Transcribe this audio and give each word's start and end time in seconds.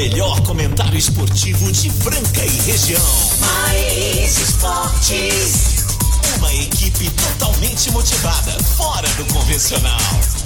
melhor 0.00 0.40
comentário 0.40 0.96
esportivo 0.96 1.70
de 1.72 1.90
Franca 1.90 2.42
e 2.42 2.60
região. 2.62 3.02
Mais 3.38 4.38
esportes. 4.38 5.84
Uma 6.38 6.54
equipe 6.54 7.10
totalmente 7.10 7.90
motivada, 7.90 8.50
fora 8.78 9.06
do 9.10 9.26
convencional. 9.26 10.00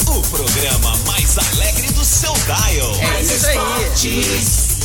O 0.08 0.20
programa 0.22 0.96
mais 1.06 1.38
alegre 1.38 1.86
do 1.92 2.04
seu 2.04 2.32
dial. 2.32 2.96
É 2.98 3.06
mais 3.06 3.30
isso 3.30 3.46
aí. 3.46 3.56
esportes. 3.56 4.78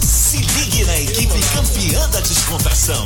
Se 0.00 0.38
ligue 0.38 0.84
na 0.84 0.98
equipe 0.98 1.38
campeã 1.52 2.08
da 2.08 2.20
descontração. 2.20 3.04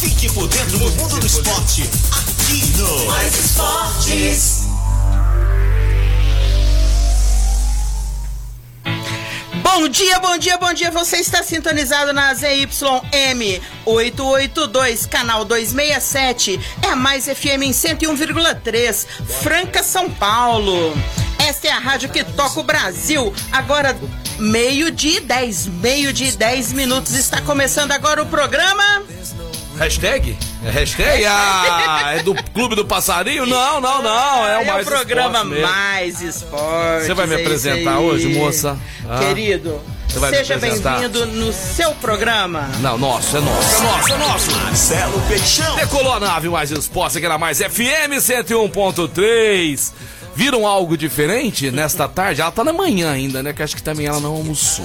Fique 0.00 0.30
por 0.34 0.46
dentro 0.48 0.78
do 0.80 0.90
mundo 1.00 1.18
do 1.18 1.26
esporte 1.26 1.88
aqui 2.12 2.66
no 2.76 3.06
Mais 3.06 3.34
Esportes. 3.38 4.69
Bom 9.72 9.88
dia, 9.88 10.18
bom 10.18 10.36
dia, 10.36 10.58
bom 10.58 10.72
dia. 10.72 10.90
Você 10.90 11.18
está 11.18 11.44
sintonizado 11.44 12.12
na 12.12 12.34
ZYM 12.34 13.62
882, 13.86 15.06
canal 15.06 15.44
267. 15.44 16.60
É 16.82 16.88
a 16.88 16.96
Mais 16.96 17.26
FM 17.26 17.62
em 17.62 17.70
101,3, 17.70 19.06
Franca, 19.40 19.84
São 19.84 20.10
Paulo. 20.10 20.92
Esta 21.38 21.68
é 21.68 21.70
a 21.70 21.78
rádio 21.78 22.08
que 22.08 22.24
toca 22.24 22.58
o 22.58 22.64
Brasil. 22.64 23.32
Agora, 23.52 23.96
meio-dia 24.40 25.18
e 25.18 25.20
10, 25.20 25.66
meio-dia 25.66 26.30
e 26.30 26.32
10 26.32 26.72
minutos. 26.72 27.14
Está 27.14 27.40
começando 27.40 27.92
agora 27.92 28.24
o 28.24 28.26
programa. 28.26 29.04
Hashtag? 29.80 30.36
É 30.62 30.70
hashtag? 30.70 31.24
Ah, 31.24 32.12
é 32.14 32.22
do 32.22 32.34
Clube 32.52 32.76
do 32.76 32.84
Passarinho? 32.84 33.46
Não, 33.46 33.80
não, 33.80 34.02
não. 34.02 34.46
É 34.46 34.58
o 34.58 34.66
mais 34.66 34.86
o 34.86 34.90
programa 34.90 35.38
esporte. 35.38 35.60
Mais 35.62 36.20
Esporte. 36.20 37.06
Você 37.06 37.14
vai 37.14 37.26
me 37.26 37.34
é 37.36 37.40
apresentar 37.40 37.96
aí. 37.96 38.04
hoje, 38.04 38.28
moça? 38.28 38.78
Ah. 39.08 39.20
Querido, 39.20 39.80
seja 40.06 40.58
bem-vindo 40.58 41.24
no 41.28 41.50
seu 41.50 41.92
programa. 41.92 42.68
Não, 42.80 42.98
nosso, 42.98 43.38
é 43.38 43.40
nosso, 43.40 43.74
é 43.74 43.80
nosso, 43.80 44.12
é 44.12 44.16
nosso. 44.18 44.50
Marcelo 44.50 45.22
Peixão. 45.22 45.76
Decolou 45.76 46.12
a 46.12 46.20
nave 46.20 46.50
mais 46.50 46.70
exposta 46.70 47.18
que 47.18 47.24
era 47.24 47.38
mais 47.38 47.56
FM 47.56 48.18
101.3. 48.18 49.92
Viram 50.36 50.66
algo 50.66 50.94
diferente 50.94 51.70
nesta 51.70 52.06
tarde? 52.06 52.42
Ela 52.42 52.50
tá 52.50 52.62
na 52.62 52.74
manhã 52.74 53.10
ainda, 53.10 53.42
né? 53.42 53.54
Que 53.54 53.62
acho 53.62 53.76
que 53.76 53.82
também 53.82 54.04
ela 54.04 54.20
não 54.20 54.32
almoçou. 54.32 54.84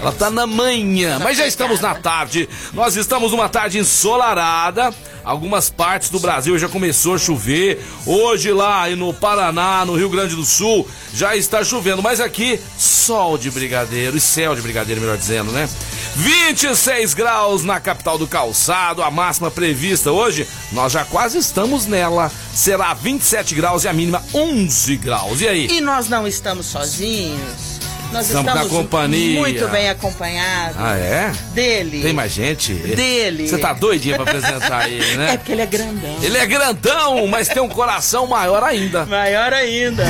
Ela 0.00 0.12
tá 0.12 0.30
na 0.30 0.46
manhã, 0.46 1.18
mas 1.18 1.36
já 1.36 1.46
estamos 1.46 1.80
na 1.80 1.94
tarde. 1.94 2.48
Nós 2.72 2.94
estamos 2.94 3.32
numa 3.32 3.48
tarde 3.48 3.78
ensolarada. 3.78 4.94
Algumas 5.24 5.68
partes 5.68 6.08
do 6.08 6.20
Brasil 6.20 6.56
já 6.56 6.68
começou 6.68 7.16
a 7.16 7.18
chover. 7.18 7.84
Hoje 8.06 8.52
lá 8.52 8.88
no 8.90 9.12
Paraná, 9.12 9.84
no 9.84 9.96
Rio 9.96 10.08
Grande 10.08 10.36
do 10.36 10.44
Sul, 10.44 10.88
já 11.12 11.36
está 11.36 11.64
chovendo. 11.64 12.00
Mas 12.00 12.20
aqui, 12.20 12.60
sol 12.78 13.36
de 13.36 13.50
brigadeiro 13.50 14.16
e 14.16 14.20
céu 14.20 14.54
de 14.54 14.62
brigadeiro, 14.62 15.00
melhor 15.00 15.18
dizendo, 15.18 15.50
né? 15.50 15.68
26 16.14 17.12
graus 17.14 17.64
na 17.64 17.80
capital 17.80 18.16
do 18.16 18.26
calçado, 18.26 19.02
a 19.02 19.10
máxima 19.10 19.50
prevista 19.50 20.12
hoje, 20.12 20.48
nós 20.72 20.92
já 20.92 21.04
quase 21.04 21.38
estamos 21.38 21.86
nela. 21.86 22.30
Será 22.54 22.94
27 22.94 23.54
graus 23.54 23.84
e 23.84 23.88
a 23.88 23.92
mínima 23.92 24.22
11 24.32 24.96
graus. 24.96 25.40
E 25.40 25.48
aí? 25.48 25.66
E 25.66 25.80
nós 25.80 26.08
não 26.08 26.26
estamos 26.26 26.66
sozinhos. 26.66 27.67
Nós 28.12 28.26
Estamos 28.26 28.48
estamos, 28.48 28.72
na 28.72 28.76
companhia. 28.78 29.38
muito 29.38 29.68
bem 29.68 29.88
acompanhados 29.90 30.76
Ah, 30.78 30.96
é? 30.96 31.30
dele. 31.52 32.00
Tem 32.02 32.12
mais 32.14 32.32
gente? 32.32 32.72
Dele. 32.72 33.46
Você 33.48 33.58
tá 33.58 33.72
doidinha 33.74 34.14
pra 34.16 34.24
apresentar 34.24 34.88
ele, 34.90 35.12
É 35.12 35.16
né? 35.16 35.36
porque 35.36 35.52
ele 35.52 35.62
é 35.62 35.66
grandão. 35.66 36.16
Ele 36.22 36.38
é 36.38 36.46
grandão, 36.46 37.26
mas 37.26 37.48
tem 37.48 37.62
um 37.62 37.68
coração 37.68 38.26
maior 38.26 38.62
ainda. 38.62 39.04
Maior 39.04 39.52
ainda. 39.52 40.04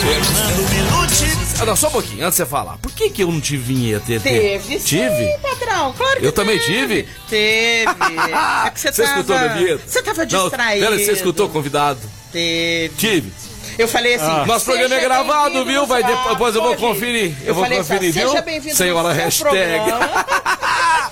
Fernando 0.00 0.68
Minuti. 0.70 1.32
Ah, 1.60 1.64
não, 1.64 1.76
só 1.76 1.86
um 1.88 1.92
pouquinho, 1.92 2.24
antes 2.26 2.36
de 2.38 2.44
você 2.44 2.46
falar. 2.46 2.76
Por 2.78 2.90
que 2.92 3.08
que 3.08 3.22
eu 3.22 3.30
não 3.30 3.40
tive 3.40 3.74
vinheta? 3.74 4.04
Teve, 4.20 4.78
Tive? 4.80 5.16
sim, 5.16 5.38
patrão. 5.40 5.92
Claro 5.92 6.18
que 6.20 6.26
Eu 6.26 6.32
também 6.32 6.58
teve. 6.58 7.04
tive? 7.04 7.08
Teve. 7.28 7.92
É 8.66 8.70
que 8.70 8.80
você, 8.80 8.92
Você 8.92 9.02
tava... 9.02 9.14
escutou 9.20 9.38
minha 9.38 9.54
vinheta? 9.54 9.82
Você 9.86 10.02
tava 10.02 10.18
Não, 10.26 10.26
distraído. 10.48 10.86
Pera, 10.86 10.98
você 10.98 11.12
escutou, 11.12 11.48
convidado? 11.48 12.00
Teve. 12.32 12.94
Tive. 12.96 13.32
Eu 13.78 13.88
falei 13.88 14.14
assim. 14.14 14.46
Nosso 14.46 14.64
programa 14.64 14.94
é 14.94 14.98
"Seja 14.98 15.08
gravado, 15.08 15.64
viu? 15.64 15.86
Vai 15.86 16.02
de- 16.04 16.12
Ah, 16.12 16.26
depois 16.30 16.54
eu 16.54 16.62
vou 16.62 16.76
conferir. 16.76 17.34
Eu 17.44 17.54
vou 17.54 17.64
falei 17.64 17.78
assim, 17.78 17.92
conferir, 17.94 18.12
viu? 18.12 18.28
Seja 18.28 18.42
bem-vindo 18.42 18.76
Senhora 18.76 19.12
hashtag. 19.12 19.50
programa." 19.50 20.24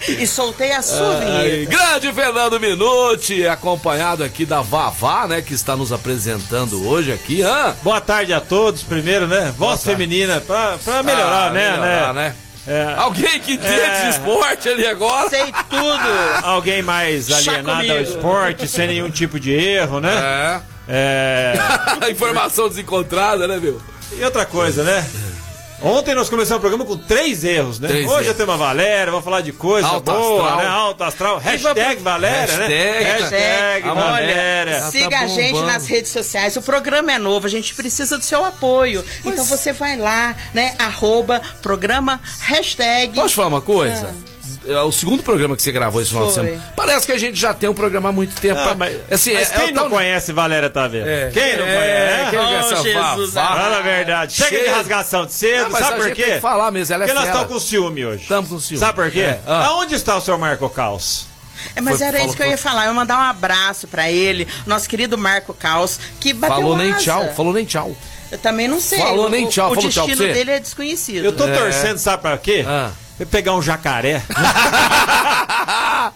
e 0.08 0.26
soltei 0.26 0.72
a 0.72 0.82
sua 0.82 1.18
Ai, 1.40 1.66
grande 1.68 2.12
Fernando 2.12 2.58
Minuti, 2.60 3.46
acompanhado 3.46 4.24
aqui 4.24 4.44
da 4.44 4.60
Vavá, 4.60 5.26
né? 5.26 5.42
Que 5.42 5.54
está 5.54 5.76
nos 5.76 5.92
apresentando 5.92 6.86
hoje 6.88 7.12
aqui. 7.12 7.42
Hã? 7.42 7.74
Boa 7.82 8.00
tarde 8.00 8.32
a 8.32 8.40
todos, 8.40 8.82
primeiro, 8.82 9.26
né? 9.26 9.52
Voz 9.56 9.82
feminina, 9.82 10.40
pra, 10.40 10.76
pra 10.84 11.02
melhorar, 11.02 11.48
Ah, 11.48 11.50
né? 11.50 11.70
melhorar, 11.72 12.14
né? 12.14 12.22
né? 12.28 12.34
É, 12.66 12.94
Alguém 12.98 13.40
que 13.40 13.54
entende 13.54 13.80
É. 13.80 14.10
esporte 14.10 14.68
ali 14.68 14.86
agora. 14.86 15.28
Sei 15.30 15.44
tudo. 15.68 16.44
alguém 16.44 16.82
mais 16.82 17.30
alienado 17.32 17.90
ao 17.90 18.00
esporte, 18.00 18.68
sem 18.68 18.86
nenhum 18.86 19.10
tipo 19.10 19.40
de 19.40 19.50
erro, 19.52 19.98
né? 19.98 20.12
É. 20.14 20.60
É, 20.90 21.54
Informação 22.10 22.68
desencontrada, 22.68 23.46
né, 23.46 23.58
meu? 23.58 23.80
E 24.18 24.24
outra 24.24 24.44
coisa, 24.44 24.82
né? 24.82 25.08
Ontem 25.82 26.14
nós 26.14 26.28
começamos 26.28 26.58
o 26.58 26.60
programa 26.60 26.84
com 26.84 26.96
três 26.98 27.42
erros, 27.42 27.80
né? 27.80 27.88
Três 27.88 28.06
Hoje 28.06 28.26
erros. 28.26 28.36
tem 28.36 28.44
uma 28.44 28.56
Valéria, 28.58 29.06
vamos 29.10 29.24
falar 29.24 29.40
de 29.40 29.50
coisa 29.50 29.88
Alto 29.88 30.12
boa, 30.12 30.42
astral. 30.42 30.58
né? 30.58 30.66
Alto 30.66 31.04
astral. 31.04 31.38
Hashtag 31.38 32.02
Valéria, 32.02 32.56
né? 32.58 32.66
Hashtag. 32.66 33.04
Hashtag 33.04 33.88
Valéria. 33.88 34.80
mulher. 34.80 34.90
Siga 34.90 35.10
tá 35.10 35.20
a 35.20 35.26
gente 35.26 35.60
nas 35.62 35.86
redes 35.86 36.10
sociais. 36.10 36.54
O 36.56 36.62
programa 36.62 37.12
é 37.12 37.18
novo, 37.18 37.46
a 37.46 37.50
gente 37.50 37.74
precisa 37.74 38.18
do 38.18 38.24
seu 38.24 38.44
apoio. 38.44 39.02
Então 39.24 39.42
você 39.44 39.72
vai 39.72 39.96
lá, 39.96 40.36
né? 40.52 40.74
Arroba 40.78 41.40
programa 41.62 42.20
hashtag. 42.40 43.14
Posso 43.14 43.36
falar 43.36 43.48
uma 43.48 43.62
coisa? 43.62 44.14
É 44.66 44.78
o 44.82 44.92
segundo 44.92 45.22
programa 45.22 45.56
que 45.56 45.62
você 45.62 45.72
gravou 45.72 46.02
esse 46.02 46.10
final 46.10 46.26
de 46.26 46.34
Foi. 46.34 46.44
semana. 46.44 46.72
Parece 46.76 47.06
que 47.06 47.12
a 47.12 47.18
gente 47.18 47.38
já 47.40 47.54
tem 47.54 47.68
um 47.70 47.74
programa 47.74 48.10
há 48.10 48.12
muito 48.12 48.38
tempo. 48.38 48.60
Ah, 48.60 48.64
pra- 48.64 48.74
mas, 48.74 48.96
assim, 49.10 49.32
mas 49.32 49.50
é- 49.50 49.54
quem 49.54 49.64
é 49.68 49.70
o 49.70 49.74
não 49.74 49.82
tal- 49.84 49.90
conhece 49.90 50.32
Valéria 50.34 50.68
Taveira? 50.68 51.10
É. 51.10 51.30
Quem 51.30 51.56
não 51.56 51.64
É, 51.64 51.76
conhece? 51.76 52.30
quem 52.30 52.38
Oh, 52.38 52.42
conhece 52.44 52.74
a 52.74 52.76
Jesus 52.82 53.36
amado. 53.36 53.56
Fala 53.58 53.78
a 53.78 53.80
verdade. 53.80 54.34
Chega 54.34 54.58
de 54.60 54.68
rasgação 54.68 55.24
de 55.24 55.32
cedo, 55.32 55.62
Não, 55.62 55.70
mas 55.70 55.86
sabe 55.86 56.02
por 56.02 56.10
quê? 56.12 56.38
falar 56.40 56.70
mesmo, 56.70 56.94
ela 56.94 57.04
é 57.04 57.06
Porque 57.06 57.18
nós 57.20 57.28
estamos 57.28 57.52
com 57.54 57.58
ciúme 57.60 58.04
hoje. 58.04 58.26
Tamo 58.28 58.48
com 58.48 58.60
ciúme. 58.60 58.78
Sabe 58.80 58.94
por 58.94 59.10
quê? 59.10 59.20
É, 59.20 59.40
ah. 59.46 59.66
Aonde 59.68 59.94
está 59.94 60.16
o 60.16 60.20
seu 60.20 60.36
Marco 60.36 60.68
Caos? 60.68 61.26
É, 61.74 61.80
mas 61.80 61.96
Foi- 61.98 62.06
era 62.06 62.16
falou- 62.18 62.26
isso 62.28 62.36
que 62.36 62.42
eu 62.42 62.50
ia 62.50 62.58
falar. 62.58 62.82
Eu 62.84 62.88
ia 62.88 62.94
mandar 62.94 63.18
um 63.18 63.22
abraço 63.30 63.88
pra 63.88 64.10
ele, 64.10 64.46
nosso 64.66 64.86
querido 64.88 65.16
Marco 65.16 65.54
Caos, 65.54 65.98
que 66.20 66.32
bateu 66.34 66.56
Falou 66.56 66.76
nem 66.76 66.92
asa. 66.92 67.00
tchau, 67.02 67.32
falou 67.34 67.52
nem 67.54 67.64
tchau. 67.64 67.96
Eu 68.30 68.38
também 68.38 68.68
não 68.68 68.80
sei. 68.80 68.98
Falou 68.98 69.26
O- 69.26 69.28
nem 69.28 69.46
tchau, 69.48 69.72
O, 69.72 69.74
falou 69.74 69.90
tchau 69.90 70.06
destino 70.06 70.28
você? 70.28 70.32
dele 70.34 70.50
é 70.52 70.60
desconhecido. 70.60 71.24
Eu 71.24 71.32
tô 71.32 71.46
É. 71.48 71.52
torcendo, 71.52 71.98
sabe 71.98 72.22
pra 72.22 72.38
quê? 72.38 72.64
Ah. 72.66 72.90
Pegar 73.26 73.54
um 73.54 73.62
jacaré. 73.62 74.22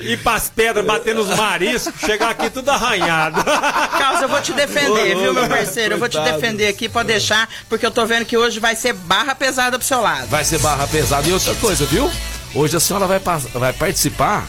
Ir 0.00 0.16
pras 0.22 0.48
pedras, 0.48 0.84
bater 0.84 1.15
nos 1.15 1.28
mariscos, 1.37 1.92
chegar 2.00 2.31
aqui 2.31 2.48
tudo 2.50 2.70
arranhado. 2.70 3.42
Caos, 3.98 4.22
eu 4.22 4.28
vou 4.28 4.41
te 4.41 4.53
defender, 4.53 5.16
Ô, 5.16 5.20
viu, 5.20 5.34
meu 5.34 5.48
parceiro? 5.48 5.94
Eu 5.94 5.98
vou 5.98 6.09
te 6.09 6.16
coitado. 6.16 6.41
defender 6.41 6.69
aqui, 6.69 6.88
pode 6.88 7.09
deixar, 7.09 7.48
porque 7.69 7.84
eu 7.84 7.91
tô 7.91 8.06
vendo 8.06 8.25
que 8.25 8.37
hoje 8.37 8.59
vai 8.59 8.75
ser 8.75 8.93
barra 8.93 9.34
pesada 9.34 9.78
pro 9.78 9.87
seu 9.87 10.00
lado. 10.00 10.26
Vai 10.28 10.44
ser 10.44 10.59
barra 10.59 10.87
pesada. 10.87 11.28
E 11.28 11.32
outra 11.32 11.54
coisa, 11.56 11.84
viu? 11.87 12.10
Hoje 12.54 12.76
a 12.76 12.81
senhora 12.81 13.06
vai, 13.06 13.20
vai 13.54 13.72
participar 13.72 14.47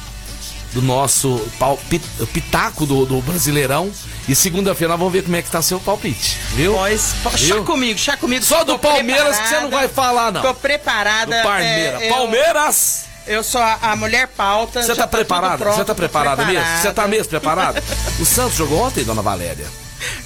do 0.75 0.81
nosso 0.81 1.40
pitaco 2.34 2.86
do, 2.86 3.06
do 3.06 3.22
Brasileirão. 3.22 3.90
E 4.28 4.36
segunda-feira 4.36 4.90
nós 4.91 5.00
vamos 5.00 5.13
ver 5.13 5.24
como 5.24 5.36
é 5.36 5.41
que 5.41 5.50
tá 5.50 5.62
seu 5.62 5.80
palpite, 5.80 6.38
viu? 6.53 6.74
Pois, 6.74 7.16
chá 7.38 7.56
Viu? 7.56 7.63
comigo, 7.63 7.97
chá 7.97 8.18
comigo. 8.18 8.44
Só 8.44 8.63
do 8.63 8.78
Palmeiras 8.78 9.40
que 9.40 9.47
você 9.47 9.59
não 9.62 9.69
vai 9.69 9.88
falar, 9.88 10.31
não. 10.31 10.41
Tô 10.41 10.53
preparada. 10.53 11.38
Do 11.38 11.44
Palmeiras. 11.44 12.02
é, 12.02 12.09
eu- 12.09 12.13
Palmeiras! 12.13 13.06
Eu 13.28 13.44
sou 13.44 13.59
a, 13.59 13.80
a 13.81 13.96
mulher 13.96 14.28
pauta. 14.28 14.84
Você 14.84 14.94
tá 14.94 15.08
preparada? 15.08 15.66
Você 15.66 15.84
tá 15.84 15.96
preparada 15.96 16.46
mesmo? 16.46 16.59
preparada. 16.59 16.81
Você 16.81 16.94
tá 16.94 17.07
mesmo 17.07 17.30
preparada? 17.30 17.84
o 18.19 18.25
Santos 18.25 18.56
jogou 18.56 18.80
ontem, 18.80 19.03
dona 19.03 19.22
Valéria. 19.24 19.66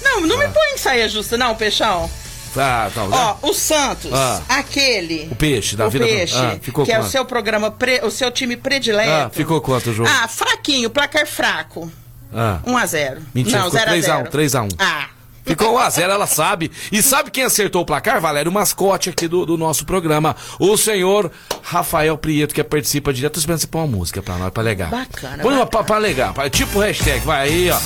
Não, 0.02 0.20
não 0.22 0.36
me 0.36 0.48
põe 0.48 0.74
em 0.74 0.76
saia 0.76 1.08
justa, 1.08 1.38
não, 1.38 1.54
Peixão. 1.54 2.10
Ah, 2.56 2.90
tá. 2.94 3.04
Ó, 3.42 3.48
o 3.48 3.54
Santos, 3.54 4.10
Ah. 4.12 4.40
aquele. 4.48 5.28
O 5.30 5.34
peixe 5.36 5.76
da 5.76 5.86
o 5.86 5.90
vida. 5.90 6.04
peixe, 6.04 6.36
Ah, 6.36 6.56
ficou 6.60 6.84
que 6.84 6.92
é 6.92 6.96
o 6.98 7.02
quanto? 7.02 7.10
seu 7.10 7.24
programa, 7.24 7.70
pre- 7.70 8.00
o 8.02 8.10
seu 8.10 8.30
time 8.30 8.56
predileto. 8.56 9.10
Ah, 9.10 9.30
ficou 9.30 9.60
quanto 9.60 9.90
o 9.90 9.94
jogo? 9.94 10.08
Ah, 10.10 10.26
fraquinho, 10.28 10.90
placar 10.90 11.26
fraco. 11.26 11.90
Ah. 12.34 12.58
1 12.66 12.76
a 12.76 12.86
0 12.86 13.20
Mentira, 13.34 13.58
Não, 13.58 13.64
ficou 13.66 13.78
0 13.80 13.88
a 13.90 13.92
3 13.92 14.08
a 14.08 14.14
1, 14.14 14.18
0 14.18 14.30
3 14.30 14.54
a 14.54 14.62
1. 14.62 14.68
Ah. 14.78 15.06
Ficou 15.42 15.74
1x0, 15.74 16.02
ela 16.12 16.26
sabe. 16.28 16.70
E 16.92 17.02
sabe 17.02 17.30
quem 17.30 17.42
acertou 17.42 17.82
o 17.82 17.84
placar, 17.84 18.20
Valério? 18.20 18.50
O 18.50 18.54
mascote 18.54 19.08
aqui 19.10 19.26
do, 19.26 19.44
do 19.44 19.56
nosso 19.56 19.84
programa. 19.84 20.36
O 20.60 20.76
senhor 20.76 21.32
Rafael 21.62 22.16
Prieto, 22.16 22.54
que 22.54 22.62
participa 22.62 23.12
direto. 23.12 23.32
Tô 23.32 23.40
esperando 23.40 23.58
você 23.58 23.66
pôr 23.66 23.78
uma 23.80 23.86
música 23.96 24.22
pra 24.22 24.36
nós, 24.36 24.52
pra 24.52 24.62
legal. 24.62 24.90
Bacana, 24.90 25.42
Põe 25.42 25.54
uma 25.54 25.66
pra, 25.66 25.82
pra 25.82 25.98
legal. 25.98 26.34
tipo 26.50 26.78
hashtag, 26.78 27.24
vai 27.24 27.48
aí, 27.48 27.70
ó. 27.70 27.78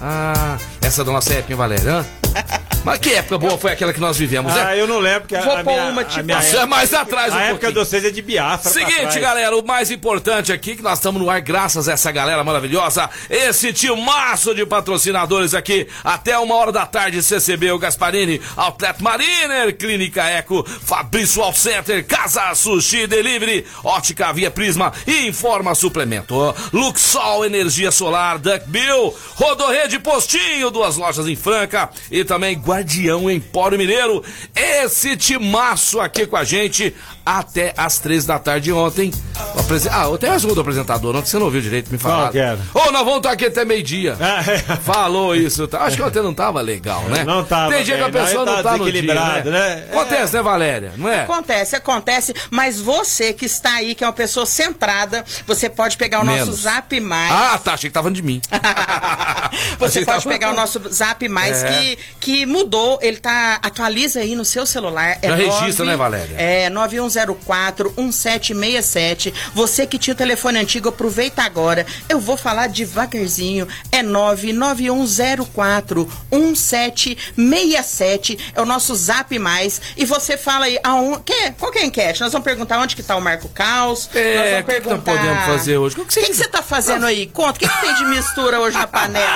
Ah, 0.00 0.56
essa 0.80 1.02
é 1.02 1.04
da 1.04 1.12
nossa 1.12 1.34
época, 1.34 1.52
hein, 1.52 1.56
Valério? 1.58 2.06
Mas 2.86 3.00
que 3.00 3.12
época 3.12 3.36
boa 3.36 3.58
foi 3.58 3.72
aquela 3.72 3.92
que 3.92 3.98
nós 3.98 4.16
vivemos, 4.16 4.54
né? 4.54 4.64
Ah, 4.64 4.76
eu 4.76 4.86
não 4.86 5.00
lembro, 5.00 5.22
porque 5.22 5.34
a, 5.34 5.40
Vou 5.40 5.56
a 5.56 5.64
pôr 5.64 5.72
minha, 5.72 5.86
uma, 5.86 6.04
tipo, 6.04 6.30
é 6.30 6.66
mais 6.66 6.94
atrás 6.94 7.34
um 7.34 7.36
a 7.36 7.42
época 7.42 7.66
de 7.66 7.74
vocês 7.74 8.04
é 8.04 8.10
de 8.10 8.22
Biafra. 8.22 8.70
Seguinte, 8.70 9.18
galera, 9.18 9.56
o 9.56 9.66
mais 9.66 9.90
importante 9.90 10.52
aqui, 10.52 10.76
que 10.76 10.82
nós 10.82 11.00
estamos 11.00 11.20
no 11.20 11.28
ar 11.28 11.40
graças 11.40 11.88
a 11.88 11.94
essa 11.94 12.12
galera 12.12 12.44
maravilhosa, 12.44 13.10
esse 13.28 13.72
timaço 13.72 14.54
de 14.54 14.64
patrocinadores 14.64 15.52
aqui, 15.52 15.88
até 16.04 16.38
uma 16.38 16.54
hora 16.54 16.70
da 16.70 16.86
tarde, 16.86 17.24
CCB, 17.24 17.72
o 17.72 17.78
Gasparini, 17.80 18.40
Outlet 18.56 19.02
Mariner, 19.02 19.76
Clínica 19.76 20.22
Eco, 20.22 20.64
Fabrício 20.64 21.42
All 21.42 21.52
Center, 21.52 22.06
Casa 22.06 22.54
Sushi 22.54 23.08
Delivery, 23.08 23.66
Ótica 23.82 24.32
Via 24.32 24.48
Prisma 24.48 24.92
e 25.08 25.26
Informa 25.26 25.74
Suplemento, 25.74 26.54
Luxol 26.72 27.46
Energia 27.46 27.90
Solar, 27.90 28.38
Duck 28.38 28.64
Bill, 28.68 29.12
Rodorrede 29.34 29.98
Postinho, 29.98 30.70
duas 30.70 30.96
lojas 30.96 31.26
em 31.26 31.34
Franca 31.34 31.90
e 32.12 32.22
também 32.22 32.56
Guardião 32.76 33.30
Empório 33.30 33.78
Mineiro, 33.78 34.22
esse 34.54 35.16
timaço 35.16 35.98
aqui 35.98 36.26
com 36.26 36.36
a 36.36 36.44
gente 36.44 36.94
até 37.26 37.74
as 37.76 37.98
três 37.98 38.24
da 38.24 38.38
tarde 38.38 38.72
ontem. 38.72 39.12
O 39.56 39.60
apresen- 39.60 39.90
Ah, 39.92 40.06
tem 40.18 40.30
mais 40.30 40.44
um 40.44 40.54
do 40.54 40.60
apresentador, 40.60 41.12
não, 41.12 41.20
que 41.20 41.28
você 41.28 41.36
não 41.38 41.46
ouviu 41.46 41.60
direito 41.60 41.90
me 41.90 41.98
falar. 41.98 42.34
Era? 42.34 42.58
Ô, 42.72 42.92
nós 42.92 43.04
vamos 43.04 43.16
estar 43.16 43.32
aqui 43.32 43.46
até 43.46 43.64
meio-dia. 43.64 44.16
É. 44.20 44.76
Falou 44.76 45.34
isso. 45.34 45.66
tá? 45.66 45.80
Acho 45.82 45.96
que 45.96 46.02
ontem 46.02 46.22
não 46.22 46.32
tava 46.32 46.60
legal, 46.60 47.02
né? 47.04 47.24
Não 47.24 47.44
tava 47.44 47.72
Tem 47.72 47.82
dia 47.84 47.96
que 47.96 48.02
a 48.02 48.08
pessoa 48.10 48.44
não, 48.44 48.56
não 48.56 48.62
tá 48.62 48.70
tá 48.70 48.76
no 48.78 48.90
dia, 48.92 49.02
né? 49.14 49.42
né? 49.44 49.86
Acontece, 49.90 50.34
né, 50.36 50.42
Valéria? 50.42 50.92
Não 50.96 51.08
é? 51.08 51.22
Acontece, 51.22 51.74
acontece, 51.76 52.34
mas 52.50 52.80
você 52.80 53.32
que 53.32 53.44
está 53.46 53.74
aí, 53.74 53.94
que 53.94 54.04
é 54.04 54.06
uma 54.06 54.12
pessoa 54.12 54.46
centrada, 54.46 55.24
você 55.46 55.68
pode 55.68 55.96
pegar 55.96 56.20
o 56.20 56.24
nosso 56.24 56.38
Menos. 56.46 56.60
Zap 56.60 57.00
Mais. 57.00 57.32
Ah, 57.32 57.58
tá. 57.58 57.74
Achei 57.74 57.90
que 57.90 57.94
tava 57.94 58.10
de 58.10 58.22
mim. 58.22 58.40
Você 59.78 60.04
pode 60.04 60.24
tava- 60.24 60.28
pegar 60.28 60.50
o 60.52 60.54
nosso 60.54 60.80
Zap 60.92 61.26
Mais 61.28 61.62
É. 61.62 61.68
que, 61.72 61.98
que 62.20 62.46
mudou, 62.46 62.98
ele 63.02 63.16
tá 63.18 63.58
atualiza 63.62 64.20
aí 64.20 64.34
no 64.34 64.44
seu 64.44 64.66
celular. 64.66 65.18
É 65.22 65.28
Já 65.28 65.34
registra, 65.34 65.84
né, 65.86 65.96
Valéria? 65.96 66.34
É 66.36 66.68
9104 67.24 67.92
1767. 67.96 69.32
Você 69.54 69.86
que 69.86 69.98
tinha 69.98 70.12
o 70.14 70.16
telefone 70.16 70.58
antigo, 70.58 70.88
aproveita 70.90 71.42
agora. 71.42 71.86
Eu 72.08 72.20
vou 72.20 72.36
falar 72.36 72.66
devagarzinho. 72.68 73.66
É 73.90 74.02
99104 74.02 76.08
1767. 76.32 78.52
É 78.54 78.60
o 78.60 78.66
nosso 78.66 78.94
Zap 78.94 79.36
Mais 79.38 79.80
e 79.96 80.04
você 80.04 80.36
fala 80.36 80.66
aí 80.66 80.78
aonde, 80.84 81.22
que, 81.24 81.50
qual 81.52 81.72
que 81.72 81.78
é 81.78 81.82
a 81.82 81.86
enquete? 81.86 82.20
Nós 82.20 82.32
vamos 82.32 82.44
perguntar 82.44 82.78
onde 82.78 82.94
que 82.94 83.02
tá 83.02 83.16
o 83.16 83.20
Marco 83.20 83.48
Caos. 83.48 84.10
É, 84.14 84.36
nós 84.36 84.44
o 84.64 84.66
vamos 84.66 84.66
que 84.66 84.80
que 84.80 84.88
nós 84.90 85.02
podemos 85.02 85.44
fazer 85.46 85.78
hoje? 85.78 85.94
O 85.94 85.98
que 86.00 86.04
que 86.06 86.12
você- 86.14 86.20
que, 86.20 86.26
que 86.28 86.34
você 86.34 86.48
tá 86.48 86.62
fazendo 86.62 87.06
aí? 87.06 87.26
Conta, 87.26 87.52
o 87.56 87.60
que, 87.60 87.68
que 87.68 87.80
tem 87.80 87.94
de 87.94 88.04
mistura 88.06 88.60
hoje 88.60 88.76
na 88.76 88.86
panela? 89.06 89.26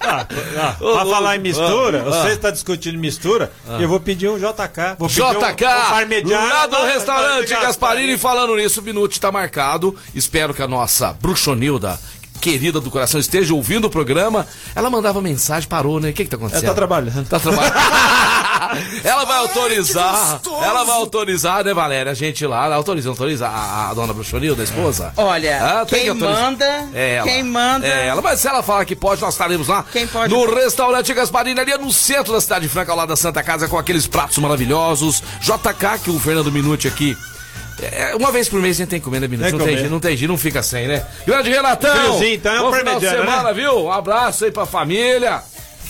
Ah, 0.00 0.26
ah, 0.56 0.76
Ô, 0.80 0.92
pra 0.94 1.06
falar 1.06 1.36
em 1.36 1.40
mistura, 1.40 2.02
ah, 2.06 2.10
você 2.10 2.32
está 2.32 2.50
discutindo 2.50 2.98
mistura, 2.98 3.52
eu 3.80 3.88
vou 3.88 4.00
pedir 4.00 4.28
um 4.28 4.38
JK. 4.38 4.96
Vou 4.98 5.08
pedir 5.08 5.20
JK, 5.22 5.64
um, 5.64 5.68
um 5.68 5.90
parmegiana. 5.90 6.54
lá 6.54 6.66
do 6.66 6.76
Ah, 6.76 6.86
restaurante 6.86 7.27
Gasparini. 7.36 7.66
Gasparini, 7.66 8.18
falando 8.18 8.56
nisso, 8.56 8.80
o 8.80 8.84
minuto 8.84 9.18
tá 9.20 9.30
marcado. 9.30 9.96
Espero 10.14 10.54
que 10.54 10.62
a 10.62 10.68
nossa 10.68 11.12
bruxonilda, 11.12 11.98
querida 12.38 12.80
do 12.80 12.90
coração, 12.90 13.20
esteja 13.20 13.52
ouvindo 13.54 13.86
o 13.86 13.90
programa. 13.90 14.46
Ela 14.74 14.88
mandava 14.88 15.20
mensagem, 15.20 15.68
parou, 15.68 16.00
né? 16.00 16.10
O 16.10 16.12
que 16.12 16.24
que 16.24 16.30
tá 16.30 16.36
acontecendo? 16.36 16.64
Ela 16.64 16.72
tá 16.72 16.76
trabalhando. 16.76 17.28
Tá 17.28 17.38
trabalhando. 17.40 17.74
ela 19.04 19.24
vai 19.24 19.38
autorizar, 19.38 20.40
ela 20.62 20.84
vai 20.84 20.94
autorizar, 20.96 21.64
né, 21.64 21.72
Valéria? 21.74 22.12
A 22.12 22.14
gente 22.14 22.46
lá, 22.46 22.66
ela 22.66 22.76
autoriza, 22.76 23.08
autoriza 23.08 23.48
a, 23.48 23.90
a 23.90 23.94
dona 23.94 24.12
bruxonilda, 24.12 24.62
a 24.62 24.64
esposa? 24.64 25.12
Olha, 25.16 25.58
Ah, 25.80 25.86
tem 25.86 26.04
quem 26.04 26.14
que 26.14 26.20
manda, 26.24 26.88
É 26.94 27.14
ela. 27.16 27.28
quem 27.28 27.42
manda. 27.42 27.86
É 27.86 28.06
ela, 28.08 28.20
mas 28.22 28.40
se 28.40 28.48
ela 28.48 28.62
falar 28.62 28.84
que 28.84 28.94
pode, 28.96 29.20
nós 29.20 29.34
estaremos 29.34 29.68
lá. 29.68 29.84
Quem 29.92 30.06
pode- 30.06 30.32
No 30.32 30.54
restaurante 30.54 31.12
Gasparini, 31.14 31.60
ali 31.60 31.76
no 31.78 31.92
centro 31.92 32.32
da 32.32 32.40
cidade 32.40 32.68
franca, 32.68 32.92
ao 32.92 32.98
lado 32.98 33.08
da 33.08 33.16
Santa 33.16 33.42
Casa, 33.42 33.68
com 33.68 33.78
aqueles 33.78 34.06
pratos 34.06 34.38
maravilhosos. 34.38 35.22
JK, 35.40 35.98
que 36.04 36.10
o 36.10 36.18
Fernando 36.18 36.52
Minuti 36.52 36.86
aqui. 36.88 37.16
É, 37.82 38.14
uma 38.14 38.32
vez 38.32 38.48
por 38.48 38.60
mês 38.60 38.76
a 38.76 38.78
gente 38.78 38.88
tem 38.88 38.98
que 38.98 39.04
comer, 39.04 39.20
né? 39.20 39.28
Tem 39.28 39.38
Não 39.38 39.58
tem, 39.58 39.76
jeito, 39.76 39.90
não 39.90 40.00
tem 40.00 40.16
jeito, 40.16 40.30
não 40.30 40.38
fica 40.38 40.62
sem, 40.62 40.88
né? 40.88 41.04
Grande 41.26 41.50
Renatão! 41.50 41.94
Friozinho, 41.94 42.34
então 42.34 42.52
é 42.52 42.56
um 42.56 42.72
final 42.72 42.98
de 42.98 43.06
parmegiana, 43.06 43.30
semana, 43.30 43.52
viu? 43.52 43.84
Um 43.84 43.92
abraço 43.92 44.44
aí 44.44 44.50
pra 44.50 44.66
família. 44.66 45.42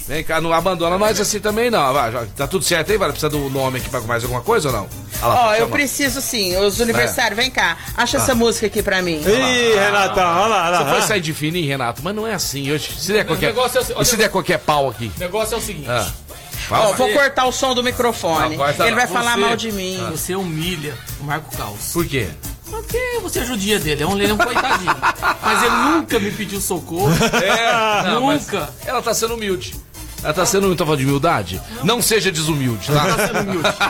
Vem 0.08 0.24
cá, 0.24 0.40
não 0.40 0.54
abandona 0.54 0.96
nós 0.96 1.20
assim 1.20 1.38
também, 1.38 1.70
não. 1.70 1.92
Vai, 1.92 2.10
já- 2.10 2.26
tá 2.34 2.46
tudo 2.46 2.64
certo 2.64 2.90
aí, 2.90 2.96
vai? 2.96 3.10
Precisa 3.10 3.28
do 3.28 3.50
nome 3.50 3.78
aqui 3.78 3.90
pra 3.90 4.00
mais 4.00 4.22
alguma 4.22 4.40
coisa 4.40 4.68
ou 4.68 4.74
não? 4.74 4.88
Ó, 5.20 5.52
eu 5.52 5.58
chama. 5.58 5.70
preciso 5.72 6.22
sim, 6.22 6.56
os 6.56 6.80
universitários, 6.80 7.36
vem 7.36 7.50
cá, 7.50 7.76
acha 7.94 8.16
essa 8.16 8.34
música 8.34 8.68
aqui 8.68 8.82
pra 8.82 9.02
mim. 9.02 9.20
Ih, 9.20 9.78
Renatão, 9.78 10.24
olha 10.24 10.46
lá, 10.46 10.62
olha 10.62 10.70
lá. 10.70 10.78
Você 10.78 10.90
foi 10.90 10.98
ah. 10.98 11.02
sair 11.02 11.20
de 11.20 11.34
fininho, 11.34 11.68
Renato, 11.68 12.00
mas 12.02 12.14
não 12.14 12.26
é 12.26 12.32
assim. 12.32 12.72
Hoje, 12.72 12.90
se 12.98 13.12
der 13.12 13.26
qualquer, 13.26 13.54
é 13.54 14.04
se 14.04 14.16
der 14.16 14.30
qualquer 14.30 14.58
pau 14.58 14.88
aqui? 14.88 15.12
O 15.14 15.20
negócio 15.20 15.54
é 15.54 15.58
o 15.58 15.60
seguinte. 15.60 15.90
Ah. 15.90 16.10
Ó, 16.70 16.92
vou 16.94 17.12
cortar 17.12 17.46
o 17.46 17.52
som 17.52 17.74
do 17.74 17.82
microfone. 17.82 18.50
Não, 18.50 18.56
corta 18.64 18.82
Ele 18.82 18.90
não. 18.90 18.96
vai 18.98 19.06
falar 19.06 19.32
Você- 19.34 19.40
mal 19.40 19.56
de 19.56 19.72
mim. 19.72 19.98
Você 20.10 20.34
humilha 20.34 20.94
o 21.20 21.24
Marco 21.24 21.54
Caos. 21.56 21.90
Por 21.92 22.04
quê? 22.06 22.28
Porque 22.70 23.18
você 23.22 23.44
judia 23.46 23.78
dele, 23.78 24.02
é 24.02 24.06
um, 24.06 24.14
ele 24.18 24.30
é 24.30 24.34
um 24.34 24.38
coitadinho. 24.38 24.94
Mas 25.42 25.62
ele 25.62 25.74
nunca 25.74 26.18
me 26.18 26.30
pediu 26.30 26.60
socorro. 26.60 27.10
É, 27.42 28.02
não, 28.10 28.26
mas 28.26 28.44
nunca. 28.46 28.68
ela 28.84 29.00
tá 29.00 29.14
sendo 29.14 29.34
humilde. 29.34 29.74
Ela 30.22 30.34
tá 30.34 30.44
sendo 30.44 30.74
tá 30.74 30.84
falando 30.84 30.98
de 30.98 31.06
humildade? 31.06 31.62
Não 31.84 32.02
seja 32.02 32.30
desumilde, 32.32 32.88
tá? 32.88 33.06
Tá 33.16 33.26
sendo 33.28 33.40
humilde. 33.40 33.68
É 33.68 33.72
que 33.72 33.82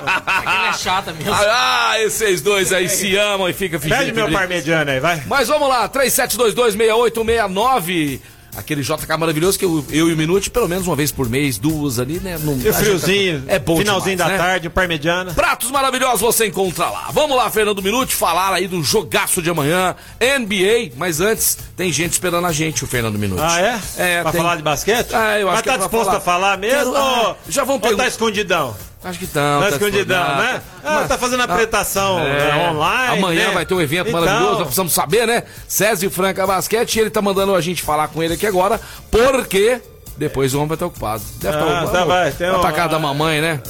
ele 0.59 0.67
é 0.69 0.73
chata 0.75 1.13
mesmo. 1.13 1.33
Ah, 1.35 1.95
esses 2.01 2.41
dois 2.43 2.71
aí 2.73 2.87
se 2.89 3.17
amam 3.17 3.49
e 3.49 3.53
fica 3.55 3.81
fingindo. 3.81 3.99
Pede 3.99 4.11
que 4.11 4.17
meu 4.17 4.27
briga. 4.27 4.39
parmegiana 4.41 4.93
aí, 4.93 5.01
vai. 5.01 5.23
Mas 5.27 5.49
vamos 5.49 5.69
lá, 5.69 5.89
37226869. 5.89 8.21
Aquele 8.59 8.83
JK 8.83 9.17
maravilhoso 9.19 9.59
que 9.59 9.65
eu, 9.65 9.85
eu 9.91 10.09
e 10.09 10.13
o 10.13 10.17
Minute, 10.17 10.51
pelo 10.51 10.69
menos 10.69 10.87
uma 10.87 10.97
vez 10.97 11.13
por 11.13 11.29
mês, 11.29 11.59
duas 11.59 11.99
ali, 11.99 12.19
né? 12.21 12.37
Não, 12.43 12.55
E 12.59 12.73
friozinho, 12.73 13.45
É 13.47 13.59
bom 13.59 13.79
finalzinho 13.79 14.17
demais, 14.17 14.33
da 14.37 14.39
né? 14.39 14.51
tarde, 14.51 14.69
parmegiana. 14.69 15.33
Pratos 15.35 15.71
maravilhosos 15.71 16.21
você 16.21 16.47
encontra 16.47 16.91
lá. 16.91 17.09
Vamos 17.13 17.37
lá, 17.37 17.49
Fernando 17.51 17.81
Minuti, 17.83 18.15
falar 18.15 18.53
aí 18.55 18.67
do 18.67 18.83
jogaço 18.83 19.41
de 19.41 19.49
amanhã, 19.51 19.95
NBA. 20.21 20.93
Mas 20.97 21.21
antes, 21.21 21.57
tem 21.77 21.93
gente 21.93 22.13
esperando 22.13 22.47
a 22.47 22.53
gente, 22.53 22.85
o 22.85 22.87
Fernando 22.87 23.19
Minuti. 23.19 23.43
Ah, 23.45 23.61
é? 23.61 23.81
É, 23.97 24.23
Pra 24.23 24.33
tem- 24.33 24.41
falar 24.41 24.57
de 24.57 24.63
basquete? 24.63 25.15
Ah, 25.15 25.39
eu 25.39 25.49
acho 25.49 25.55
Mas 25.57 25.63
que 25.63 25.69
tá 25.69 25.75
é 25.75 25.79
disposto 25.79 26.05
falar. 26.07 26.17
a 26.19 26.21
falar 26.21 26.59
mesmo? 26.59 26.93
Quero- 26.93 26.97
ah, 26.97 27.37
já 27.49 27.65
vão 27.65 27.81
ou 27.83 27.97
tá 27.97 28.07
escondidão? 28.09 28.75
Acho 29.05 29.19
que 29.19 29.25
estão. 29.27 29.61
Tá 29.61 29.69
escondidão, 29.71 30.37
né? 30.39 30.61
Ah, 30.85 31.05
tá 31.09 31.17
fazendo 31.17 31.43
apresentação 31.43 32.19
né, 32.19 32.71
online. 32.71 33.19
Amanhã 33.19 33.49
né? 33.49 33.55
vai 33.55 33.65
ter 33.65 33.75
um 33.75 33.81
evento 33.81 34.09
Então, 34.09 34.21
maravilhoso, 34.21 34.53
nós 34.55 34.63
precisamos 34.63 34.93
saber, 34.93 35.27
né? 35.27 35.45
César 35.69 36.11
Franca 36.11 36.47
Basquete, 36.47 36.97
e 36.97 37.01
ele 37.01 37.11
tá 37.11 37.23
mandando 37.23 37.55
a 37.55 37.61
gente 37.61 37.83
falar 37.83 38.09
com 38.09 38.23
ele 38.23 38.35
aqui 38.35 38.45
agora, 38.47 38.81
porque 39.11 39.81
depois 40.17 40.53
o 40.53 40.57
homem 40.59 40.69
vai 40.69 40.75
estar 40.75 40.87
ocupado. 40.87 41.23
Deve 41.41 41.57
Ah, 41.57 41.61
estar 41.61 41.75
ocupado. 41.77 41.93
tá, 41.93 42.05
vai, 42.05 42.33
tem 42.33 42.51
vai 42.51 42.59
pra 42.61 42.71
um- 42.71 42.73
casa 42.73 42.89
da 42.89 42.99
mamãe, 42.99 43.41
né? 43.41 43.61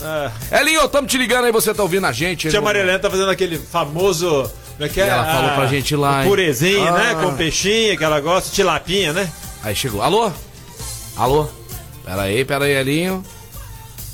Elinho, 0.50 0.88
tamo 0.88 1.06
te 1.06 1.18
ligando 1.18 1.44
aí, 1.44 1.52
você 1.52 1.74
tá 1.74 1.82
ouvindo 1.82 2.06
a 2.06 2.12
gente. 2.12 2.48
Tia 2.48 2.60
Marilena 2.62 2.98
tá 2.98 3.10
fazendo 3.10 3.30
aquele 3.30 3.58
famoso. 3.58 4.50
Como 4.78 4.86
é 4.86 4.88
que 4.88 5.00
é? 5.00 5.08
Ela 5.08 5.24
falou 5.24 5.50
Ah, 5.50 5.54
pra 5.56 5.66
gente 5.66 5.90
ir 5.90 5.96
lá? 5.96 6.22
Purezinho, 6.24 6.88
Ah. 6.88 6.92
né? 6.92 7.16
Com 7.22 7.34
peixinho 7.36 7.98
que 7.98 8.04
ela 8.04 8.18
gosta, 8.20 8.50
tilapinha, 8.54 9.12
né? 9.12 9.30
Aí 9.62 9.74
chegou. 9.76 10.00
Alô? 10.00 10.30
Alô? 11.16 11.48
Pera 12.04 12.22
aí, 12.22 12.44
pera 12.46 12.64
aí, 12.64 12.72
Elinho. 12.72 13.22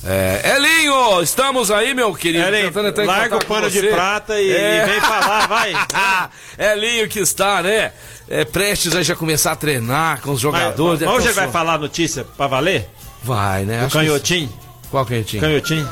É, 0.06 0.56
Elinho, 0.56 1.23
estamos 1.23 1.71
aí, 1.71 1.95
meu 1.95 2.12
querido. 2.15 2.45
Em 2.45 3.06
larga 3.06 3.37
o 3.37 3.45
pano 3.45 3.71
de 3.71 3.83
prata 3.89 4.39
e, 4.41 4.53
É. 4.53 4.83
e 4.83 4.91
vem 4.91 5.01
falar, 5.01 5.47
vai. 5.49 5.73
Ah, 5.95 6.28
Elinho 6.59 7.09
que 7.09 7.21
está, 7.21 7.62
né? 7.62 7.93
É, 8.28 8.45
prestes 8.45 8.95
a 8.95 9.02
já 9.02 9.14
começar 9.17 9.52
a 9.52 9.57
treinar 9.57 10.21
com 10.21 10.33
os 10.33 10.40
jogadores. 10.40 11.00
Mas, 11.00 11.11
é 11.11 11.12
hoje 11.14 11.33
vai 11.33 11.50
falar 11.50 11.75
a 11.75 11.78
notícia 11.78 12.25
pra 12.37 12.47
valer? 12.47 12.87
Vai, 13.23 13.64
né? 13.64 13.76
O 13.83 13.87
Acho 13.87 13.99
que- 13.99 14.05
canhotinho? 14.05 14.52
Qual 14.90 15.07
canhotinho? 15.07 15.40
Canhotinho? 15.43 15.90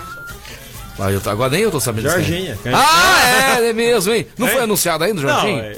Ah, 0.99 1.11
eu 1.11 1.21
tô- 1.21 1.31
Agora 1.31 1.51
nem 1.51 1.63
eu 1.63 1.71
tô 1.71 1.81
sabendo 1.81 2.05
disso. 2.05 2.17
Jorginha. 2.17 2.59
canhotinho. 2.63 2.87
Ah, 2.87 3.59
é, 3.61 3.69
é 3.71 3.73
mesmo, 3.73 4.13
hein? 4.13 4.27
Não 4.37 4.47
Hein? 4.47 4.53
foi 4.53 4.63
anunciado 4.63 5.05
ainda, 5.05 5.23
Não, 5.23 5.29
Jorginho? 5.29 5.61
é, 5.63 5.77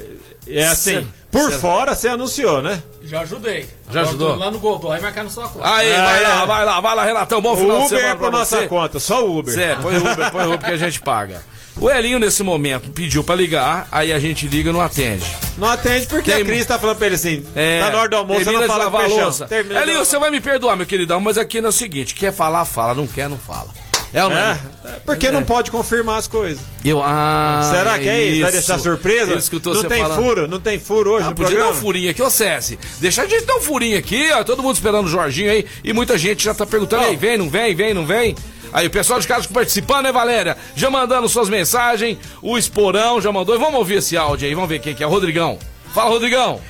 é 0.49 0.67
assim. 0.67 1.01
Cê- 1.01 1.07
Por 1.31 1.51
cê- 1.53 1.59
fora 1.59 1.95
você 1.95 2.09
anunciou, 2.09 2.61
né? 2.61 2.83
Já 3.07 3.21
ajudei. 3.21 3.63
Já 3.91 4.01
Agora 4.01 4.07
ajudou? 4.09 4.37
Lá 4.37 4.51
no 4.51 4.59
Goldó, 4.59 4.89
vai 4.89 5.01
marcar 5.01 5.25
na 5.25 5.31
sua 5.31 5.49
conta. 5.49 5.67
Aí, 5.75 5.93
Ah, 5.95 6.05
vai 6.05 6.23
é. 6.25 6.29
lá, 6.29 6.45
vai 6.47 6.65
lá, 6.65 6.81
vai 6.81 6.97
lá, 6.97 7.05
Renatão. 7.05 7.41
Bom 7.43 7.57
final 7.57 7.77
O 7.77 7.81
de 7.81 7.87
Uber 7.87 7.99
semana 7.99 8.09
é 8.09 8.15
por 8.15 8.31
pra 8.31 8.39
nossa 8.39 8.57
você. 8.61 8.67
conta, 8.69 8.99
só 9.01 9.27
o 9.27 9.39
Uber. 9.39 9.55
Zé, 9.55 9.77
põe 9.77 9.97
Uber, 9.99 10.31
põe 10.33 10.45
Uber 10.47 10.59
que 10.59 10.71
a 10.71 10.77
gente 10.77 11.01
paga. 11.01 11.43
O 11.77 11.91
Elinho, 11.91 12.21
nesse 12.21 12.43
momento, 12.45 12.89
pediu 12.91 13.25
pra 13.25 13.35
ligar, 13.35 13.89
aí 13.91 14.13
a 14.13 14.19
gente 14.21 14.47
liga 14.47 14.71
e 14.71 14.73
não 14.73 14.81
atende. 14.81 15.27
Não 15.59 15.69
atende 15.69 16.07
porque 16.07 16.31
Tem- 16.31 16.43
a 16.43 16.45
Cris 16.45 16.65
tá 16.65 16.79
falando 16.79 16.97
pra 16.97 17.07
ele 17.07 17.17
assim, 17.17 17.45
É, 17.55 17.81
tá 17.81 17.91
na 17.91 17.99
hora 17.99 18.09
do 18.09 18.17
almoço, 18.17 18.45
não 18.53 18.61
de 18.61 18.67
fala 18.69 18.91
com 18.91 18.99
de 19.09 19.75
Elinho, 19.83 19.99
você 20.05 20.19
vai 20.19 20.31
me 20.31 20.41
perdoar, 20.41 20.77
meu 20.77 20.87
queridão, 20.87 21.21
mas 21.21 21.37
aqui 21.37 21.59
é 21.59 21.63
o 21.67 21.73
seguinte, 21.73 22.15
quer 22.15 22.33
falar, 22.33 22.65
fala, 22.65 22.95
não 22.95 23.09
quer, 23.09 23.29
não 23.29 23.37
fala. 23.39 23.69
É 24.15 24.23
ou 24.23 24.31
não 24.31 24.37
é? 24.39 24.59
É, 24.85 24.89
porque 25.05 25.29
não 25.33 25.43
pode 25.43 25.73
confirmar 25.73 26.19
as 26.21 26.29
coisas. 26.29 26.63
Eu, 26.85 27.03
ah, 27.03 27.69
Será 27.75 27.99
que 27.99 28.09
é 28.09 28.23
isso? 28.25 28.43
Vai 28.43 28.53
deixar 28.53 28.79
surpresa? 28.79 29.33
Ele 29.33 29.41
escutou 29.41 29.75
não 29.75 29.81
você 29.83 29.89
tem 29.89 30.03
falando. 30.03 30.23
furo, 30.23 30.49
não 30.49 30.61
tem 30.61 30.79
furo 30.79 31.11
hoje 31.15 31.27
Ah, 31.27 31.31
no 31.31 31.35
podia 31.35 31.51
dar 31.51 31.57
programa? 31.57 31.79
um 31.79 31.83
furinho 31.83 32.11
aqui, 32.13 32.23
ô 32.23 32.31
César. 32.31 32.77
Deixa 33.01 33.23
a 33.23 33.27
gente 33.27 33.45
dar 33.45 33.57
um 33.57 33.61
furinho 33.61 33.99
aqui, 33.99 34.31
ó. 34.33 34.45
Todo 34.45 34.63
mundo 34.63 34.77
esperando 34.77 35.07
o 35.07 35.09
Jorginho 35.11 35.51
aí. 35.51 35.67
E 35.83 35.93
muita 35.93 36.17
gente 36.17 36.45
já 36.45 36.55
tá 36.55 36.65
perguntando 36.65 37.03
aí, 37.05 37.17
vem, 37.17 37.37
não 37.37 37.51
vem, 37.51 37.75
vem, 37.75 37.93
não 37.93 38.07
vem. 38.07 38.37
Aí 38.73 38.87
o 38.87 38.91
pessoal 38.91 39.19
de 39.19 39.27
casa 39.27 39.49
participando, 39.53 40.05
né, 40.05 40.13
Valéria? 40.13 40.57
Já 40.77 40.89
mandando 40.91 41.29
suas 41.29 41.49
mensagens. 41.49 42.17
O 42.41 42.57
Esporão 42.57 43.21
já 43.21 43.33
mandou. 43.33 43.55
E 43.57 43.59
vamos 43.59 43.75
ouvir 43.75 43.97
esse 43.97 44.17
áudio 44.17 44.47
aí, 44.47 44.55
vamos 44.55 44.69
ver 44.69 44.79
quem 44.79 44.95
que 44.95 45.03
é. 45.03 45.07
O 45.07 45.11
Rodrigão. 45.11 45.59
Fala, 45.93 46.11
Rodrigão. 46.11 46.61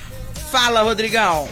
Fala, 0.51 0.81
Rodrigão. 0.83 1.47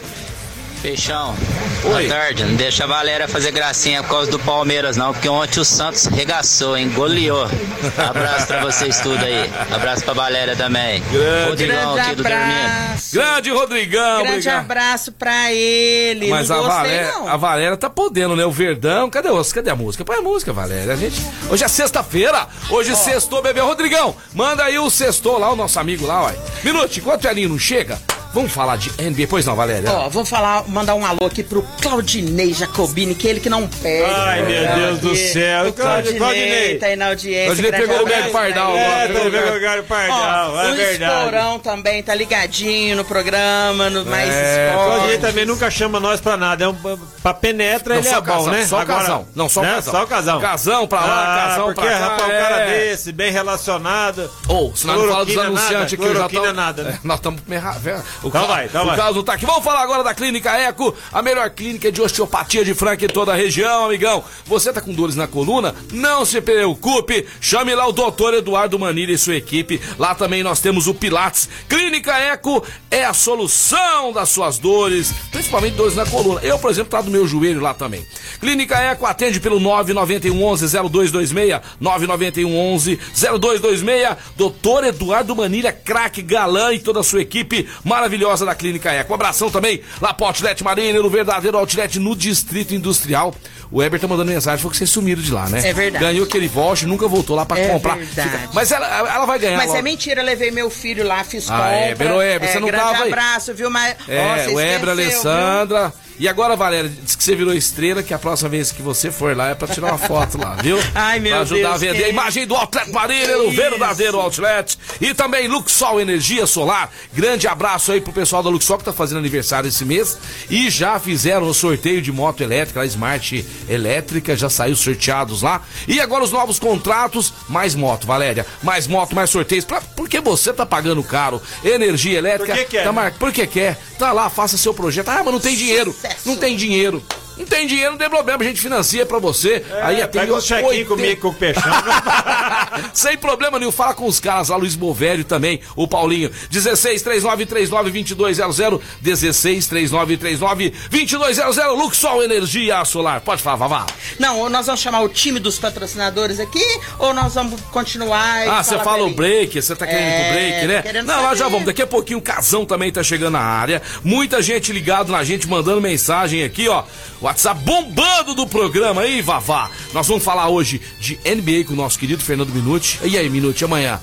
Peixão, 0.82 1.36
Oi. 1.84 2.08
Boa 2.08 2.08
tarde. 2.08 2.44
Não 2.44 2.56
deixa 2.56 2.82
a 2.82 2.86
Valéria 2.88 3.28
fazer 3.28 3.52
gracinha 3.52 4.02
por 4.02 4.10
causa 4.10 4.30
do 4.32 4.38
Palmeiras, 4.40 4.96
não, 4.96 5.12
porque 5.12 5.28
ontem 5.28 5.60
o 5.60 5.64
Santos 5.64 6.06
regaçou, 6.06 6.76
hein? 6.76 6.90
Goleou. 6.90 7.48
Abraço 7.96 8.48
pra 8.48 8.60
vocês 8.62 8.98
tudo 9.00 9.24
aí. 9.24 9.48
Abraço 9.72 10.04
pra 10.04 10.12
Valéria 10.12 10.56
também. 10.56 11.00
Grande. 11.12 11.48
Rodrigão 11.50 11.94
Grande 11.94 12.00
aqui 12.00 12.16
do 12.16 12.22
Dorminho. 12.24 12.70
Grande 13.12 13.50
Rodrigão, 13.50 14.16
Grande 14.18 14.30
obrigado. 14.32 14.60
abraço 14.60 15.12
pra 15.12 15.52
ele. 15.52 16.28
Mas 16.28 16.48
não 16.48 16.56
a 16.56 16.58
gostei, 16.62 16.76
Valéria, 16.78 17.12
não. 17.12 17.28
a 17.28 17.36
Valéria 17.36 17.76
tá 17.76 17.88
podendo, 17.88 18.34
né? 18.34 18.44
O 18.44 18.50
Verdão, 18.50 19.08
cadê, 19.08 19.30
os, 19.30 19.52
cadê 19.52 19.70
a 19.70 19.76
música? 19.76 20.04
Põe 20.04 20.16
a 20.16 20.22
música, 20.22 20.52
Valéria. 20.52 20.92
A 20.92 20.96
gente, 20.96 21.22
hoje 21.48 21.62
é 21.62 21.68
sexta-feira, 21.68 22.48
hoje 22.68 22.96
sextou, 22.96 23.40
bebê. 23.40 23.60
Rodrigão, 23.60 24.16
manda 24.34 24.64
aí 24.64 24.78
o 24.80 24.90
sextou 24.90 25.38
lá, 25.38 25.52
o 25.52 25.56
nosso 25.56 25.78
amigo 25.78 26.06
lá, 26.06 26.24
ó. 26.24 26.32
Minuto, 26.64 26.96
enquanto 26.98 27.24
o 27.24 27.28
Elinho 27.28 27.50
não 27.50 27.58
chega, 27.58 27.98
vamos 28.32 28.52
falar 28.52 28.76
de 28.76 28.90
NBA. 29.00 29.26
Pois 29.28 29.44
não, 29.46 29.54
Valéria? 29.54 29.90
Ó, 29.90 30.08
vou 30.08 30.24
falar, 30.24 30.64
mandar 30.68 30.94
um 30.94 31.04
alô 31.04 31.26
aqui 31.26 31.42
pro 31.42 31.62
Claudinei 31.80 32.52
Jacobini, 32.52 33.14
que 33.14 33.26
é 33.26 33.30
ele 33.30 33.40
que 33.40 33.50
não 33.50 33.66
perde. 33.68 34.12
Ai, 34.14 34.42
meu 34.42 34.62
programa 34.62 34.76
Deus 34.86 34.98
do 35.00 35.16
céu. 35.16 35.68
O 35.68 35.72
Claudinei, 35.72 36.18
Claudinei. 36.18 36.78
tá 36.78 36.86
aí 36.86 36.96
na 36.96 37.08
audiência. 37.08 37.44
Claudinei 37.44 37.72
pegou 37.72 37.96
o 37.96 37.98
lugar 38.00 38.28
Pardal 38.30 38.70
ele. 38.72 38.78
É, 38.80 39.06
tá 39.08 39.28
vendo 39.28 39.56
o 39.56 39.60
Gário 39.60 39.84
Pardal, 39.84 40.52
Ó, 40.54 40.62
é 40.62 40.70
o 40.72 40.76
verdade. 40.76 41.14
Esporão 41.24 41.58
também 41.58 42.02
tá 42.02 42.14
ligadinho 42.14 42.96
no 42.96 43.04
programa, 43.04 43.90
no 43.90 44.04
Mais 44.06 44.30
É, 44.32 44.68
Esporte. 44.68 44.86
Claudinei 44.88 45.18
também 45.18 45.44
nunca 45.46 45.70
chama 45.70 46.00
nós 46.00 46.20
pra 46.20 46.36
nada. 46.36 46.64
É 46.64 46.68
um, 46.68 46.74
pra 47.22 47.34
penetra, 47.34 47.94
Não, 47.94 48.00
ele 48.00 48.08
só 48.10 48.16
é 48.16 48.20
bom, 48.20 48.26
casão, 48.26 48.52
né? 48.52 48.66
só 48.66 48.78
Agora- 48.80 48.98
casão. 49.00 49.26
Não, 49.34 49.48
só 49.48 49.62
né? 49.62 49.74
casão. 49.74 49.92
Só 49.92 50.06
casão. 50.06 50.40
Casão 50.40 50.86
pra 50.86 51.00
lá, 51.00 51.06
Ah, 51.22 51.48
casão 51.48 51.64
porque, 51.66 51.80
pra 51.80 51.90
cá. 51.90 51.98
rapaz, 51.98 52.22
um 52.22 52.28
cara 52.42 52.56
é. 52.62 52.78
desse, 52.90 53.12
bem 53.12 53.30
relacionado. 53.32 54.30
Ou, 54.48 54.74
se 54.74 54.86
nós 54.86 54.96
não 54.96 55.02
falamos 55.08 55.26
dos 55.26 55.34
Cloroquina 55.34 55.60
anunciantes 55.62 55.94
aqui, 55.94 56.52
nada, 56.52 56.82
né? 56.82 56.90
É, 56.92 56.98
nós 57.06 57.16
estamos 57.18 57.40
ra- 57.60 57.70
velho. 57.72 58.02
O, 58.22 58.28
Então 58.28 58.46
vai, 58.46 58.66
então 58.66 58.82
o 58.84 58.86
vai. 58.86 58.96
caso 58.96 59.22
tá 59.22 59.34
aqui. 59.34 59.44
Vamos 59.44 59.64
falar 59.64 59.82
agora 59.82 60.04
da 60.04 60.14
Clínica 60.14 60.50
Eco, 60.56 60.94
a 61.12 61.20
melhor 61.22 61.50
clínica 61.50 61.90
de 61.90 62.00
osteopatia 62.00 62.64
de 62.64 62.72
Franca 62.74 63.04
em 63.04 63.08
toda 63.08 63.32
a 63.32 63.34
região, 63.34 63.86
amigão. 63.86 64.22
Você 64.46 64.72
tá 64.72 64.80
com 64.80 64.92
dores 64.92 65.16
na 65.16 65.26
coluna? 65.26 65.74
Não 65.92 66.24
se 66.24 66.40
preocupe. 66.40 67.26
Chame 67.40 67.74
lá 67.74 67.86
o 67.86 67.92
doutor 67.92 68.32
Eduardo 68.34 68.78
Manilha 68.78 69.12
e 69.12 69.18
sua 69.18 69.34
equipe. 69.34 69.80
Lá 69.98 70.14
também 70.14 70.42
nós 70.44 70.60
temos 70.60 70.86
o 70.86 70.94
Pilates. 70.94 71.48
Clínica 71.68 72.16
Eco 72.16 72.62
é 72.90 73.04
a 73.04 73.12
solução 73.12 74.12
das 74.12 74.28
suas 74.28 74.56
dores, 74.58 75.12
principalmente 75.32 75.74
dores 75.74 75.96
na 75.96 76.06
coluna. 76.06 76.40
Eu, 76.42 76.58
por 76.58 76.70
exemplo, 76.70 76.90
tá 76.90 77.00
do 77.00 77.10
meu 77.10 77.26
joelho 77.26 77.60
lá 77.60 77.74
também. 77.74 78.06
Clínica 78.40 78.76
Eco 78.78 79.04
atende 79.04 79.40
pelo 79.40 79.58
991 79.58 80.44
11 80.44 80.66
0226, 80.88 81.60
991 81.80 82.56
11 82.74 83.00
0226. 83.40 84.16
Doutor 84.36 84.84
Eduardo 84.84 85.34
Manilha, 85.34 85.72
craque 85.72 86.22
galã 86.22 86.72
e 86.72 86.78
toda 86.78 87.00
a 87.00 87.02
sua 87.02 87.20
equipe 87.20 87.68
maravilhosa 87.84 88.11
da 88.18 88.54
Clínica 88.54 88.90
Eco. 88.92 89.12
Um 89.12 89.14
abração 89.14 89.50
também 89.50 89.80
lá 90.00 90.12
pro 90.14 90.26
Outlet 90.26 90.62
Marina, 90.64 91.00
no 91.00 91.08
verdadeiro 91.10 91.56
Outlet 91.58 91.98
no 91.98 92.14
Distrito 92.16 92.74
Industrial. 92.74 93.34
O 93.70 93.82
Eber 93.82 93.98
tá 93.98 94.06
mandando 94.06 94.30
mensagem, 94.30 94.58
falou 94.58 94.70
que 94.70 94.76
vocês 94.76 94.90
sumiram 94.90 95.22
de 95.22 95.32
lá, 95.32 95.48
né? 95.48 95.66
É 95.66 95.72
verdade. 95.72 96.04
Ganhou 96.04 96.26
aquele 96.26 96.46
voucher, 96.46 96.86
nunca 96.86 97.08
voltou 97.08 97.34
lá 97.34 97.46
pra 97.46 97.58
É 97.58 97.68
comprar. 97.68 97.96
verdade. 97.96 98.48
Mas 98.52 98.70
ela, 98.70 98.86
ela 98.86 99.24
vai 99.24 99.38
ganhar. 99.38 99.56
Mas 99.56 99.68
logo. 99.68 99.78
é 99.78 99.82
mentira, 99.82 100.20
eu 100.20 100.24
levei 100.26 100.50
meu 100.50 100.68
filho 100.68 101.06
lá, 101.06 101.24
fiz 101.24 101.48
Ah, 101.50 101.54
compra. 101.56 101.72
é, 101.76 101.94
Belo 101.94 102.22
Eber, 102.22 102.50
você 102.52 102.60
não 102.60 102.66
grande 102.68 102.84
tava 102.84 103.04
aí. 103.04 103.08
abraço, 103.12 103.54
viu? 103.54 103.70
Mas, 103.70 103.96
É, 104.08 104.48
o 104.48 104.60
Eber, 104.60 104.88
esqueceu, 104.90 104.90
Alessandra. 104.90 105.92
E 106.18 106.28
agora, 106.28 106.54
Valéria, 106.54 106.88
disse 107.02 107.16
que 107.16 107.24
você 107.24 107.34
virou 107.34 107.52
estrela, 107.54 108.02
que 108.02 108.14
a 108.14 108.18
próxima 108.18 108.48
vez 108.48 108.70
que 108.70 108.80
você 108.82 109.10
for 109.10 109.36
lá 109.36 109.48
é 109.50 109.54
pra 109.54 109.66
tirar 109.66 109.88
uma 109.88 109.98
foto 109.98 110.38
lá, 110.38 110.54
viu? 110.62 110.78
Ai, 110.94 111.18
meu 111.18 111.32
pra 111.32 111.40
ajudar 111.42 111.60
Deus, 111.62 111.74
a 111.74 111.78
vender 111.78 111.98
que- 111.98 112.04
a 112.04 112.08
imagem 112.08 112.46
do 112.46 112.54
Outlet 112.54 112.90
no 112.92 113.44
Isso. 113.48 113.56
verdadeiro 113.56 114.20
Outlet. 114.20 114.78
E 115.00 115.12
também 115.14 115.48
Luxol 115.48 116.00
Energia 116.00 116.46
Solar. 116.46 116.90
Grande 117.12 117.48
abraço 117.48 117.90
aí 117.92 118.00
pro 118.00 118.12
pessoal 118.12 118.42
da 118.42 118.50
Luxol 118.50 118.78
que 118.78 118.84
tá 118.84 118.92
fazendo 118.92 119.18
aniversário 119.18 119.68
esse 119.68 119.84
mês. 119.84 120.16
E 120.48 120.70
já 120.70 120.98
fizeram 121.00 121.48
o 121.48 121.54
sorteio 121.54 122.00
de 122.00 122.12
moto 122.12 122.40
elétrica, 122.42 122.80
a 122.82 122.86
Smart 122.86 123.44
Elétrica, 123.68 124.36
já 124.36 124.48
saiu 124.48 124.76
sorteados 124.76 125.42
lá. 125.42 125.62
E 125.88 126.00
agora 126.00 126.22
os 126.22 126.30
novos 126.30 126.58
contratos, 126.58 127.32
mais 127.48 127.74
moto, 127.74 128.06
Valéria. 128.06 128.46
Mais 128.62 128.86
moto, 128.86 129.14
mais 129.14 129.30
sorteios. 129.30 129.64
Pra, 129.64 129.80
porque 129.96 130.20
você 130.20 130.52
tá 130.52 130.64
pagando 130.64 131.02
caro. 131.02 131.40
Energia 131.64 132.18
elétrica. 132.18 132.54
Por 132.54 132.64
que 132.64 132.70
quer, 132.70 132.80
Tá 132.84 132.92
né? 132.92 132.92
mar- 132.92 133.12
por 133.18 133.32
que 133.32 133.46
quer? 133.46 133.78
Tá 133.98 134.12
lá, 134.12 134.28
faça 134.30 134.56
seu 134.56 134.74
projeto. 134.74 135.08
Ah, 135.08 135.22
mas 135.24 135.32
não 135.32 135.40
tem 135.40 135.56
dinheiro. 135.56 135.94
Sucesso. 136.02 136.28
Não 136.28 136.36
tem 136.36 136.56
dinheiro. 136.56 137.02
Não 137.36 137.46
tem 137.46 137.66
dinheiro, 137.66 137.92
não 137.92 137.98
tem 137.98 138.10
problema, 138.10 138.42
a 138.42 138.46
gente 138.46 138.60
financia 138.60 139.04
pra 139.06 139.18
você. 139.18 139.64
Aí 139.82 140.02
atende 140.02 140.26
Pega 140.26 140.34
um 140.36 140.40
chequinho 140.40 140.68
80. 140.68 140.88
comigo 140.88 141.20
com 141.20 141.28
o 141.28 141.34
peixão. 141.34 141.62
Sem 142.92 143.16
problema 143.16 143.58
nenhum, 143.58 143.72
fala 143.72 143.94
com 143.94 144.06
os 144.06 144.20
caras 144.20 144.48
lá, 144.48 144.56
Luiz 144.56 144.74
Bovério 144.74 145.24
também, 145.24 145.60
o 145.76 145.86
Paulinho. 145.88 146.30
16 146.50 147.02
39 147.02 147.46
39 147.46 147.90
2200, 148.14 148.80
16 149.00 149.66
39 149.66 150.16
39 150.16 150.70
2200, 150.90 151.56
Luxol 151.78 152.22
Energia 152.22 152.84
Solar. 152.84 153.20
Pode 153.20 153.42
falar, 153.42 153.56
Vavá. 153.56 153.86
Não, 154.18 154.38
ou 154.40 154.50
nós 154.50 154.66
vamos 154.66 154.80
chamar 154.80 155.00
o 155.02 155.08
time 155.08 155.38
dos 155.40 155.58
patrocinadores 155.58 156.38
aqui, 156.40 156.64
ou 156.98 157.12
nós 157.14 157.34
vamos 157.34 157.60
continuar. 157.72 158.46
e 158.46 158.48
Ah, 158.48 158.62
você 158.62 158.78
fala 158.78 159.04
o 159.04 159.10
break, 159.14 159.60
você 159.60 159.74
tá 159.74 159.86
querendo 159.86 160.02
É, 160.02 160.32
break, 160.32 160.60
tô 160.60 160.66
né? 160.68 160.82
querendo 160.82 161.06
Não, 161.06 161.22
nós 161.22 161.38
já 161.38 161.44
saber. 161.44 161.50
vamos. 161.50 161.66
Daqui 161.66 161.82
a 161.82 161.86
pouquinho 161.86 162.18
o 162.18 162.22
Casão 162.22 162.64
também 162.64 162.90
tá 162.92 163.02
chegando 163.02 163.32
na 163.32 163.40
área. 163.40 163.82
Muita 164.04 164.42
gente 164.42 164.72
ligado 164.72 165.10
na 165.12 165.22
gente, 165.24 165.48
mandando 165.48 165.80
mensagem 165.80 166.44
aqui, 166.44 166.68
ó. 166.68 166.84
WhatsApp 167.22 167.60
bombando 167.62 168.34
do 168.34 168.46
programa 168.46 169.02
aí, 169.02 169.22
Vavá. 169.22 169.70
Nós 169.92 170.06
vamos 170.08 170.24
falar 170.24 170.48
hoje 170.48 170.80
de 170.98 171.18
NBA 171.24 171.64
com 171.66 171.72
o 171.74 171.76
nosso 171.76 171.98
querido 171.98 172.22
Fernando 172.22 172.50
Minuti. 172.50 172.98
E 173.04 173.16
aí, 173.16 173.30
Minuti, 173.30 173.64
amanhã? 173.64 174.00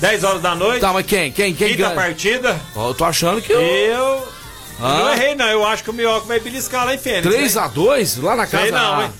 10 0.00 0.24
horas 0.24 0.42
da 0.42 0.54
noite. 0.54 0.80
Tá, 0.80 0.92
mas 0.92 1.06
quem? 1.06 1.30
Quem? 1.30 1.54
Quem 1.54 1.68
Quinta 1.68 1.82
ganha? 1.82 1.94
partida. 1.94 2.60
Ó, 2.74 2.88
Eu 2.88 2.94
tô 2.94 3.04
achando 3.04 3.40
que 3.42 3.52
eu... 3.52 3.60
Eu. 3.60 4.28
Ah. 4.80 4.98
Não 4.98 5.12
errei, 5.12 5.34
não. 5.34 5.46
Eu 5.46 5.64
acho 5.64 5.84
que 5.84 5.90
o 5.90 5.92
Minhoca 5.92 6.26
vai 6.26 6.40
beliscar 6.40 6.86
lá 6.86 6.94
em 6.94 6.98
Fênix. 6.98 7.28
3x2 7.54 8.22
lá 8.22 8.34
na 8.34 8.46
casa. 8.46 8.62
Sei 8.64 8.72
não, 8.72 9.02
hein? 9.02 9.10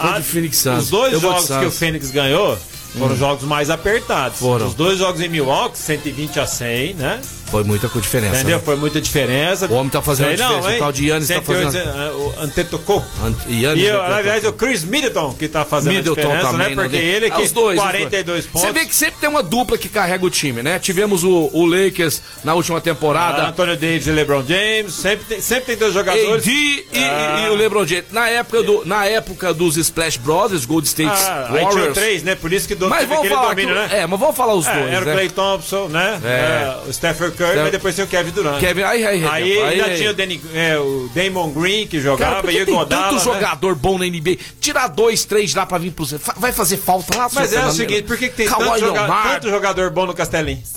Contra 0.00 0.20
o 0.20 0.22
Phoenix 0.22 0.56
Suns. 0.58 0.84
Os 0.84 0.90
dois 0.90 1.12
Eu 1.12 1.20
jogos 1.20 1.46
que 1.48 1.64
o. 1.64 1.70
Fênix 1.70 2.10
ganhou 2.10 2.56
foram 2.98 3.16
jogos 3.16 3.44
mais 3.44 3.68
apertados. 3.68 4.38
Foram. 4.38 4.66
Os 4.68 4.74
dois 4.74 4.98
jogos 4.98 5.20
em 5.20 5.28
Milwaukee, 5.28 5.76
120 5.78 6.40
a 6.40 6.46
100, 6.46 6.94
né? 6.94 7.20
Foi 7.50 7.62
muita 7.64 7.88
diferença. 7.88 8.36
Entendeu? 8.36 8.56
né? 8.58 8.62
Foi 8.64 8.76
muita 8.76 9.00
diferença. 9.00 9.66
O 9.66 9.74
homem 9.74 9.88
tá 9.88 10.02
fazendo 10.02 10.26
Sei 10.36 10.44
a 10.44 10.48
diferença, 10.48 10.68
o 10.76 10.78
tal 10.78 10.92
de 10.92 11.06
Yannis 11.08 11.28
tá 11.28 11.34
108, 11.34 11.64
fazendo- 11.64 11.88
eh, 11.88 12.10
O 12.12 12.34
Antetokounmpo. 12.42 13.06
Ant- 13.24 13.46
Yannis 13.48 13.84
E, 13.84 13.90
aliás, 13.90 14.44
o 14.44 14.52
Chris 14.52 14.84
Middleton 14.84 15.32
que 15.34 15.46
tá 15.48 15.64
fazendo 15.64 15.94
Middleton 15.94 16.20
a 16.20 16.24
diferença, 16.24 16.50
também, 16.50 16.74
né? 16.76 16.82
Porque 16.82 16.96
né? 16.98 17.04
ele 17.04 17.26
É, 17.26 17.30
que 17.30 17.42
os 17.42 17.52
dois, 17.52 17.78
os 17.78 17.84
42 17.84 18.46
pontos. 18.46 18.60
Você 18.62 18.72
vê 18.72 18.84
que 18.86 18.94
sempre 18.94 19.20
tem 19.20 19.28
uma 19.28 19.42
dupla 19.42 19.78
que 19.78 19.88
carrega 19.88 20.24
o 20.26 20.30
time, 20.30 20.62
né? 20.62 20.78
Tivemos 20.78 21.22
o, 21.24 21.50
o 21.52 21.64
Lakers 21.66 22.20
na 22.42 22.54
última 22.54 22.78
Ah, 22.78 22.80
temporada. 22.80 23.46
Anthony 23.48 23.76
Davis 23.76 24.06
e 24.06 24.10
LeBron 24.10 24.42
James. 24.46 24.92
Sempre 24.94 25.24
tem, 25.26 25.40
sempre 25.40 25.64
tem 25.66 25.76
dois 25.76 25.94
jogadores. 25.94 26.42
AD 26.44 26.50
e, 26.50 26.86
e- 26.92 27.04
Ah. 27.04 27.44
e 27.46 27.50
o 27.50 27.54
LeBron 27.54 27.86
James. 27.86 28.06
Na 28.10 28.28
época, 28.28 28.62
do, 28.62 28.84
na 28.84 29.06
época 29.06 29.54
dos 29.54 29.76
Splash 29.76 30.16
Brothers, 30.16 30.64
Gold 30.64 30.86
State 30.86 31.10
Ah, 31.10 31.46
aí 31.50 31.58
tinha 31.58 31.64
Warriors. 31.68 31.94
três, 31.94 32.22
né? 32.22 32.34
Por 32.34 32.52
isso 32.52 32.66
que 32.66 32.74
do, 32.74 32.88
Mas 32.88 33.06
vamos 33.08 33.28
falar 33.28 33.50
domínio, 33.50 33.74
que, 33.74 33.80
né? 33.80 33.88
É, 34.00 34.06
mas 34.06 34.18
vamos 34.18 34.36
falar 34.36 34.54
os 34.54 34.66
É, 34.66 34.72
dois, 34.74 34.92
era 34.92 35.02
o 35.02 35.04
né? 35.06 35.12
Clay 35.12 35.28
Thompson, 35.30 35.88
né? 35.88 36.20
É. 36.24 36.28
É, 36.28 36.76
o 36.88 36.92
Stephen 36.92 37.30
Curry, 37.36 37.50
Steph- 37.50 37.62
mas 37.62 37.72
depois 37.72 37.94
tinha 37.94 38.04
o 38.04 38.08
Kevin 38.08 38.30
Durant. 38.30 38.58
Kevin, 38.60 38.82
aí, 38.82 39.06
aí, 39.06 39.24
aí, 39.24 39.28
Aí 39.28 39.52
aí, 39.52 39.62
ainda 39.72 39.84
aí. 39.86 39.96
tinha 39.98 40.10
o, 40.10 40.14
Danny, 40.14 40.40
é, 40.54 40.78
o 40.78 41.10
Damon 41.14 41.50
Green 41.50 41.86
que 41.86 41.98
Cara, 41.98 42.02
jogava 42.02 42.40
por 42.42 42.50
e 42.52 42.62
o 42.62 42.64
tem 42.66 42.74
Godala. 42.74 43.02
tanto 43.04 43.14
né? 43.16 43.20
jogador 43.34 43.74
bom 43.74 43.98
na 43.98 44.04
NBA? 44.06 44.36
Tirar 44.60 44.88
dois, 44.88 45.24
três 45.24 45.54
lá 45.54 45.64
pra 45.66 45.78
vir 45.78 45.92
pro... 45.92 46.06
Fa- 46.06 46.34
Vai 46.36 46.52
fazer 46.52 46.76
falta 46.78 47.16
lá, 47.16 47.28
Mas 47.32 47.52
é 47.52 47.64
o 47.64 47.72
seguinte, 47.72 48.02
por 48.02 48.16
que, 48.16 48.28
que 48.28 48.36
tem 48.36 48.48
tanto, 48.48 48.78
joga- 48.78 49.06
tanto 49.06 49.50
jogador 49.50 49.90
bom 49.90 50.06
no 50.06 50.14
Castelinho? 50.14 50.62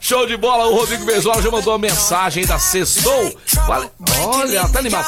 Show 0.00 0.26
de 0.26 0.36
bola, 0.36 0.66
o 0.66 0.74
Rodrigo 0.76 1.04
Bezola 1.04 1.40
já 1.42 1.50
mandou 1.50 1.72
uma 1.72 1.78
mensagem 1.78 2.44
da 2.46 2.58
Sextou. 2.58 3.34
Vale... 3.66 3.90
Olha, 4.24 4.68
tá 4.68 4.78
animal. 4.78 5.04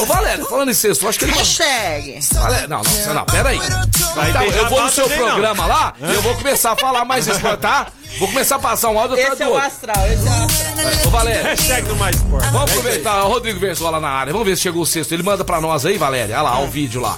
Ô, 0.00 0.06
Valério, 0.06 0.46
falando 0.46 0.70
em 0.70 0.74
Sextou, 0.74 1.08
acho 1.08 1.18
que 1.18 1.24
ele. 1.24 1.32
Hashtag. 1.32 2.18
Valério, 2.32 2.68
não, 2.68 2.78
não, 2.78 2.84
você 2.84 3.12
não, 3.12 3.24
pera 3.24 3.48
aí. 3.50 3.58
Tá, 3.58 4.44
eu 4.44 4.68
vou 4.68 4.82
no 4.82 4.90
seu 4.90 5.08
não. 5.08 5.16
programa 5.16 5.66
lá 5.66 5.94
e 6.00 6.14
eu 6.14 6.22
vou 6.22 6.34
começar 6.36 6.72
a 6.72 6.76
falar 6.76 7.04
mais 7.04 7.26
isso, 7.26 7.40
tá? 7.60 7.86
Vou 8.18 8.28
começar 8.28 8.56
a 8.56 8.58
passar 8.58 8.90
um 8.90 8.98
áudio 8.98 9.14
atrás 9.16 9.32
Esse 9.32 9.42
é 9.42 9.46
do 9.46 9.50
o 9.50 9.54
outro. 9.54 9.66
astral, 9.68 10.06
esse 10.06 10.26
é 10.26 10.30
o 10.30 10.44
astral. 10.44 11.06
Ô, 11.06 11.10
Valério. 11.10 11.42
Hashtag 11.42 11.88
do 11.88 11.96
Mais 11.96 12.16
Esporte. 12.16 12.48
Vamos 12.50 12.70
aproveitar 12.70 13.24
o 13.24 13.28
Rodrigo 13.28 13.58
Versola 13.58 13.98
na 14.00 14.08
área. 14.08 14.32
Vamos 14.32 14.46
ver 14.46 14.56
se 14.56 14.62
chegou 14.62 14.82
o 14.82 14.86
sexto. 14.86 15.12
Ele 15.12 15.22
manda 15.22 15.44
pra 15.44 15.60
nós 15.60 15.84
aí, 15.84 15.98
Valéria. 15.98 16.34
Olha 16.36 16.42
lá, 16.42 16.60
o 16.60 16.68
vídeo 16.68 17.00
lá. 17.00 17.16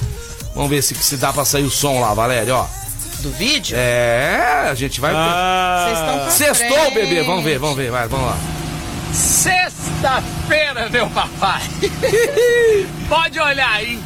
Vamos 0.55 0.71
ver 0.71 0.83
se, 0.83 0.95
se 0.95 1.17
dá 1.19 1.33
pra 1.33 1.45
sair 1.45 1.65
o 1.65 1.71
som 1.71 2.01
lá, 2.01 2.15
Valéria, 2.15 2.55
ó. 2.57 2.67
Do 3.21 3.31
vídeo? 3.33 3.77
É, 3.79 4.69
a 4.71 4.75
gente 4.75 5.01
vai. 5.01 5.13
Ah, 5.15 6.27
Sextou, 6.31 6.69
frente. 6.77 6.95
bebê. 6.95 7.23
Vamos 7.25 7.45
ver, 7.45 7.59
vamos 7.59 7.77
ver, 7.77 7.91
vai, 7.91 8.09
vamos 8.09 8.27
lá. 8.27 8.37
Sexta-feira, 9.13 10.89
meu 10.89 11.09
papai. 11.11 11.63
Pode 13.09 13.39
olhar 13.39 13.71
aí. 13.73 13.99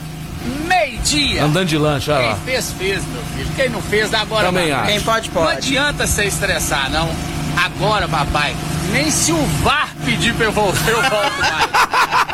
Meio-dia. 0.71 1.45
Andando 1.45 1.67
de 1.67 1.77
lanche, 1.77 2.11
olha 2.11 2.21
Quem 2.21 2.29
lá. 2.31 2.37
fez, 2.45 2.73
fez, 2.79 3.03
meu 3.07 3.23
filho. 3.37 3.51
Quem 3.57 3.69
não 3.69 3.83
fez, 3.83 4.09
dá 4.11 4.21
agora. 4.21 4.47
Também 4.47 4.71
papai. 4.71 4.83
acho. 4.85 4.93
Quem 4.93 5.01
pode, 5.03 5.29
Não 5.29 5.35
pode. 5.43 5.57
adianta 5.57 6.07
você 6.07 6.25
estressar, 6.25 6.91
não. 6.91 7.11
Agora, 7.57 8.07
papai, 8.09 8.55
nem 8.93 9.11
se 9.11 9.33
o 9.33 9.43
VAR 9.63 9.89
pedir 10.05 10.33
pra 10.35 10.47
eu 10.47 10.53
voltar, 10.53 10.89
eu 10.89 11.03
volto 11.03 11.39
mais. 11.41 11.71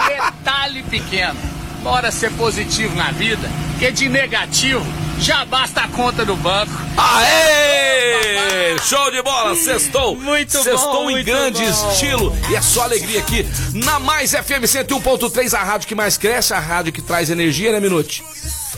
Detalhe 0.34 0.82
pequeno. 0.84 1.36
Bora 1.82 2.10
ser 2.10 2.30
positivo 2.32 2.94
na 2.96 3.10
vida, 3.12 3.48
porque 3.70 3.90
de 3.90 4.08
negativo 4.08 4.84
já 5.18 5.44
basta 5.44 5.80
a 5.82 5.88
conta 5.88 6.24
do 6.24 6.36
banco. 6.36 6.72
Aê! 6.96 8.76
Show 8.84 9.10
de 9.10 9.22
bola, 9.22 9.54
sextou. 9.56 10.16
Muito 10.16 10.52
sextou 10.62 10.92
bom, 11.04 11.10
em 11.10 11.14
muito 11.14 11.26
grande 11.26 11.64
bom. 11.64 11.90
estilo. 11.92 12.36
E 12.50 12.54
é 12.54 12.60
só 12.62 12.82
alegria 12.84 13.18
aqui 13.20 13.46
na 13.72 13.98
Mais 13.98 14.32
FM 14.32 14.64
101.3, 14.64 15.54
a 15.54 15.62
rádio 15.64 15.88
que 15.88 15.94
mais 15.94 16.16
cresce, 16.16 16.52
a 16.54 16.58
rádio 16.60 16.92
que 16.92 17.00
traz 17.02 17.30
energia, 17.30 17.72
né, 17.72 17.80
Minute? 17.80 18.22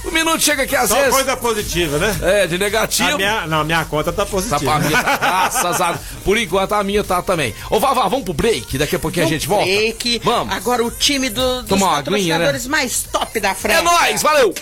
O 0.04 0.10
Minuto 0.12 0.40
chega 0.40 0.62
aqui 0.62 0.76
às 0.76 0.88
Só 0.88 0.94
vezes. 0.94 1.12
coisa 1.12 1.36
positiva, 1.36 1.98
né? 1.98 2.16
É, 2.22 2.46
de 2.46 2.54
A 2.54 2.58
negativo. 2.58 3.16
minha, 3.16 3.46
não, 3.48 3.60
a 3.60 3.64
minha 3.64 3.84
conta 3.84 4.12
tá 4.12 4.24
Tá 4.24 4.30
positiva. 4.30 4.60
pra 4.60 4.78
minha, 4.78 5.02
tá, 5.02 5.16
graças 5.16 5.80
a 5.80 5.98
Por 6.24 6.38
enquanto 6.38 6.72
a 6.72 6.84
minha 6.84 7.02
tá 7.02 7.20
também. 7.20 7.52
Ô, 7.68 7.80
Vavá, 7.80 8.02
vamos 8.06 8.24
pro 8.24 8.32
break. 8.32 8.78
Daqui 8.78 8.94
a 8.96 8.98
pouquinho 8.98 9.26
a 9.26 9.28
gente 9.28 9.46
volta. 9.48 9.64
Break. 9.66 10.20
Vamos. 10.24 10.54
Agora 10.54 10.84
o 10.84 10.90
time 10.90 11.28
do, 11.28 11.60
dos 11.62 11.68
Toma 11.68 11.86
uma 11.86 11.98
aguinha, 11.98 12.38
né? 12.38 12.46
patrocinadores 12.46 12.66
mais 12.68 13.02
top 13.02 13.40
da 13.40 13.54
França. 13.54 13.80
É 13.80 13.82
nóis, 13.82 14.22
valeu! 14.22 14.54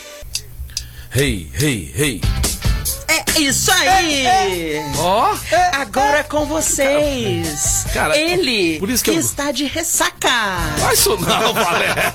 Hey, 1.16 1.48
hey, 1.58 1.92
hey. 1.96 2.20
É 3.08 3.40
isso 3.40 3.70
aí! 3.72 4.82
Ó, 4.98 5.34
Agora 5.72 6.24
com 6.24 6.44
vocês. 6.46 7.86
Cara, 7.94 8.16
Ele 8.18 8.78
por 8.78 8.90
isso 8.90 9.02
que 9.04 9.10
eu- 9.10 9.18
está 9.18 9.50
de 9.52 9.64
ressaca. 9.64 10.28
faz 10.78 10.98
isso 10.98 11.16
não, 11.18 11.54
Valéria. 11.54 12.12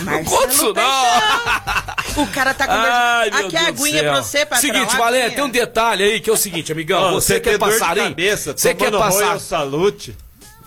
Não 0.00 0.24
conta 0.24 0.52
isso 0.52 0.72
não. 0.74 2.22
O 2.22 2.26
cara 2.28 2.54
tá 2.54 2.66
com 2.66 2.72
Ai, 2.72 3.28
Aqui 3.28 3.56
a 3.56 3.62
Deus 3.64 3.76
do 3.78 3.82
aguinha 3.84 4.02
pra 4.02 4.22
você, 4.22 4.46
patrão. 4.46 4.60
Seguinte. 4.60 4.96
Valéria, 4.96 5.30
tem 5.34 5.44
um 5.44 5.48
detalhe 5.50 6.04
aí 6.04 6.20
que 6.20 6.28
é 6.30 6.32
o 6.32 6.36
seguinte, 6.36 6.70
amigão. 6.70 7.02
Ó, 7.02 7.10
você, 7.12 7.40
quer 7.40 7.58
passarinho? 7.58 8.08
cabeça, 8.10 8.52
Você 8.56 8.74
quer 8.74 8.90
passar? 8.92 9.24
Royal 9.24 9.40
Salute. 9.40 10.16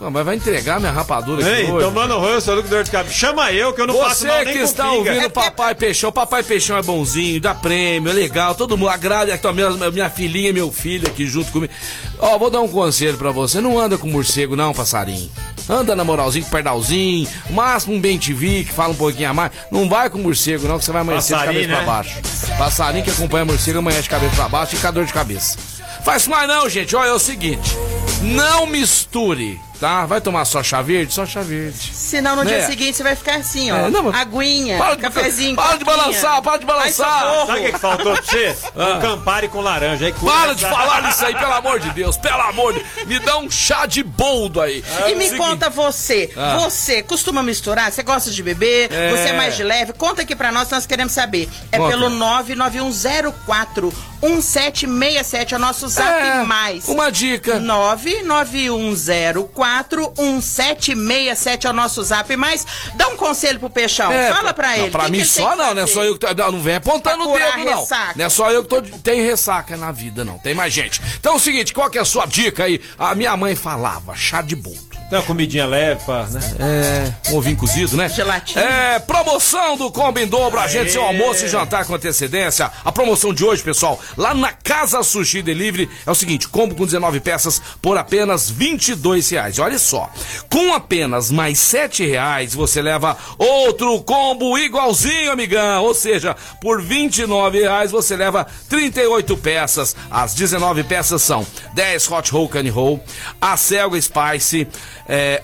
Não, 0.03 0.11
mas 0.11 0.25
vai 0.25 0.35
entregar 0.35 0.81
minha 0.81 0.91
rapadura 0.91 1.41
aqui 1.41 1.61
Ei, 1.61 1.71
hoje. 1.71 1.85
tomando 1.85 2.19
Royal 2.19 2.41
Salute 2.41 2.63
com 2.63 2.69
dor 2.75 2.83
de 2.83 2.91
cabeça. 2.91 3.15
Chama 3.15 3.53
eu 3.53 3.71
que 3.71 3.79
eu 3.79 3.87
não 3.87 3.95
passo 3.95 4.27
mal 4.27 4.39
Você 4.39 4.43
nem 4.43 4.53
que 4.53 4.59
com 4.59 4.65
está 4.65 4.83
pinga. 4.83 4.97
ouvindo 4.97 5.21
É 5.21 5.27
o 5.27 5.29
Papai 5.29 5.75
Peixão, 5.75 6.11
Papai 6.11 6.43
Peixão 6.43 6.77
é 6.77 6.81
bonzinho, 6.81 7.39
dá 7.39 7.55
prêmio, 7.55 8.09
é 8.09 8.13
legal, 8.13 8.53
todo 8.53 8.77
mundo 8.77 8.89
agrada, 8.89 9.33
a 9.33 9.53
minha, 9.53 9.69
minha 9.91 10.09
filhinha 10.09 10.49
e 10.49 10.53
meu 10.53 10.73
filho 10.73 11.07
aqui 11.07 11.25
junto 11.25 11.53
comigo. 11.53 11.71
Ó, 12.19 12.37
vou 12.37 12.49
dar 12.49 12.59
um 12.59 12.67
conselho 12.67 13.17
pra 13.17 13.31
você, 13.31 13.61
não 13.61 13.79
anda 13.79 13.97
com 13.97 14.05
morcego 14.09 14.57
não, 14.57 14.73
passarinho. 14.73 15.31
Anda 15.69 15.95
na 15.95 16.03
moralzinho 16.03 16.43
com 16.43 16.51
pardalzinho, 16.51 17.25
o 17.49 17.53
máximo 17.53 17.95
um 17.95 18.01
bem 18.01 18.17
que 18.19 18.65
fala 18.65 18.91
um 18.91 18.95
pouquinho 18.95 19.29
a 19.29 19.33
mais. 19.33 19.53
Não 19.71 19.87
vai 19.87 20.09
com 20.09 20.17
morcego 20.17 20.67
não, 20.67 20.77
que 20.77 20.83
você 20.83 20.91
vai 20.91 21.01
amanhecer 21.01 21.33
de 21.37 21.39
Passarinho, 21.39 21.69
cabeça 21.69 21.69
pra 21.69 21.79
né? 21.79 21.85
baixo. 21.85 22.57
Passarinho 22.57 23.03
que 23.05 23.11
acompanha 23.11 23.45
morcego 23.45 23.79
amanhece 23.79 24.03
de 24.03 24.09
cabeça 24.09 24.35
pra 24.35 24.49
baixo 24.49 24.73
e 24.73 24.75
fica 24.75 24.91
dor 24.91 25.05
de 25.05 25.13
cabeça. 25.13 25.57
Faz 26.03 26.27
mais 26.27 26.45
não, 26.49 26.67
gente, 26.67 26.93
olha, 26.93 27.07
é 27.07 27.13
o 27.13 27.19
seguinte, 27.19 27.77
não 28.21 28.65
misture, 28.65 29.57
tá? 29.83 30.05
Vai 30.05 30.21
tomar 30.21 30.45
só 30.45 30.63
chá 30.63 30.81
verde? 30.81 31.13
Só 31.13 31.25
chá 31.25 31.41
verde. 31.41 31.91
Senão 31.93 32.37
no 32.37 32.43
Né? 32.45 32.51
dia 32.57 32.65
seguinte 32.67 32.95
você 32.95 33.03
vai 33.03 33.17
ficar 33.17 33.35
assim, 33.35 33.69
ó. 33.69 33.75
É, 33.75 33.89
não, 33.89 34.03
mas- 34.03 34.15
Aguinha, 34.15 34.77
Para 34.77 34.95
de- 34.95 35.01
cafezinho. 35.01 35.57
para 35.57 35.75
de 35.77 35.83
balançar, 35.83 36.41
para 36.41 36.55
de 36.57 36.65
balançar. 36.65 37.45
Sabe 37.47 37.59
o 37.67 37.71
que, 37.73 37.77
faltou 37.77 38.13
pra 38.13 38.23
você? 38.23 38.55
Ah. 38.77 38.93
Um 38.93 39.01
Campari 39.01 39.49
com 39.49 39.59
laranja. 39.59 40.05
Aí 40.05 40.13
Para 40.13 40.53
de 40.55 40.61
falar 40.65 41.01
nisso 41.07 41.25
aí, 41.25 41.35
pelo 41.35 41.51
amor 41.53 41.79
de 41.81 41.89
Deus, 41.91 42.15
pelo 42.15 42.41
amor 42.41 42.73
de 42.73 42.81
Me 43.05 43.19
dá 43.19 43.37
um 43.37 43.51
chá 43.51 43.85
de 43.85 44.01
boldo 44.03 44.61
aí. 44.61 44.81
E 45.09 45.15
me 45.15 45.25
Seguinte, 45.25 45.37
conta 45.37 45.69
você, 45.69 46.31
Ah. 46.37 46.55
você 46.61 47.03
costuma 47.03 47.43
misturar? 47.43 47.91
Você 47.91 48.03
gosta 48.03 48.31
de 48.31 48.41
beber? 48.41 48.89
É. 48.89 49.11
Você 49.11 49.29
é 49.29 49.33
mais 49.33 49.57
de 49.57 49.63
leve? 49.63 49.91
Conta 49.93 50.21
aqui 50.21 50.33
pra 50.33 50.49
nós, 50.51 50.69
nós 50.69 50.85
queremos 50.85 51.11
saber. 51.11 51.49
É 51.73 51.77
Conta. 51.77 51.89
pelo 51.89 52.09
99104 52.09 53.93
1767, 54.21 55.53
é 55.53 55.57
o 55.57 55.59
nosso 55.59 55.85
zap 55.89 56.09
É, 56.09 56.43
mais. 56.43 56.87
uma 56.87 57.11
dica. 57.11 57.59
99104 57.59 59.43
1767 59.81 61.67
é 61.67 61.69
o 61.69 61.73
nosso 61.73 62.03
zap 62.03 62.35
mais. 62.35 62.65
Dá 62.95 63.07
um 63.07 63.17
conselho 63.17 63.59
pro 63.59 63.69
Peixão. 63.69 64.11
É, 64.11 64.31
Fala 64.33 64.53
pra 64.53 64.69
não, 64.69 64.75
ele. 64.75 64.91
Pra 64.91 65.05
que 65.05 65.11
mim 65.11 65.19
que 65.19 65.25
só 65.25 65.55
não, 65.55 65.73
não 65.73 65.81
é 65.83 65.87
fazer? 65.87 65.93
só 65.93 66.03
eu 66.03 66.13
que 66.17 66.19
tô, 66.19 66.51
não, 66.51 66.61
vem 66.61 66.75
apontando 66.75 67.29
o 67.29 67.33
dedo, 67.37 67.57
não. 67.65 67.79
ressaca. 67.81 68.13
Não 68.15 68.25
é 68.25 68.29
só 68.29 68.51
eu 68.51 68.63
que 68.63 68.69
tô, 68.69 68.81
tem 68.81 69.21
ressaca 69.21 69.77
na 69.77 69.91
vida, 69.91 70.23
não. 70.23 70.37
Tem 70.37 70.53
mais 70.53 70.73
gente. 70.73 71.01
Então 71.19 71.33
é 71.33 71.35
o 71.35 71.39
seguinte, 71.39 71.73
qual 71.73 71.89
que 71.89 71.97
é 71.97 72.01
a 72.01 72.05
sua 72.05 72.25
dica 72.25 72.63
aí? 72.65 72.81
A 72.97 73.15
minha 73.15 73.35
mãe 73.37 73.55
falava, 73.55 74.15
chá 74.15 74.41
de 74.41 74.55
boldo. 74.55 74.92
Tem 75.13 75.19
uma 75.19 75.27
comidinha 75.27 75.67
leve, 75.67 76.03
pra, 76.05 76.25
né? 76.25 76.41
É, 76.59 77.31
um 77.31 77.35
ovinho 77.35 77.55
cozido, 77.55 77.95
né? 77.95 78.09
Gelatina. 78.09 78.63
É, 78.63 78.97
promoção 78.97 79.77
do 79.77 79.91
Combo 79.91 80.17
em 80.17 80.25
Dobro, 80.25 80.59
a 80.59 80.67
gente, 80.67 80.91
seu 80.91 81.03
almoço 81.03 81.45
e 81.45 81.47
jantar 81.47 81.85
com 81.85 81.93
antecedência. 81.93 82.71
A 82.83 82.91
promoção 82.91 83.31
de 83.31 83.45
hoje, 83.45 83.61
pessoal, 83.61 84.01
lá 84.17 84.33
na 84.33 84.51
Casa 84.51 85.03
Sushi 85.03 85.43
Delivery, 85.43 85.87
é 86.03 86.09
o 86.09 86.15
seguinte, 86.15 86.47
combo 86.47 86.73
com 86.73 86.83
19 86.83 87.19
peças 87.19 87.61
por 87.79 87.95
apenas 87.95 88.49
22 88.49 89.29
reais. 89.29 89.59
Olha 89.59 89.77
só, 89.77 90.09
com 90.49 90.73
apenas 90.73 91.29
mais 91.29 91.59
7 91.59 92.03
reais, 92.07 92.55
você 92.55 92.81
leva 92.81 93.15
outro 93.37 94.01
combo 94.01 94.57
igualzinho, 94.57 95.31
amigão. 95.31 95.83
Ou 95.83 95.93
seja, 95.93 96.35
por 96.59 96.81
29 96.81 97.59
reais, 97.59 97.91
você 97.91 98.15
leva 98.15 98.47
38 98.67 99.37
peças. 99.37 99.95
As 100.09 100.33
19 100.33 100.83
peças 100.85 101.21
são 101.21 101.45
10 101.75 102.09
Hot 102.09 102.31
Roll 102.31 102.49
Cane 102.49 102.71
Roll, 102.71 102.99
a 103.39 103.55
Selga 103.55 104.01
Spice, 104.01 104.67
é, 105.07 105.41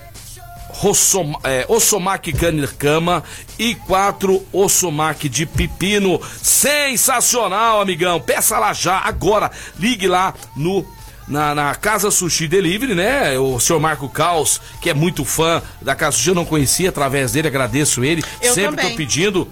Rossoma, 0.70 1.38
é, 1.44 1.64
Ossomac 1.68 2.32
Cama 2.78 3.22
e 3.58 3.74
quatro 3.74 4.44
Ossomac 4.52 5.28
de 5.28 5.44
pepino. 5.44 6.20
Sensacional, 6.42 7.80
amigão. 7.80 8.20
Peça 8.20 8.58
lá 8.58 8.72
já, 8.72 8.98
agora. 8.98 9.50
Ligue 9.78 10.06
lá 10.06 10.34
no. 10.56 10.86
Na, 11.28 11.54
na 11.54 11.74
Casa 11.76 12.10
Sushi 12.10 12.48
Delivery, 12.48 12.92
né? 12.92 13.38
O 13.38 13.60
senhor 13.60 13.78
Marco 13.78 14.08
Caos, 14.08 14.60
que 14.80 14.90
é 14.90 14.94
muito 14.94 15.24
fã 15.24 15.62
da 15.80 15.94
Casa 15.94 16.16
Sushi, 16.16 16.30
eu 16.30 16.34
não 16.34 16.44
conhecia, 16.44 16.88
através 16.88 17.30
dele, 17.30 17.46
agradeço 17.46 18.02
ele. 18.02 18.24
Eu 18.42 18.52
Sempre 18.52 18.78
também. 18.78 18.90
tô 18.90 18.96
pedindo. 18.96 19.48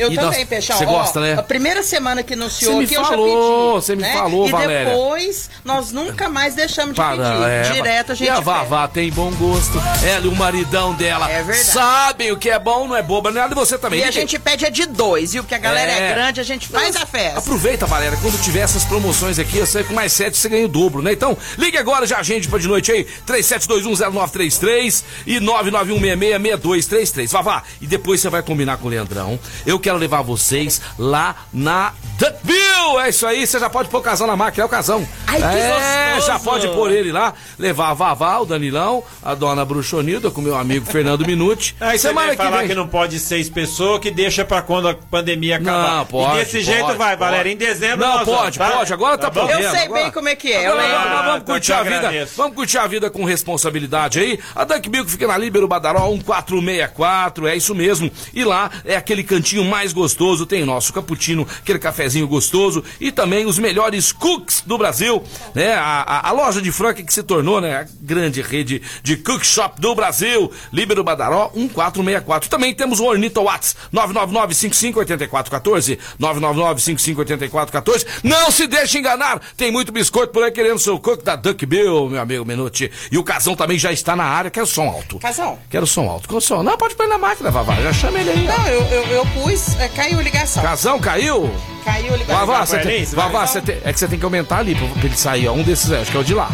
Eu 0.00 0.10
E 0.12 0.16
também, 0.16 0.46
Peixão. 0.46 0.76
você 0.78 0.86
gosta, 0.86 1.20
né? 1.20 1.34
A 1.34 1.42
primeira 1.42 1.82
semana 1.82 2.22
que 2.22 2.34
anunciou 2.34 2.72
Você 2.72 2.78
me 2.78 2.84
aqui, 2.84 2.94
eu 2.94 3.04
falou, 3.04 3.28
já 3.28 3.34
pedi. 3.34 3.72
você 3.86 3.96
me 3.96 4.02
né? 4.02 4.12
falou, 4.14 4.48
e 4.48 4.50
Valéria. 4.50 4.90
depois, 4.90 5.50
nós 5.64 5.92
nunca 5.92 6.28
mais 6.28 6.54
deixamos 6.54 6.94
de 6.94 7.00
pedir. 7.02 7.22
é, 7.48 7.62
Direto 7.72 8.12
a 8.12 8.14
gente 8.14 8.26
E 8.26 8.30
a. 8.30 8.40
Vavá 8.40 8.88
tem 8.88 9.10
bom 9.12 9.30
gosto. 9.32 9.80
Ela 10.04 10.24
e 10.26 10.28
o 10.28 10.34
maridão 10.34 10.94
dela 10.94 11.30
É 11.30 11.42
verdade. 11.42 11.68
sabem 11.70 12.32
o 12.32 12.36
que 12.38 12.48
é 12.48 12.58
bom, 12.58 12.88
não 12.88 12.96
é 12.96 13.02
boba, 13.02 13.30
nada. 13.30 13.52
E 13.52 13.54
você 13.54 13.76
também. 13.78 14.00
E 14.00 14.04
a 14.04 14.10
gente 14.10 14.38
pede 14.38 14.64
é 14.64 14.70
de 14.70 14.86
dois, 14.86 15.32
viu? 15.32 15.42
Porque 15.42 15.54
a 15.54 15.58
galera 15.58 15.90
é, 15.92 16.10
É. 16.10 16.14
grande, 16.14 16.40
a 16.40 16.44
gente 16.44 16.66
faz 16.68 16.96
a 16.96 17.04
festa. 17.04 17.38
Aproveita, 17.40 17.84
Valéria, 17.86 18.18
quando 18.22 18.40
tiver 18.42 18.60
essas 18.60 18.84
promoções 18.84 19.38
aqui, 19.38 19.58
eu 19.58 19.66
sei 19.66 19.82
que 19.82 19.88
com 19.90 19.94
mais 19.94 20.12
7 20.12 20.36
você 20.36 20.48
ganha 20.48 20.64
o 20.64 20.68
dobro, 20.68 21.02
né? 21.02 21.12
Então, 21.12 21.36
ligue 21.58 21.76
agora, 21.76 22.06
já 22.06 22.18
agende 22.18 22.48
pra 22.48 22.58
de 22.58 22.66
noite 22.68 22.90
aí, 22.90 23.06
37210933 23.26 25.04
e 25.26 25.40
991666233. 25.40 27.28
Vavá, 27.30 27.62
e 27.80 27.86
depois 27.86 28.20
você 28.20 28.28
vai 28.28 28.42
combinar 28.42 28.76
com 28.78 28.86
o 28.86 28.90
Leandrão. 28.90 29.38
Eu 29.66 29.78
quero 29.78 29.89
levar 29.96 30.22
vocês 30.22 30.80
lá 30.98 31.34
na 31.52 31.92
Duckville. 32.20 32.60
É 33.04 33.08
isso 33.08 33.26
aí, 33.26 33.46
você 33.46 33.58
já 33.58 33.70
pode 33.70 33.88
pôr 33.88 33.98
o 33.98 34.02
casão 34.02 34.26
na 34.26 34.36
máquina, 34.36 34.62
é 34.62 34.66
o 34.66 34.68
casão. 34.68 35.06
Ai, 35.26 35.38
que 35.38 35.44
é, 35.58 36.14
gostoso. 36.14 36.26
já 36.26 36.38
pode 36.38 36.68
pôr 36.68 36.90
ele 36.92 37.10
lá, 37.12 37.32
levar 37.58 37.90
a 37.90 37.94
Vavá, 37.94 38.38
o 38.38 38.44
Danilão, 38.44 39.02
a 39.22 39.34
dona 39.34 39.64
Bruxonilda, 39.64 40.30
com 40.30 40.40
meu 40.42 40.56
amigo 40.56 40.84
Fernando 40.86 41.24
Minuti. 41.26 41.74
Aí 41.80 41.98
você 41.98 42.12
vai 42.12 42.30
que 42.30 42.36
falar 42.36 42.58
vem. 42.58 42.68
que 42.68 42.74
não 42.74 42.86
pode 42.86 43.18
seis 43.18 43.48
pessoas, 43.48 44.00
que 44.00 44.10
deixa 44.10 44.44
pra 44.44 44.60
quando 44.60 44.88
a 44.88 44.94
pandemia 44.94 45.56
acabar. 45.56 45.96
Não, 45.98 46.06
pode. 46.06 46.36
E 46.36 46.40
desse 46.44 46.60
jeito 46.62 46.84
pode, 46.84 46.98
vai, 46.98 47.16
pode. 47.16 47.30
Valéria. 47.30 47.52
Em 47.52 47.56
dezembro 47.56 47.98
Não, 48.06 48.16
nós 48.16 48.24
pode, 48.24 48.58
vamos, 48.58 48.72
tá? 48.72 48.78
pode. 48.78 48.92
Agora 48.92 49.16
tá, 49.18 49.30
bom? 49.30 49.40
podendo. 49.40 49.60
Eu 49.62 49.70
sei 49.70 49.80
agora- 49.84 50.02
bem 50.02 50.10
como 50.12 50.28
é 50.28 50.36
que 50.36 50.52
é, 50.52 50.66
eu 50.66 50.72
Agora, 50.72 50.86
lembro. 50.86 51.10
nós 51.10 51.24
vamos 51.26 51.42
curtir 51.44 51.72
a 51.72 51.82
vida. 51.82 51.96
agradeço. 51.96 52.32
Vamos 52.36 52.54
curtir 52.56 52.78
a 52.78 52.86
vida 52.86 53.10
com 53.10 53.24
responsabilidade 53.24 54.20
aí. 54.20 54.38
A 54.54 54.64
Duck 54.64 54.88
Bill 54.88 55.04
que 55.04 55.10
fica 55.12 55.26
na 55.26 55.38
Líbero 55.38 55.66
Badaró 55.68 56.06
1464, 56.10 57.46
é 57.46 57.56
isso 57.56 57.74
mesmo. 57.74 58.10
E 58.34 58.44
lá 58.44 58.70
é 58.84 58.96
aquele 58.96 59.22
cantinho 59.22 59.64
mais 59.64 59.92
gostoso, 59.92 60.44
tem 60.44 60.64
nosso 60.64 60.92
cappuccino, 60.92 61.46
aquele 61.62 61.78
cafezinho 61.78 62.09
gostoso 62.26 62.82
e 63.00 63.10
também 63.12 63.46
os 63.46 63.58
melhores 63.58 64.12
cooks 64.12 64.62
do 64.66 64.76
Brasil, 64.78 65.22
né? 65.54 65.74
A, 65.74 66.02
a- 66.06 66.28
a 66.28 66.32
loja 66.32 66.60
de 66.62 66.70
Franca 66.72 67.02
que 67.02 67.12
se 67.12 67.22
tornou, 67.22 67.60
né, 67.60 67.76
a 67.82 67.86
grande 68.00 68.40
rede 68.42 68.82
de 69.02 69.16
cook 69.16 69.44
shop 69.44 69.80
do 69.80 69.94
Brasil, 69.94 70.50
Líbero 70.72 71.02
Badaró 71.04 71.50
1464. 71.54 72.48
Também 72.50 72.74
temos 72.74 73.00
o 73.00 73.04
Ornito 73.04 73.42
Watts 73.42 73.76
999558414, 73.94 75.98
999558414. 76.20 78.06
Não 78.22 78.50
se 78.50 78.66
deixe 78.66 78.98
enganar, 78.98 79.40
tem 79.56 79.70
muito 79.70 79.92
biscoito 79.92 80.32
por 80.32 80.42
aí 80.42 80.50
querendo 80.50 80.78
seu 80.78 80.98
cook 80.98 81.22
da 81.22 81.36
Duck 81.36 81.64
Bill, 81.66 82.08
meu 82.08 82.20
amigo 82.20 82.44
Minute. 82.44 82.90
E 83.10 83.18
o 83.18 83.24
Casão 83.24 83.54
também 83.54 83.78
já 83.78 83.92
está 83.92 84.14
na 84.16 84.24
área, 84.24 84.50
quero 84.50 84.66
som 84.66 84.88
alto. 84.88 85.18
Casão. 85.18 85.58
Quero 85.70 85.86
som 85.86 86.08
alto. 86.08 86.28
Quero 86.28 86.40
som. 86.40 86.62
Não, 86.62 86.76
pode 86.76 86.94
pôr 86.94 87.08
na 87.08 87.18
máquina, 87.18 87.50
Vavá, 87.50 87.74
já 87.76 87.92
chama 87.92 88.18
ele 88.20 88.30
aí. 88.30 88.44
Não, 88.46 88.66
eu, 88.68 88.82
eu, 88.82 89.02
eu 89.08 89.26
pus, 89.26 89.76
é, 89.78 89.88
caiu 89.88 90.18
a 90.18 90.22
ligação. 90.22 90.62
Casão 90.62 90.98
caiu? 90.98 91.50
Caiu 91.84 92.16
ligação. 92.16 92.46
Vavá, 92.46 92.58
vai 92.58 92.66
você 92.66 92.78
tem, 92.78 92.92
ele? 92.96 93.06
Vavá, 93.06 93.46
você 93.46 93.60
tem- 93.60 93.78
é 93.84 93.92
que 93.92 93.98
você 93.98 94.08
tem 94.08 94.18
que 94.18 94.24
aumentar 94.24 94.58
ali 94.58 94.74
pra, 94.74 94.86
pra 94.88 95.04
ele 95.04 95.16
sair, 95.16 95.48
ó. 95.48 95.52
Um 95.52 95.62
desses, 95.62 95.90
é, 95.90 96.00
acho 96.00 96.10
que 96.10 96.16
é 96.16 96.20
o 96.20 96.24
de 96.24 96.34
lá. 96.34 96.50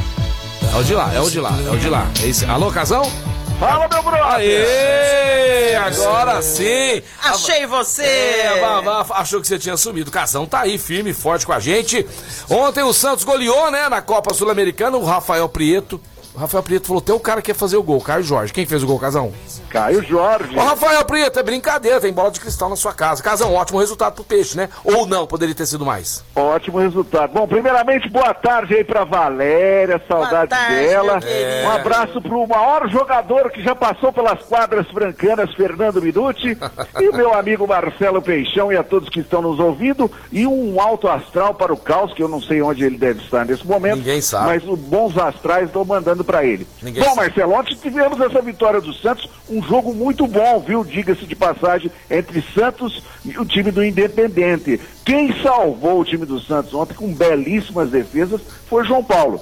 É 0.72 0.76
o 0.78 0.82
de 0.84 0.94
lá, 0.94 1.14
é 1.14 1.20
o 1.20 1.30
de 1.30 1.40
lá, 1.40 1.50
é 1.66 1.70
o 1.70 1.78
de 1.78 1.88
lá. 1.88 2.06
É 2.22 2.26
esse. 2.26 2.44
Alô, 2.44 2.70
Casão? 2.70 3.10
Fala, 3.58 3.88
meu 3.88 4.02
brother! 4.02 4.26
Aê! 4.34 5.74
Agora 5.76 6.42
sim! 6.42 7.02
Achei 7.22 7.66
você! 7.66 8.02
É, 8.04 8.60
Vavá 8.60 9.06
achou 9.14 9.40
que 9.40 9.46
você 9.46 9.58
tinha 9.58 9.76
sumido. 9.76 10.10
O 10.10 10.12
Casão 10.12 10.44
tá 10.46 10.60
aí, 10.60 10.76
firme 10.76 11.10
e 11.10 11.14
forte 11.14 11.46
com 11.46 11.52
a 11.52 11.60
gente. 11.60 12.06
Ontem 12.50 12.82
o 12.82 12.92
Santos 12.92 13.24
goleou, 13.24 13.70
né, 13.70 13.88
na 13.88 14.02
Copa 14.02 14.34
Sul-Americana, 14.34 14.96
o 14.98 15.04
Rafael 15.04 15.48
Prieto. 15.48 16.00
Rafael 16.36 16.62
Prieto 16.62 16.86
falou: 16.86 17.00
tem 17.00 17.14
um 17.14 17.18
cara 17.18 17.40
que 17.40 17.46
quer 17.52 17.58
fazer 17.58 17.76
o 17.76 17.82
gol, 17.82 18.00
Caio 18.00 18.22
Jorge. 18.22 18.52
Quem 18.52 18.66
fez 18.66 18.82
o 18.82 18.86
gol, 18.86 18.98
Casão? 18.98 19.32
Caio 19.70 20.02
Jorge. 20.04 20.56
Ô, 20.56 20.60
Rafael 20.60 21.04
Prieto, 21.04 21.38
é 21.38 21.42
brincadeira, 21.42 22.00
tem 22.00 22.12
bola 22.12 22.30
de 22.30 22.40
cristal 22.40 22.68
na 22.68 22.76
sua 22.76 22.92
casa. 22.92 23.22
Casão, 23.22 23.54
ótimo 23.54 23.78
resultado 23.78 24.14
pro 24.14 24.24
peixe, 24.24 24.56
né? 24.56 24.68
Ou 24.84 25.06
não, 25.06 25.26
poderia 25.26 25.54
ter 25.54 25.66
sido 25.66 25.84
mais. 25.84 26.24
Ótimo 26.34 26.78
resultado. 26.78 27.32
Bom, 27.32 27.46
primeiramente, 27.46 28.08
boa 28.08 28.34
tarde 28.34 28.74
aí 28.74 28.84
pra 28.84 29.04
Valéria, 29.04 30.00
saudade 30.06 30.50
tarde, 30.50 30.74
dela. 30.74 31.20
Um 31.64 31.70
abraço 31.70 32.20
pro 32.20 32.46
maior 32.46 32.88
jogador 32.88 33.50
que 33.50 33.62
já 33.62 33.74
passou 33.74 34.12
pelas 34.12 34.42
quadras 34.42 34.86
francanas, 34.88 35.54
Fernando 35.54 36.02
Minuti, 36.02 36.56
e 37.00 37.08
o 37.08 37.14
meu 37.14 37.34
amigo 37.34 37.66
Marcelo 37.66 38.20
Peixão 38.20 38.72
e 38.72 38.76
a 38.76 38.82
todos 38.82 39.08
que 39.08 39.20
estão 39.20 39.40
nos 39.40 39.58
ouvindo, 39.58 40.10
e 40.30 40.46
um 40.46 40.80
alto 40.80 41.08
astral 41.08 41.54
para 41.54 41.72
o 41.72 41.76
Caos, 41.76 42.12
que 42.12 42.22
eu 42.22 42.28
não 42.28 42.42
sei 42.42 42.60
onde 42.60 42.84
ele 42.84 42.98
deve 42.98 43.22
estar 43.22 43.44
nesse 43.44 43.66
momento. 43.66 43.96
Ninguém 43.96 44.20
sabe. 44.20 44.46
Mas 44.46 44.64
os 44.64 44.78
bons 44.78 45.16
astrais 45.16 45.66
estou 45.66 45.84
mandando 45.84 46.25
para 46.26 46.44
ele. 46.44 46.66
Ninguém 46.82 47.02
bom, 47.02 47.14
sabe. 47.14 47.28
Marcelo, 47.28 47.52
ontem 47.54 47.74
tivemos 47.76 48.20
essa 48.20 48.42
vitória 48.42 48.80
do 48.80 48.92
Santos, 48.92 49.28
um 49.48 49.62
jogo 49.62 49.94
muito 49.94 50.26
bom, 50.26 50.60
viu? 50.60 50.84
Diga-se 50.84 51.24
de 51.24 51.36
passagem, 51.36 51.90
entre 52.10 52.42
Santos 52.54 53.02
e 53.24 53.38
o 53.38 53.44
time 53.44 53.70
do 53.70 53.84
Independente. 53.84 54.80
Quem 55.04 55.40
salvou 55.40 56.00
o 56.00 56.04
time 56.04 56.26
do 56.26 56.40
Santos 56.40 56.74
ontem 56.74 56.94
com 56.94 57.14
belíssimas 57.14 57.90
defesas 57.90 58.40
foi 58.68 58.84
João 58.84 59.04
Paulo. 59.04 59.40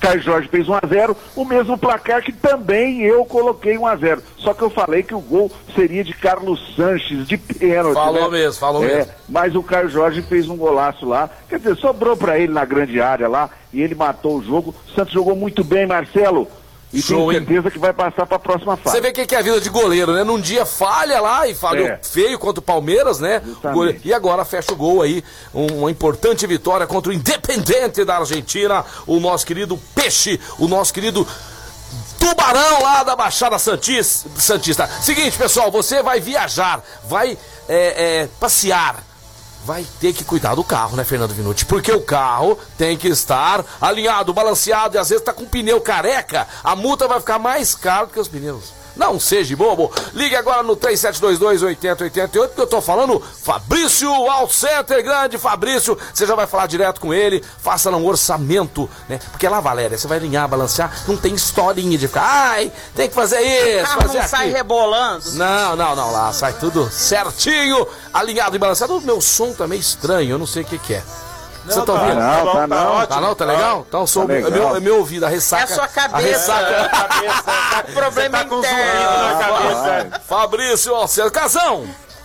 Caio 0.00 0.20
Jorge 0.20 0.48
fez 0.48 0.68
1 0.68 0.74
a 0.74 0.80
0 0.88 1.16
o 1.36 1.44
mesmo 1.44 1.78
placar 1.78 2.22
que 2.22 2.32
também 2.32 3.02
eu 3.02 3.24
coloquei 3.24 3.78
1 3.78 3.86
a 3.86 3.96
0 3.96 4.22
Só 4.38 4.52
que 4.54 4.62
eu 4.62 4.70
falei 4.70 5.02
que 5.02 5.14
o 5.14 5.20
gol 5.20 5.50
seria 5.74 6.02
de 6.02 6.12
Carlos 6.12 6.74
Sanches, 6.74 7.26
de 7.26 7.36
pênalti. 7.36 7.94
Falou 7.94 8.30
né? 8.30 8.38
mesmo, 8.38 8.60
falou 8.60 8.84
É, 8.84 8.96
mesmo. 8.96 9.12
Mas 9.28 9.54
o 9.54 9.62
Caio 9.62 9.88
Jorge 9.88 10.22
fez 10.22 10.48
um 10.48 10.56
golaço 10.56 11.06
lá. 11.06 11.30
Quer 11.48 11.58
dizer, 11.58 11.76
sobrou 11.76 12.16
pra 12.16 12.38
ele 12.38 12.52
na 12.52 12.64
grande 12.64 13.00
área 13.00 13.28
lá 13.28 13.50
e 13.72 13.80
ele 13.80 13.94
matou 13.94 14.38
o 14.38 14.42
jogo. 14.42 14.74
O 14.88 14.94
Santos 14.94 15.12
jogou 15.12 15.36
muito 15.36 15.62
bem, 15.62 15.86
Marcelo. 15.86 16.48
E 16.92 17.00
Show, 17.00 17.28
tenho 17.28 17.32
hein? 17.32 17.46
certeza 17.46 17.70
que 17.70 17.78
vai 17.78 17.92
passar 17.92 18.26
pra 18.26 18.38
próxima 18.38 18.76
fase. 18.76 18.96
Você 18.96 19.00
vê 19.00 19.08
o 19.08 19.12
que 19.12 19.26
que 19.26 19.34
é 19.34 19.38
a 19.38 19.42
vida 19.42 19.60
de 19.60 19.70
goleiro, 19.70 20.12
né? 20.12 20.22
Num 20.24 20.38
dia 20.40 20.66
falha 20.66 21.20
lá 21.20 21.46
e 21.48 21.54
falhou 21.54 21.86
É. 21.86 21.98
feio 22.02 22.38
contra 22.38 22.60
o 22.60 22.62
Palmeiras, 22.62 23.18
né? 23.18 23.40
Goleiro- 23.72 24.00
E 24.04 24.12
agora 24.12 24.44
fecha 24.44 24.72
o 24.72 24.76
gol 24.76 25.00
aí. 25.02 25.24
um- 25.54 25.78
uma 25.80 25.90
importante 25.90 26.46
vitória 26.46 26.86
contra 26.86 27.10
o 27.10 27.14
Independente 27.14 28.04
da 28.04 28.18
Argentina. 28.18 28.84
O 29.06 29.18
nosso 29.20 29.46
querido 29.46 29.78
Peixe, 29.94 30.38
o 30.58 30.68
nosso 30.68 30.92
querido 30.92 31.26
Tubarão 32.18 32.82
lá 32.82 33.02
da 33.02 33.16
Baixada 33.16 33.58
Santis- 33.58 34.24
Santista. 34.36 34.88
Seguinte, 35.02 35.36
pessoal, 35.36 35.70
você 35.70 36.02
vai 36.02 36.20
viajar, 36.20 36.82
vai 37.08 37.36
é, 37.68 38.22
é, 38.22 38.28
passear. 38.38 39.02
Vai 39.64 39.86
ter 40.00 40.12
que 40.12 40.24
cuidar 40.24 40.56
do 40.56 40.64
carro, 40.64 40.96
né, 40.96 41.04
Fernando 41.04 41.32
Vinucci? 41.32 41.64
Porque 41.64 41.92
o 41.92 42.00
carro 42.00 42.58
tem 42.76 42.96
que 42.96 43.06
estar 43.06 43.64
alinhado, 43.80 44.34
balanceado 44.34 44.96
e 44.96 44.98
às 44.98 45.08
vezes 45.08 45.24
tá 45.24 45.32
com 45.32 45.44
pneu 45.44 45.80
careca. 45.80 46.48
A 46.64 46.74
multa 46.74 47.06
vai 47.06 47.20
ficar 47.20 47.38
mais 47.38 47.74
cara 47.74 48.06
do 48.06 48.12
que 48.12 48.18
os 48.18 48.26
pneus. 48.26 48.81
Não 48.96 49.18
seja 49.18 49.56
bobo. 49.56 49.90
Ligue 50.12 50.36
agora 50.36 50.62
no 50.62 50.76
3722-8088 50.76 52.48
que 52.54 52.60
eu 52.60 52.66
tô 52.66 52.80
falando 52.80 53.20
Fabrício 53.20 54.10
All 54.10 54.48
Center, 54.48 55.02
grande 55.02 55.38
Fabrício. 55.38 55.96
Você 56.12 56.26
já 56.26 56.34
vai 56.34 56.46
falar 56.46 56.66
direto 56.66 57.00
com 57.00 57.12
ele. 57.12 57.42
Faça 57.60 57.90
lá 57.90 57.96
um 57.96 58.06
orçamento, 58.06 58.88
né? 59.08 59.18
Porque 59.30 59.48
lá, 59.48 59.60
Valéria, 59.60 59.96
você 59.96 60.06
vai 60.06 60.18
alinhar, 60.18 60.48
balancear. 60.48 60.92
Não 61.06 61.16
tem 61.16 61.34
historinha 61.34 61.96
de 61.96 62.06
ficar, 62.08 62.22
ai, 62.24 62.72
tem 62.94 63.08
que 63.08 63.14
fazer 63.14 63.36
O 63.38 63.40
isso, 63.40 63.86
carro 63.86 64.02
fazer 64.02 64.18
não 64.18 64.28
sai 64.28 64.40
aquilo. 64.40 64.56
rebolando. 64.56 65.32
Não, 65.32 65.76
não, 65.76 65.96
não, 65.96 66.12
lá 66.12 66.32
sai 66.32 66.52
tudo 66.54 66.90
certinho, 66.90 67.86
alinhado 68.12 68.56
e 68.56 68.58
balançado. 68.58 68.96
O 68.96 69.00
meu 69.00 69.20
som 69.20 69.52
tá 69.52 69.66
meio 69.66 69.80
estranho, 69.80 70.30
eu 70.32 70.38
não 70.38 70.46
sei 70.46 70.62
o 70.62 70.66
que 70.66 70.78
que 70.78 70.94
é. 70.94 71.02
Você 71.64 71.82
tá 71.82 71.92
ouvindo? 71.92 72.14
Não, 72.14 72.44
tá 72.46 72.52
Tá 72.52 72.66
não. 72.66 72.92
ótimo. 72.92 73.06
Tá 73.08 73.20
não? 73.20 73.34
Tá 73.34 73.44
legal? 73.44 73.84
Então, 73.88 74.06
sou, 74.06 74.26
Tá 74.26 74.32
é 74.32 74.36
legal. 74.36 74.50
meu, 74.50 74.76
é 74.76 74.80
meu 74.80 74.96
ouvido, 74.98 75.24
a 75.26 75.28
ressaca. 75.28 75.62
É 75.62 75.64
a 75.64 75.68
sua 75.68 75.84
A 75.84 75.88
cabeça. 75.88 76.54
ressaca. 76.54 76.88
Cabeça, 76.88 77.42
tá, 77.70 77.84
Problema 77.94 78.38
você 78.38 78.44
tá 78.44 78.48
com 78.48 78.58
interno. 78.58 79.00
zumbido 79.02 79.22
na 79.22 79.44
cabeça. 79.44 79.82
Vai. 80.10 80.20
Fabrício 80.26 80.94
Alceu. 80.94 81.30
Casão! 81.30 81.84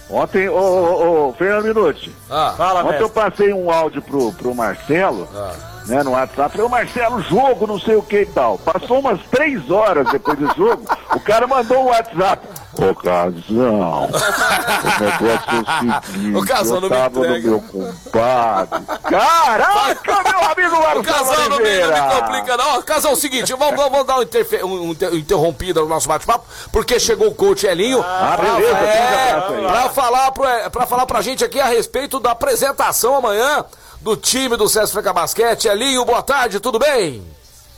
Ontem, 0.10 0.48
ô, 0.48 0.56
ô, 0.56 1.28
ô, 1.30 1.34
Fernando 1.34 1.66
Minuti, 1.66 2.16
Ah, 2.30 2.54
Fala, 2.56 2.80
ontem 2.84 2.96
eu 2.96 3.10
mestre. 3.10 3.22
passei 3.22 3.54
um 3.54 3.70
áudio 3.70 4.02
pro, 4.02 4.32
pro 4.34 4.56
Marcelo, 4.56 5.28
Ah. 5.36 5.52
Né, 5.88 6.04
no 6.04 6.12
WhatsApp. 6.12 6.52
Falei, 6.52 6.66
ô 6.66 6.70
Marcelo, 6.70 7.22
jogo, 7.24 7.66
não 7.68 7.80
sei 7.80 7.96
o 7.96 8.02
que 8.04 8.22
e 8.22 8.26
tal. 8.26 8.58
Passou 8.60 9.00
umas 9.00 9.20
três 9.32 9.70
horas 9.72 10.08
depois 10.12 10.38
do 10.38 10.48
jogo, 10.56 10.84
o 11.14 11.20
cara 11.20 11.48
mandou 11.48 11.84
um 11.84 11.88
WhatsApp. 11.88 12.48
Ô, 12.80 12.94
Casão, 12.94 14.04
o 14.06 15.02
negócio 15.02 15.50
é 15.50 15.62
o 15.62 15.66
seguinte, 15.80 16.38
Ô, 16.38 16.46
Casão, 16.46 16.80
não 16.82 16.88
eu 16.88 16.92
me 16.92 16.96
tava 16.96 17.20
no 17.28 17.42
meu 17.42 17.62
compadre. 17.62 18.86
Caraca, 19.04 20.24
meu 20.30 20.52
amigo 20.52 20.76
o 20.76 20.80
Marcelo 20.84 21.04
Casão 21.04 21.50
não 21.50 21.58
me, 21.58 21.80
não 21.80 21.92
me 22.10 22.22
complica, 22.22 22.58
não. 22.58 22.82
Casão, 22.84 23.12
é 23.12 23.14
o 23.14 23.18
seguinte, 23.18 23.52
vamos, 23.56 23.76
vamos, 23.76 24.06
dar 24.06 24.20
um, 24.20 24.22
interfe- 24.22 24.64
um, 24.64 24.92
inter- 24.92 25.14
interrompido 25.16 25.82
no 25.82 25.88
nosso 25.88 26.08
bate-papo, 26.08 26.46
porque 26.72 27.00
chegou 27.00 27.30
o 27.30 27.34
coach 27.36 27.66
Elinho. 27.66 28.04
Ah, 28.06 28.38
beleza, 28.40 28.76
pra, 28.76 28.78
fica 28.78 28.94
é, 28.94 29.68
pra, 29.68 29.90
falar 29.90 30.32
pro, 30.32 30.46
pra 30.72 30.86
falar 30.86 31.06
pra 31.08 31.22
gente 31.22 31.44
aqui 31.44 31.60
a 31.60 31.66
respeito 31.66 32.20
da 32.20 32.32
apresentação 32.32 33.16
amanhã 33.16 33.66
do 34.08 34.16
time 34.16 34.56
do 34.56 34.70
César 34.70 34.88
Franca 34.94 35.12
Basquete. 35.12 35.66
Elinho, 35.68 36.06
boa 36.06 36.22
tarde, 36.24 36.62
tudo 36.62 36.80
bem? 36.80 37.22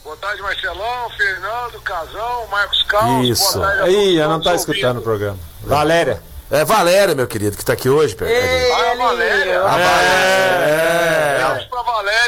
Boa 0.03 0.15
tarde, 0.17 0.39
Marcelão, 0.43 1.09
Fernando, 1.17 1.81
Casão, 1.81 2.45
Marcos 2.51 2.83
Carlos. 2.83 3.27
Isso. 3.27 3.53
Boa 3.57 3.65
tarde 3.67 3.81
a 3.81 3.87
Ih, 3.89 3.95
todos 3.95 4.17
ela 4.19 4.33
não 4.33 4.41
tá 4.43 4.53
escutando 4.53 4.97
o 4.99 5.01
programa. 5.01 5.39
Valéria. 5.63 6.21
É 6.51 6.63
Valéria, 6.63 7.15
meu 7.15 7.25
querido, 7.27 7.57
que 7.57 7.65
tá 7.65 7.73
aqui 7.73 7.89
hoje. 7.89 8.15
Pedro. 8.15 8.31
Ei, 8.33 8.71
Ah, 8.71 8.95
Valéria. 8.95 9.59
A 9.59 9.67
Valéria. 9.67 9.89
Vamos 9.89 11.18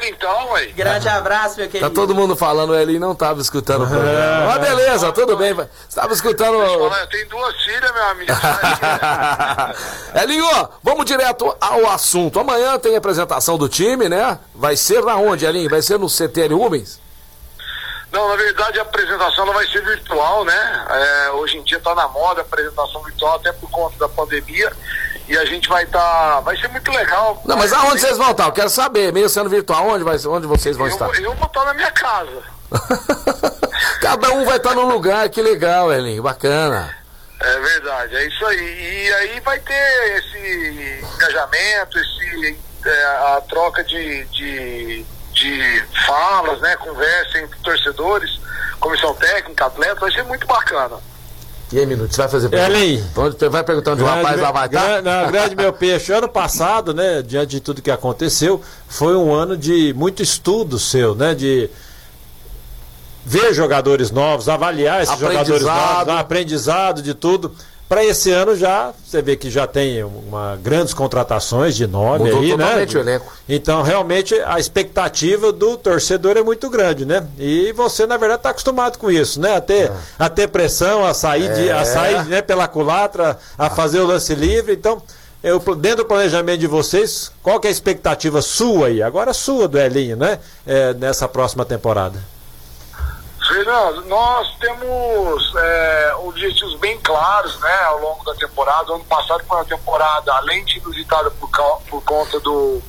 Valéria, 0.01 0.09
então, 0.09 0.51
ué. 0.51 0.65
Grande 0.67 1.07
abraço, 1.07 1.57
meu 1.57 1.67
Tá 1.67 1.71
querido. 1.71 1.89
todo 1.91 2.15
mundo 2.15 2.35
falando, 2.35 2.71
o 2.71 2.75
Elinho 2.75 2.99
não 2.99 3.13
tava 3.15 3.39
escutando 3.41 3.83
o 3.83 3.87
programa. 3.87 4.45
Mas 4.47 4.57
beleza, 4.61 5.11
tudo 5.11 5.37
bem. 5.37 5.53
vai. 5.53 5.67
Você 5.87 5.99
tava 5.99 6.13
escutando. 6.13 6.57
Olha, 6.57 7.07
tem 7.07 7.25
duas 7.27 7.55
filhas, 7.63 7.91
meu 7.93 8.03
amigo. 8.09 8.31
Elinho, 10.21 10.69
vamos 10.83 11.05
direto 11.05 11.55
ao 11.61 11.87
assunto. 11.89 12.39
Amanhã 12.39 12.77
tem 12.79 12.95
apresentação 12.95 13.57
do 13.57 13.69
time, 13.69 14.09
né? 14.09 14.39
Vai 14.55 14.75
ser 14.75 15.03
na 15.03 15.15
onde, 15.17 15.45
Elinho? 15.45 15.69
Vai 15.69 15.81
ser 15.81 15.99
no 15.99 16.09
CTN 16.09 16.53
Rubens? 16.55 16.99
Não, 18.11 18.27
na 18.27 18.35
verdade 18.35 18.77
a 18.77 18.81
apresentação 18.81 19.45
ela 19.45 19.53
vai 19.53 19.65
ser 19.67 19.81
virtual, 19.85 20.43
né? 20.43 20.85
É, 20.89 21.31
hoje 21.31 21.57
em 21.57 21.63
dia 21.63 21.79
tá 21.79 21.95
na 21.95 22.09
moda 22.09 22.41
a 22.41 22.43
apresentação 22.43 23.01
virtual, 23.03 23.35
até 23.35 23.53
por 23.53 23.69
conta 23.69 23.97
da 23.97 24.09
pandemia. 24.09 24.69
E 25.31 25.37
a 25.37 25.45
gente 25.45 25.69
vai 25.69 25.85
estar. 25.85 26.41
vai 26.41 26.57
ser 26.57 26.67
muito 26.67 26.91
legal. 26.91 27.41
Não, 27.45 27.55
mas 27.55 27.71
aonde 27.71 28.01
vocês 28.01 28.17
vão 28.17 28.31
estar? 28.31 28.47
Eu 28.47 28.51
quero 28.51 28.69
saber, 28.69 29.13
meio 29.13 29.29
sendo 29.29 29.49
virtual, 29.49 29.87
onde, 29.87 30.03
vai, 30.03 30.17
onde 30.27 30.45
vocês 30.45 30.75
vão 30.75 30.87
eu, 30.87 30.91
estar? 30.91 31.07
eu 31.21 31.33
vou 31.33 31.47
estar 31.47 31.63
na 31.63 31.73
minha 31.73 31.91
casa. 31.91 32.43
Cada 34.01 34.33
um 34.33 34.43
vai 34.43 34.57
estar 34.57 34.75
num 34.75 34.89
lugar, 34.89 35.29
que 35.29 35.41
legal, 35.41 35.89
Elinho, 35.93 36.21
bacana. 36.21 36.93
É 37.39 37.59
verdade, 37.61 38.13
é 38.13 38.27
isso 38.27 38.45
aí. 38.45 39.05
E 39.07 39.13
aí 39.13 39.39
vai 39.39 39.57
ter 39.61 40.17
esse 40.17 41.05
engajamento, 41.15 41.97
esse, 41.97 42.57
é, 42.85 43.05
a 43.37 43.41
troca 43.47 43.85
de, 43.85 44.25
de, 44.25 45.05
de 45.31 45.83
falas, 46.05 46.59
né? 46.59 46.75
Conversa 46.75 47.39
entre 47.39 47.57
torcedores, 47.59 48.37
comissão 48.81 49.15
técnica, 49.15 49.67
atleta, 49.67 50.01
vai 50.01 50.11
ser 50.11 50.25
muito 50.25 50.45
bacana. 50.45 50.97
E 51.71 51.79
aí, 51.79 51.85
Minuto, 51.85 52.11
você 52.13 52.17
vai 52.21 52.29
fazer 52.29 52.49
pergunta? 52.49 52.69
Pra 53.13 53.23
onde- 53.23 53.49
Vai 53.49 53.63
perguntando 53.63 54.03
onde 54.03 54.03
o 54.03 54.05
rapaz 54.13 54.41
lá 54.41 54.51
vai 54.51 54.65
estar? 54.65 54.81
grande, 54.87 55.01
não, 55.09 55.31
grande 55.31 55.55
meu 55.55 55.71
peixe. 55.71 56.11
Ano 56.11 56.27
passado, 56.27 56.93
né, 56.93 57.21
diante 57.21 57.51
de 57.51 57.59
tudo 57.61 57.81
que 57.81 57.89
aconteceu, 57.89 58.61
foi 58.89 59.15
um 59.15 59.33
ano 59.33 59.55
de 59.57 59.93
muito 59.93 60.21
estudo 60.21 60.77
seu, 60.77 61.15
né, 61.15 61.33
de 61.33 61.69
ver 63.25 63.53
jogadores 63.53 64.11
novos, 64.11 64.49
avaliar 64.49 65.01
esses 65.01 65.13
jogadores 65.19 65.61
novos, 65.63 66.05
dar 66.07 66.19
aprendizado 66.19 67.01
de 67.01 67.13
tudo. 67.13 67.53
Para 67.91 68.05
esse 68.05 68.31
ano 68.31 68.55
já, 68.55 68.93
você 69.05 69.21
vê 69.21 69.35
que 69.35 69.51
já 69.51 69.67
tem 69.67 70.01
uma 70.01 70.55
grandes 70.63 70.93
contratações 70.93 71.75
de 71.75 71.85
nome 71.85 72.31
Mudou 72.31 72.39
aí, 72.39 72.55
né? 72.55 72.87
o 72.89 72.99
elenco. 72.99 73.33
Então, 73.49 73.81
realmente, 73.81 74.33
a 74.45 74.57
expectativa 74.57 75.51
do 75.51 75.75
torcedor 75.75 76.37
é 76.37 76.41
muito 76.41 76.69
grande, 76.69 77.05
né? 77.05 77.27
E 77.37 77.73
você, 77.73 78.07
na 78.07 78.15
verdade, 78.15 78.39
está 78.39 78.51
acostumado 78.51 78.97
com 78.97 79.11
isso, 79.11 79.41
né? 79.41 79.57
A 79.57 79.59
ter, 79.59 79.91
a 80.17 80.29
ter 80.29 80.47
pressão, 80.47 81.03
a 81.03 81.13
sair, 81.13 81.53
de, 81.53 81.67
É. 81.67 81.73
a 81.73 81.83
sair 81.83 82.23
né, 82.27 82.41
pela 82.41 82.65
culatra, 82.65 83.37
a 83.57 83.69
fazer 83.69 83.99
o 83.99 84.07
lance 84.07 84.33
livre. 84.35 84.71
Então, 84.71 85.01
eu, 85.43 85.59
dentro 85.75 85.97
do 85.97 86.05
planejamento 86.05 86.61
de 86.61 86.67
vocês, 86.67 87.29
qual 87.43 87.59
que 87.59 87.67
é 87.67 87.69
a 87.69 87.73
expectativa 87.73 88.41
sua 88.41 88.87
aí? 88.87 89.03
Agora 89.03 89.33
sua 89.33 89.67
do 89.67 89.77
Elinho, 89.77 90.15
né? 90.15 90.39
É, 90.65 90.93
nessa 90.93 91.27
próxima 91.27 91.65
temporada. 91.65 92.23
Fernando, 93.51 94.05
nós 94.05 94.55
temos 94.61 95.53
é, 95.57 96.15
objetivos 96.19 96.79
bem 96.79 96.97
claros 97.01 97.59
né, 97.59 97.83
ao 97.83 97.99
longo 97.99 98.23
da 98.23 98.33
temporada. 98.35 98.93
O 98.93 98.95
ano 98.95 99.03
passado 99.03 99.43
foi 99.45 99.57
uma 99.57 99.65
temporada, 99.65 100.33
além 100.35 100.63
de 100.63 100.77
inusitada 100.77 101.29
por, 101.31 101.49
por 101.89 102.01
conta 102.03 102.39
do, 102.39 102.81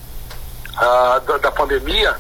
ah, 0.77 1.21
da, 1.27 1.39
da 1.39 1.51
pandemia, 1.51 2.17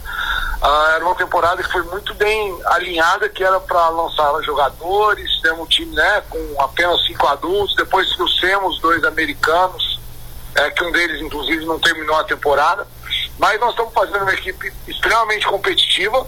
ah, 0.60 0.92
era 0.96 1.04
uma 1.04 1.14
temporada 1.14 1.62
que 1.62 1.70
foi 1.70 1.82
muito 1.82 2.12
bem 2.14 2.60
alinhada, 2.66 3.28
que 3.28 3.44
era 3.44 3.60
para 3.60 3.88
lançar 3.90 4.32
jogadores, 4.42 5.40
temos 5.40 5.60
um 5.60 5.66
time 5.66 5.94
né, 5.94 6.24
com 6.28 6.60
apenas 6.60 7.00
cinco 7.06 7.28
adultos, 7.28 7.76
depois 7.76 8.10
trouxemos 8.16 8.80
dois 8.80 9.04
americanos, 9.04 10.00
é, 10.56 10.68
que 10.68 10.82
um 10.82 10.90
deles 10.90 11.22
inclusive 11.22 11.64
não 11.64 11.78
terminou 11.78 12.16
a 12.16 12.24
temporada, 12.24 12.88
mas 13.38 13.60
nós 13.60 13.70
estamos 13.70 13.94
fazendo 13.94 14.22
uma 14.22 14.34
equipe 14.34 14.72
extremamente 14.88 15.46
competitiva. 15.46 16.26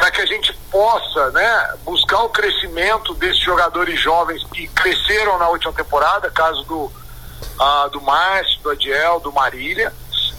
Para 0.00 0.10
que 0.10 0.22
a 0.22 0.26
gente 0.26 0.50
possa 0.70 1.30
né, 1.30 1.74
buscar 1.84 2.22
o 2.22 2.30
crescimento 2.30 3.12
desses 3.12 3.40
jogadores 3.40 4.00
jovens 4.00 4.42
que 4.44 4.66
cresceram 4.68 5.38
na 5.38 5.50
última 5.50 5.74
temporada, 5.74 6.30
caso 6.30 6.64
do, 6.64 6.84
uh, 6.84 7.90
do 7.92 8.00
Márcio, 8.00 8.62
do 8.62 8.70
Adiel, 8.70 9.20
do 9.20 9.30
Marília, 9.30 9.92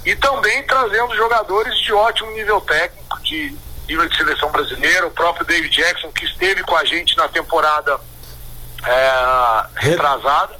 e 0.04 0.16
também 0.16 0.64
trazendo 0.64 1.16
jogadores 1.16 1.78
de 1.78 1.94
ótimo 1.94 2.32
nível 2.32 2.60
técnico, 2.60 3.22
de 3.22 3.56
nível 3.88 4.10
de 4.10 4.18
seleção 4.18 4.50
brasileira, 4.50 5.06
o 5.06 5.12
próprio 5.12 5.46
David 5.46 5.70
Jackson, 5.70 6.12
que 6.12 6.26
esteve 6.26 6.64
com 6.64 6.76
a 6.76 6.84
gente 6.84 7.16
na 7.16 7.28
temporada 7.28 8.00
é, 8.84 9.66
retrasada, 9.76 10.60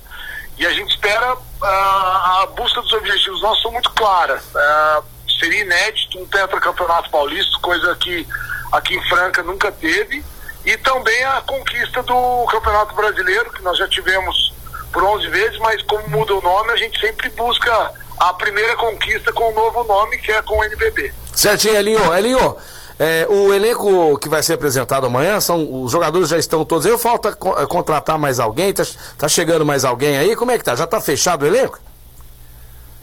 e 0.60 0.68
a 0.68 0.74
gente 0.74 0.92
espera 0.92 1.34
uh, 1.34 1.66
a 1.66 2.48
busca 2.56 2.80
dos 2.84 2.94
objetivos 2.94 3.42
nossos 3.42 3.72
muito 3.72 3.90
claras. 3.94 4.44
Uh, 4.54 5.11
seria 5.42 5.62
inédito 5.62 6.20
um 6.20 6.26
tetracampeonato 6.28 7.10
paulista, 7.10 7.58
coisa 7.62 7.96
que 7.96 8.28
aqui 8.72 8.96
em 8.96 9.10
Franca 9.10 9.42
nunca 9.42 9.72
teve, 9.72 10.24
e 10.64 10.78
também 10.78 11.24
a 11.26 11.42
conquista 11.42 12.04
do 12.04 12.46
Campeonato 12.46 12.96
Brasileiro, 12.96 13.52
que 13.52 13.64
nós 13.64 13.78
já 13.78 13.88
tivemos 13.88 14.54
por 14.94 15.04
11 15.04 15.28
vezes, 15.30 15.58
mas 15.60 15.82
como 15.84 16.08
muda 16.10 16.36
o 16.36 16.42
nome, 16.42 16.72
a 16.72 16.78
gente 16.78 17.00
sempre 17.00 17.30
busca 17.32 17.92
a 18.20 18.34
primeira 18.34 18.76
conquista 18.76 19.34
com 19.34 19.46
o 19.46 19.52
um 19.52 19.56
novo 19.56 19.84
nome, 19.84 20.18
que 20.20 20.32
é 20.32 20.42
com 20.44 20.60
o 20.60 20.64
NBB. 20.64 21.12
Certinho, 21.34 21.76
Elinho. 21.76 22.14
Elinho, 22.14 22.58
é, 23.00 23.26
o 23.28 23.52
elenco 23.52 24.20
que 24.20 24.30
vai 24.30 24.44
ser 24.44 24.54
apresentado 24.54 25.08
amanhã, 25.08 25.40
são, 25.42 25.84
os 25.84 25.92
jogadores 25.92 26.30
já 26.30 26.38
estão 26.38 26.64
todos 26.64 26.86
aí, 26.86 26.96
falta 27.00 27.30
é, 27.30 27.66
contratar 27.66 28.20
mais 28.20 28.40
alguém? 28.40 28.72
Tá, 28.72 28.84
tá 29.18 29.28
chegando 29.28 29.66
mais 29.66 29.84
alguém 29.84 30.18
aí? 30.18 30.36
Como 30.36 30.52
é 30.52 30.58
que 30.58 30.64
tá? 30.64 30.76
Já 30.76 30.86
tá 30.86 31.02
fechado 31.02 31.44
o 31.44 31.48
elenco? 31.48 31.80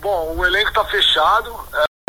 Bom, 0.00 0.36
o 0.36 0.46
elenco 0.46 0.72
tá 0.72 0.84
fechado. 0.84 1.52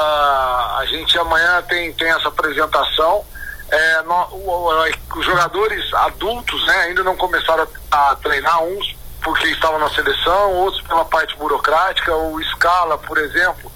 A 0.01 0.83
gente 0.87 1.17
amanhã 1.17 1.61
tem, 1.63 1.93
tem 1.93 2.09
essa 2.09 2.27
apresentação. 2.27 3.25
É, 3.71 4.01
no, 4.01 4.15
o, 4.31 4.69
os 5.15 5.25
jogadores 5.25 5.93
adultos 5.93 6.65
né, 6.65 6.75
ainda 6.81 7.03
não 7.03 7.15
começaram 7.15 7.67
a, 7.91 8.11
a, 8.11 8.15
treinar, 8.15 8.63
uns 8.63 8.97
porque 9.21 9.47
estavam 9.47 9.77
na 9.79 9.89
seleção, 9.89 10.53
outros 10.53 10.81
pela 10.83 11.05
parte 11.05 11.35
burocrática. 11.37 12.15
O 12.15 12.41
Scala, 12.43 12.97
por 12.97 13.17
exemplo, 13.17 13.71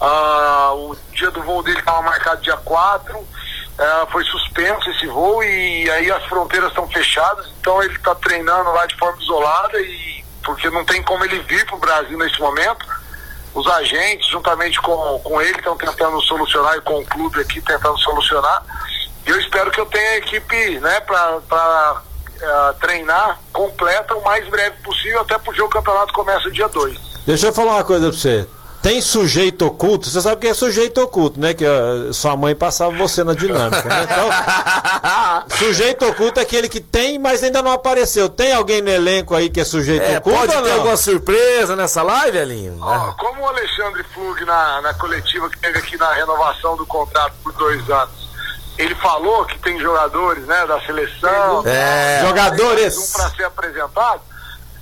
uh, 0.00 0.90
o 0.90 0.96
dia 1.12 1.30
do 1.30 1.42
voo 1.42 1.62
dele 1.62 1.78
estava 1.78 2.02
marcado 2.02 2.42
dia 2.42 2.56
4, 2.56 3.16
uh, 3.16 3.26
é, 3.78 4.06
foi 4.10 4.24
suspenso 4.24 4.90
esse 4.90 5.06
voo 5.06 5.42
e 5.42 5.90
aí 5.90 6.10
as 6.10 6.24
fronteiras 6.24 6.68
estão 6.68 6.86
fechadas, 6.88 7.46
então 7.60 7.82
ele 7.82 7.94
está 7.94 8.14
treinando 8.14 8.70
lá 8.72 8.84
de 8.84 8.96
forma 8.96 9.22
isolada 9.22 9.80
e 9.80 10.24
porque 10.42 10.68
não 10.70 10.84
tem 10.84 11.02
como 11.02 11.24
ele 11.24 11.38
vir 11.40 11.64
para 11.66 11.76
o 11.76 11.80
Brasil 11.80 12.18
nesse 12.18 12.38
momento. 12.40 12.84
Os 13.54 13.66
agentes, 13.66 14.28
juntamente 14.28 14.80
com, 14.80 15.20
com 15.24 15.40
ele, 15.40 15.58
estão 15.58 15.76
tentando 15.76 16.20
solucionar 16.22 16.76
e 16.76 16.80
com 16.82 16.98
o 17.00 17.06
clube 17.06 17.40
aqui 17.40 17.60
tentando 17.60 17.98
solucionar 17.98 18.62
eu 19.26 19.38
espero 19.38 19.70
que 19.70 19.80
eu 19.80 19.86
tenha 19.86 20.10
a 20.10 20.16
equipe 20.18 20.78
né, 20.80 21.00
para 21.00 21.38
uh, 21.38 22.00
é, 22.40 22.72
treinar 22.80 23.38
completa 23.52 24.14
o 24.14 24.24
mais 24.24 24.48
breve 24.48 24.76
possível, 24.82 25.20
até 25.20 25.38
porque 25.38 25.60
o 25.62 25.68
campeonato 25.68 26.12
começa 26.12 26.50
dia 26.50 26.68
2. 26.68 26.98
Deixa 27.26 27.48
eu 27.48 27.52
falar 27.52 27.74
uma 27.74 27.84
coisa 27.84 28.08
para 28.08 28.16
você. 28.16 28.48
Tem 28.82 29.02
sujeito 29.02 29.66
oculto, 29.66 30.08
você 30.08 30.22
sabe 30.22 30.40
que 30.40 30.46
é 30.46 30.54
sujeito 30.54 31.02
oculto, 31.02 31.38
né? 31.38 31.52
Que 31.52 31.66
uh, 31.66 32.14
sua 32.14 32.34
mãe 32.34 32.54
passava 32.54 32.96
você 32.96 33.22
na 33.22 33.34
dinâmica. 33.34 33.82
Né? 33.82 34.04
Então, 34.04 34.30
sujeito 35.58 36.06
oculto 36.06 36.40
é 36.40 36.42
aquele 36.42 36.66
que 36.66 36.80
tem, 36.80 37.18
mas 37.18 37.42
ainda 37.42 37.60
não 37.60 37.72
apareceu. 37.72 38.28
Tem 38.30 38.54
alguém 38.54 38.80
no 38.80 38.88
elenco 38.88 39.34
aí 39.34 39.50
que 39.50 39.60
é 39.60 39.64
sujeito 39.64 40.04
é, 40.04 40.18
oculto? 40.18 40.38
Pode 40.38 40.62
ter 40.62 40.72
alguma 40.72 40.96
surpresa 40.96 41.76
nessa 41.76 42.02
live, 42.02 42.38
Elinho? 42.38 42.78
Oh, 42.80 43.12
como 43.18 43.42
o 43.42 43.48
Alexandre 43.48 44.02
Flug 44.14 44.44
na, 44.46 44.80
na 44.80 44.94
coletiva 44.94 45.50
que 45.50 45.58
teve 45.58 45.78
aqui 45.78 45.98
na 45.98 46.14
renovação 46.14 46.74
do 46.76 46.86
contrato 46.86 47.34
por 47.42 47.52
dois 47.52 47.88
anos 47.90 48.30
ele 48.78 48.94
falou 48.94 49.44
que 49.44 49.58
tem 49.58 49.78
jogadores 49.78 50.46
né, 50.46 50.66
da 50.66 50.80
seleção, 50.80 51.62
é. 51.66 52.20
jogadores 52.22 52.96
um 52.96 53.12
para 53.12 53.30
ser 53.30 53.44
apresentado. 53.44 54.22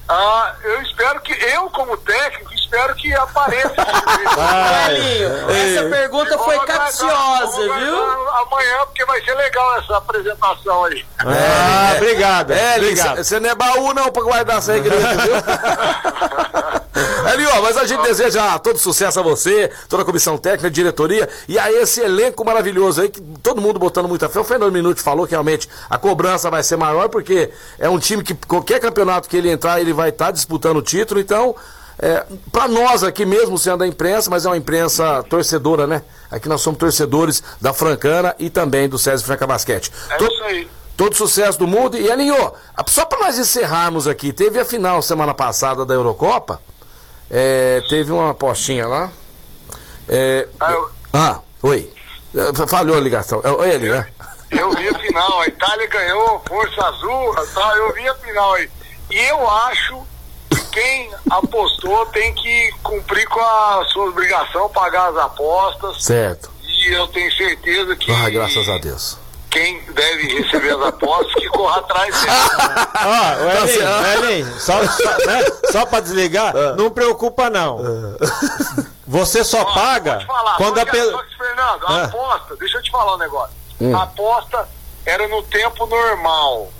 Ah, 0.09 0.55
eu 0.65 0.81
espero 0.83 1.21
que, 1.21 1.33
eu 1.33 1.69
como 1.69 1.97
técnico, 1.99 2.55
espero 2.55 2.95
que 2.95 3.13
apareça. 3.15 3.75
Elinho, 4.89 5.51
essa 5.51 5.89
pergunta 5.91 6.39
foi 6.39 6.59
capciosa, 6.61 7.63
viu? 7.63 8.31
Amanhã, 8.31 8.87
porque 8.87 9.05
vai 9.05 9.23
ser 9.23 9.35
legal 9.35 9.79
essa 9.79 9.99
apresentação 9.99 10.85
aí. 10.87 11.05
Ah, 11.19 11.93
obrigado. 11.97 12.53
É, 12.53 12.77
obrigado. 12.77 13.17
Você 13.19 13.39
não 13.39 13.51
é 13.51 13.55
baú 13.55 13.93
não 13.93 14.11
pra 14.11 14.23
guardar 14.23 14.59
essa 14.59 14.77
igreja, 14.77 15.07
viu? 17.37 17.49
Elinho, 17.49 17.63
mas 17.63 17.77
a 17.77 17.85
gente 17.85 18.03
deseja 18.03 18.59
todo 18.59 18.79
sucesso 18.79 19.21
a 19.21 19.23
você, 19.23 19.71
toda 19.89 20.03
a 20.03 20.07
comissão 20.07 20.37
técnica, 20.39 20.71
diretoria 20.71 21.29
e 21.49 21.59
a 21.59 21.71
esse 21.71 22.01
elenco 22.01 22.45
maravilhoso 22.45 23.03
aí, 23.03 23.09
que 23.09 23.21
todo 23.43 23.61
mundo 23.61 23.79
botando 23.79 24.09
muita 24.09 24.29
fé. 24.29 24.41
O 24.41 24.45
Fernando 24.45 24.73
Minuti 24.73 25.01
falou 25.01 25.27
que 25.27 25.33
realmente 25.33 25.69
a 25.89 25.99
cobrança 25.99 26.51
vai 26.51 26.63
ser 26.63 26.77
maior, 26.77 27.09
porque 27.09 27.51
é 27.79 27.89
um 27.89 27.99
time 27.99 28.23
que 28.23 28.35
qualquer 28.35 28.81
campeonato 28.81 29.29
que 29.29 29.37
ele 29.37 29.51
entrar, 29.51 29.81
ele 29.81 29.93
vai 29.93 30.11
estar 30.11 30.27
tá 30.27 30.31
disputando 30.31 30.79
o 30.79 30.83
título, 30.83 31.21
então. 31.21 31.55
É, 32.01 32.25
para 32.53 32.69
nós 32.69 33.03
aqui 33.03 33.27
mesmo 33.27 33.59
sendo 33.59 33.83
a 33.83 33.87
imprensa, 33.87 34.31
mas 34.31 34.47
é 34.47 34.49
uma 34.49 34.57
imprensa 34.57 35.21
torcedora, 35.25 35.85
né? 35.85 36.03
Aqui 36.31 36.49
nós 36.49 36.61
somos 36.61 36.79
torcedores 36.79 37.43
da 37.61 37.73
Francana 37.73 38.37
e 38.39 38.49
também 38.49 38.89
do 38.89 38.97
César 38.97 39.25
Franca 39.25 39.49
Basquete. 39.49 39.91
É 40.11 40.17
isso 40.23 40.45
aí. 40.45 40.69
Todo 40.97 41.17
sucesso 41.17 41.59
do 41.59 41.67
mundo. 41.67 41.97
E 41.97 42.11
Aninho, 42.11 42.53
só 42.87 43.05
para 43.05 43.21
nós 43.21 43.37
encerrarmos 43.37 44.07
aqui, 44.07 44.33
teve 44.33 44.61
a 44.61 44.65
final 44.65 45.03
semana 45.03 45.35
passada 45.35 45.85
da 45.85 45.95
Eurocopa. 45.95 46.61
É, 47.31 47.83
teve 47.89 48.13
uma 48.13 48.31
apostinha 48.31 48.87
lá. 48.87 49.11
É, 50.09 50.49
ah, 50.61 50.73
eu... 50.73 50.91
ah, 51.13 51.41
oi. 51.63 51.93
É, 52.35 52.67
falhou 52.67 52.97
a 52.97 53.01
ligação. 53.01 53.43
É 53.45 53.75
ele, 53.75 53.91
né? 53.91 54.07
Eu 54.51 54.71
vi 54.71 54.89
a 54.89 54.99
final, 54.99 55.41
a 55.41 55.47
Itália 55.47 55.87
ganhou, 55.89 56.43
Força 56.49 56.83
Azul, 56.87 57.35
tá, 57.53 57.77
eu 57.77 57.93
vi 57.93 58.09
a 58.09 58.15
final 58.15 58.55
aí. 58.55 58.71
E 59.11 59.19
eu 59.19 59.51
acho 59.51 60.07
que 60.49 60.61
quem 60.71 61.11
apostou 61.31 62.07
tem 62.07 62.33
que 62.35 62.71
cumprir 62.83 63.29
com 63.29 63.41
a 63.41 63.85
sua 63.93 64.07
obrigação, 64.07 64.71
pagar 64.71 65.11
as 65.11 65.17
apostas. 65.19 66.03
Certo. 66.03 66.51
E 66.63 66.93
eu 66.93 67.07
tenho 67.09 67.31
certeza 67.37 67.95
que. 67.97 68.11
Ah, 68.11 68.31
graças 68.31 68.69
a 68.69 68.79
Deus 68.79 69.28
quem 69.59 69.83
deve 69.93 70.41
receber 70.41 70.71
as 70.71 70.83
apostas 70.83 71.35
que 71.35 71.49
corra 71.49 71.81
atrás 71.81 72.21
dele. 72.21 72.33
Ó, 73.05 74.21
oh, 74.21 74.25
Elin, 74.25 74.59
só, 74.59 74.87
só, 74.87 75.27
né, 75.27 75.45
só 75.73 75.87
pra 75.87 75.99
desligar, 76.01 76.55
uh. 76.55 76.77
não 76.77 76.91
preocupa 76.91 77.51
não. 77.51 77.79
Uh. 77.79 78.17
Você 79.07 79.43
só 79.43 79.63
Ó, 79.63 79.75
paga 79.75 80.21
falar, 80.27 80.57
quando 80.59 80.79
a 80.79 80.87
pessoa. 80.87 81.25
Fernando, 81.37 81.87
a 81.87 81.93
uh. 81.93 82.05
aposta, 82.05 82.57
deixa 82.57 82.79
eu 82.79 82.83
te 82.83 82.91
falar 82.91 83.15
um 83.15 83.19
negócio. 83.19 83.57
Hum. 83.81 83.97
A 83.97 84.03
aposta 84.05 84.69
era 85.05 85.27
no 85.27 85.43
tempo 85.43 85.87
normal. 85.87 86.71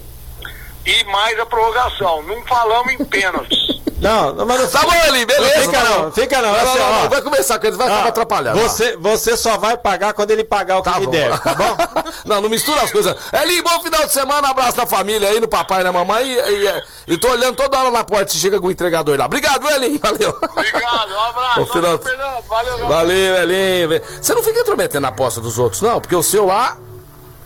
E 0.89 1.05
mais 1.05 1.39
a 1.39 1.45
prorrogação. 1.45 2.23
Não 2.23 2.43
falamos 2.47 2.95
em 2.95 3.05
pênaltis. 3.05 3.59
Não, 4.01 4.33
mas 4.47 4.61
não 4.61 4.69
Tá 4.69 4.83
bom, 4.83 4.93
ali, 5.09 5.27
beleza. 5.27 5.57
Não 5.57 5.63
fica 5.65 5.85
não, 5.85 6.13
fica 6.13 6.41
não. 6.41 6.53
Não, 6.53 6.61
assim, 6.61 6.79
não, 6.79 7.03
não, 7.03 7.11
vai 7.11 7.21
começar, 7.21 7.59
que 7.59 7.67
ele 7.67 7.77
vai 7.77 7.89
ah, 7.89 8.05
atrapalhar. 8.05 8.55
Você, 8.55 8.97
você 8.97 9.37
só 9.37 9.59
vai 9.59 9.77
pagar 9.77 10.13
quando 10.13 10.31
ele 10.31 10.45
pagar 10.45 10.79
o 10.79 10.83
que 10.85 10.91
tá 10.91 10.97
ele 10.99 11.07
bom. 11.07 11.11
deve, 11.11 11.39
tá 11.39 11.55
bom? 11.55 11.77
não, 12.25 12.41
não 12.43 12.49
mistura 12.49 12.81
as 12.83 12.93
coisas. 12.93 13.17
Eli, 13.33 13.61
bom 13.61 13.81
final 13.83 14.07
de 14.07 14.13
semana, 14.13 14.51
abraço 14.51 14.77
da 14.77 14.87
família 14.87 15.29
aí, 15.29 15.41
no 15.41 15.49
papai 15.49 15.81
e 15.81 15.85
na 15.85 15.91
mamãe. 15.91 16.25
E, 16.25 16.39
e, 16.39 16.83
e 17.15 17.19
tô 17.19 17.29
olhando 17.29 17.57
toda 17.57 17.77
hora 17.77 17.91
na 17.91 18.05
porta 18.05 18.31
se 18.31 18.39
chega 18.39 18.61
com 18.61 18.69
o 18.69 18.71
entregador 18.71 19.19
lá. 19.19 19.27
Obrigado, 19.27 19.69
Eli, 19.69 19.99
valeu. 20.03 20.39
Obrigado, 20.43 21.13
um 21.13 21.21
abraço. 21.21 21.67
Final... 21.67 22.01
Valeu, 22.49 22.87
valeu, 22.87 23.37
Eli. 23.43 24.01
Você 24.23 24.33
não 24.33 24.45
fica 24.45 24.61
intrometendo 24.61 25.01
na 25.01 25.09
aposta 25.09 25.41
dos 25.41 25.59
outros, 25.59 25.83
não, 25.83 26.01
porque 26.01 26.15
o 26.15 26.23
seu 26.23 26.47
lá. 26.47 26.79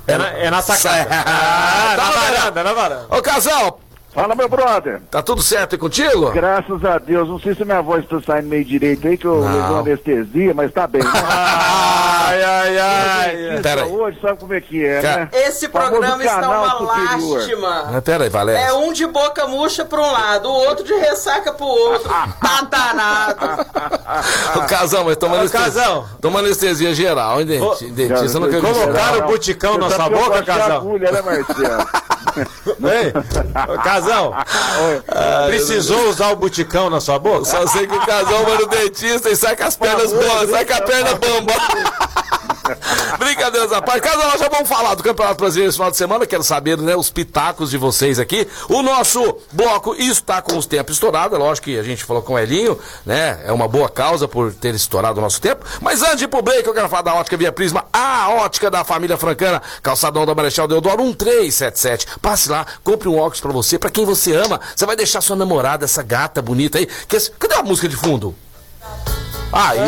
É 0.06 0.18
na, 0.18 0.28
é 0.28 0.50
na 0.50 0.62
sacada. 0.62 1.08
ah, 1.26 1.94
tá 1.96 2.04
na 2.04 2.10
varanda, 2.10 2.64
na 2.64 2.72
varanda. 2.72 3.06
Ô, 3.10 3.22
casal, 3.22 3.80
Fala, 4.14 4.34
meu 4.34 4.46
brother. 4.46 5.00
Tá 5.10 5.22
tudo 5.22 5.40
certo 5.40 5.72
aí 5.72 5.78
contigo? 5.78 6.30
Graças 6.32 6.84
a 6.84 6.98
Deus. 6.98 7.26
Não 7.26 7.38
sei 7.38 7.54
se 7.54 7.64
minha 7.64 7.80
voz 7.80 8.06
tá 8.06 8.20
saindo 8.20 8.48
meio 8.48 8.64
direito 8.64 9.08
aí, 9.08 9.16
que 9.16 9.26
eu 9.26 9.40
levei 9.40 9.94
anestesia, 9.94 10.52
mas 10.52 10.70
tá 10.70 10.86
bem. 10.86 11.00
ai, 11.02 12.42
ai, 12.44 12.78
ai. 12.78 13.60
Pera 13.62 13.86
hoje, 13.86 14.18
sabe 14.20 14.38
como 14.38 14.52
é 14.52 14.60
que 14.60 14.84
é, 14.84 15.00
né? 15.00 15.28
Esse 15.32 15.66
programa 15.66 16.22
está 16.22 16.46
uma 16.46 16.70
superior. 16.78 17.38
lástima. 17.38 18.02
Pera 18.02 18.24
aí, 18.24 18.30
Valéria. 18.30 18.60
É 18.60 18.72
um 18.74 18.92
de 18.92 19.06
boca 19.06 19.46
murcha 19.46 19.82
pra 19.84 20.00
um 20.00 20.12
lado, 20.12 20.46
o 20.46 20.52
outro 20.52 20.84
de 20.84 20.92
ressaca 20.92 21.54
pro 21.54 21.64
outro. 21.64 22.10
tá 22.38 22.68
danado. 22.70 23.66
o 24.56 24.66
casal, 24.66 25.04
mas 25.06 25.16
toma 25.16 25.38
anestesia. 25.38 25.64
Casal. 25.64 26.06
Toma 26.20 26.40
anestesia 26.40 26.94
geral, 26.94 27.40
hein, 27.40 27.46
dente? 27.46 27.90
Dentista 27.90 28.38
não 28.38 28.50
quer 28.50 28.60
Colocaram 28.60 29.20
o 29.20 29.22
buticão 29.22 29.78
na 29.78 29.88
sua 29.88 30.10
boca, 30.10 30.42
casal? 30.42 30.78
Agulha, 30.80 31.10
né, 31.10 31.22
Marcelo? 31.22 31.86
Ei, 32.82 33.12
casal, 33.82 34.01
ah, 35.08 35.44
precisou 35.46 36.08
usar 36.08 36.30
o 36.32 36.36
buticão 36.36 36.90
na 36.90 37.00
sua 37.00 37.18
boca? 37.18 37.44
Só 37.44 37.66
sei 37.66 37.86
que 37.86 37.94
o 37.94 38.06
casal 38.06 38.44
vai 38.44 38.58
no 38.58 38.66
dentista 38.66 39.30
e 39.30 39.36
sai 39.36 39.56
com 39.56 39.64
as 39.64 39.76
pernas 39.76 40.12
boas, 40.12 40.50
sai 40.50 40.64
com 40.64 40.74
a 40.74 40.80
perna 40.82 41.14
bamba. 41.14 41.52
Brincadeiras 43.18 43.72
à 43.72 43.82
parte. 43.82 44.02
Casal, 44.02 44.30
nós 44.30 44.40
já 44.40 44.48
vamos 44.48 44.68
falar 44.68 44.94
do 44.94 45.02
Campeonato 45.02 45.36
Brasileiro 45.36 45.68
esse 45.68 45.76
final 45.76 45.90
de 45.90 45.96
semana. 45.96 46.26
Quero 46.26 46.42
saber, 46.42 46.78
né, 46.78 46.96
os 46.96 47.10
pitacos 47.10 47.70
de 47.70 47.78
vocês 47.78 48.18
aqui. 48.18 48.46
O 48.68 48.82
nosso 48.82 49.38
bloco 49.52 49.94
está 49.94 50.40
com 50.40 50.56
os 50.56 50.66
tempos 50.66 50.94
estourados. 50.94 51.36
É 51.36 51.40
lógico 51.40 51.66
que 51.66 51.78
a 51.78 51.82
gente 51.82 52.04
falou 52.04 52.22
com 52.22 52.34
o 52.34 52.38
Elinho, 52.38 52.78
né? 53.04 53.40
É 53.44 53.52
uma 53.52 53.68
boa 53.68 53.88
causa 53.88 54.26
por 54.26 54.52
ter 54.52 54.74
estourado 54.74 55.18
o 55.18 55.22
nosso 55.22 55.40
tempo. 55.40 55.64
Mas 55.80 56.02
antes 56.02 56.18
de 56.18 56.24
ir 56.24 56.28
pro 56.28 56.42
break, 56.42 56.66
eu 56.66 56.74
quero 56.74 56.88
falar 56.88 57.02
da 57.02 57.14
ótica 57.14 57.36
Via 57.36 57.52
Prisma, 57.52 57.84
a 57.92 58.30
ótica 58.30 58.70
da 58.70 58.84
família 58.84 59.16
francana. 59.16 59.62
Calçadão 59.82 60.24
da 60.26 60.34
Marechal 60.34 60.68
Deodoro 60.68 61.02
1377. 61.02 62.06
Passe 62.20 62.50
lá, 62.50 62.66
compre 62.84 63.08
um 63.08 63.18
óculos 63.18 63.40
pra 63.40 63.52
você, 63.52 63.78
pra 63.78 63.90
quem 63.90 64.04
você 64.04 64.34
ama. 64.34 64.60
Você 64.74 64.86
vai 64.86 64.96
deixar 64.96 65.20
sua 65.20 65.36
namorada, 65.36 65.84
essa 65.84 66.02
gata 66.02 66.40
bonita 66.40 66.78
aí. 66.78 66.86
Que, 66.86 67.18
cadê 67.38 67.54
a 67.54 67.62
música 67.62 67.88
de 67.88 67.96
fundo? 67.96 68.34
Aí, 69.52 69.80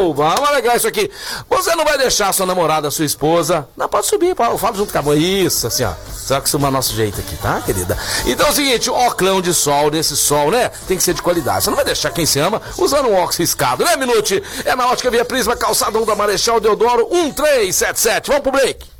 oh, 0.00 0.14
vamos 0.14 0.48
alegar 0.48 0.76
isso 0.76 0.88
aqui. 0.88 1.10
Você 1.50 1.74
não 1.76 1.84
vai 1.84 1.98
deixar 1.98 2.32
sua 2.32 2.46
namorada, 2.46 2.90
sua 2.90 3.04
esposa. 3.04 3.68
Não, 3.76 3.86
pode 3.86 4.06
subir, 4.06 4.34
eu 4.38 4.58
falo 4.58 4.76
junto 4.76 4.90
com 4.90 4.98
a 4.98 5.02
mãe. 5.02 5.44
Isso, 5.44 5.66
assim, 5.66 5.84
ó. 5.84 5.92
Só 6.14 6.40
que 6.40 6.48
isso 6.48 6.56
é 6.56 6.60
o 6.60 6.70
nosso 6.70 6.94
jeito 6.94 7.20
aqui, 7.20 7.36
tá, 7.36 7.60
querida? 7.60 7.98
Então 8.24 8.46
é 8.46 8.50
o 8.50 8.52
seguinte, 8.54 8.88
óculos 8.88 9.42
de 9.42 9.52
sol, 9.52 9.90
desse 9.90 10.16
sol, 10.16 10.50
né? 10.50 10.70
Tem 10.88 10.96
que 10.96 11.02
ser 11.02 11.12
de 11.12 11.20
qualidade. 11.20 11.64
Você 11.64 11.70
não 11.70 11.76
vai 11.76 11.84
deixar 11.84 12.10
quem 12.10 12.24
se 12.24 12.40
ama 12.40 12.62
usando 12.78 13.08
um 13.08 13.14
óculos 13.14 13.36
riscado, 13.36 13.84
né, 13.84 13.94
Minute? 13.96 14.42
É 14.64 14.74
na 14.74 14.86
ótica 14.86 15.10
Via 15.10 15.24
Prisma, 15.24 15.54
calçadão 15.54 16.06
da 16.06 16.16
Marechal 16.16 16.58
Deodoro 16.58 17.08
1377. 17.10 18.28
Vamos 18.28 18.42
pro 18.42 18.52
break. 18.52 18.96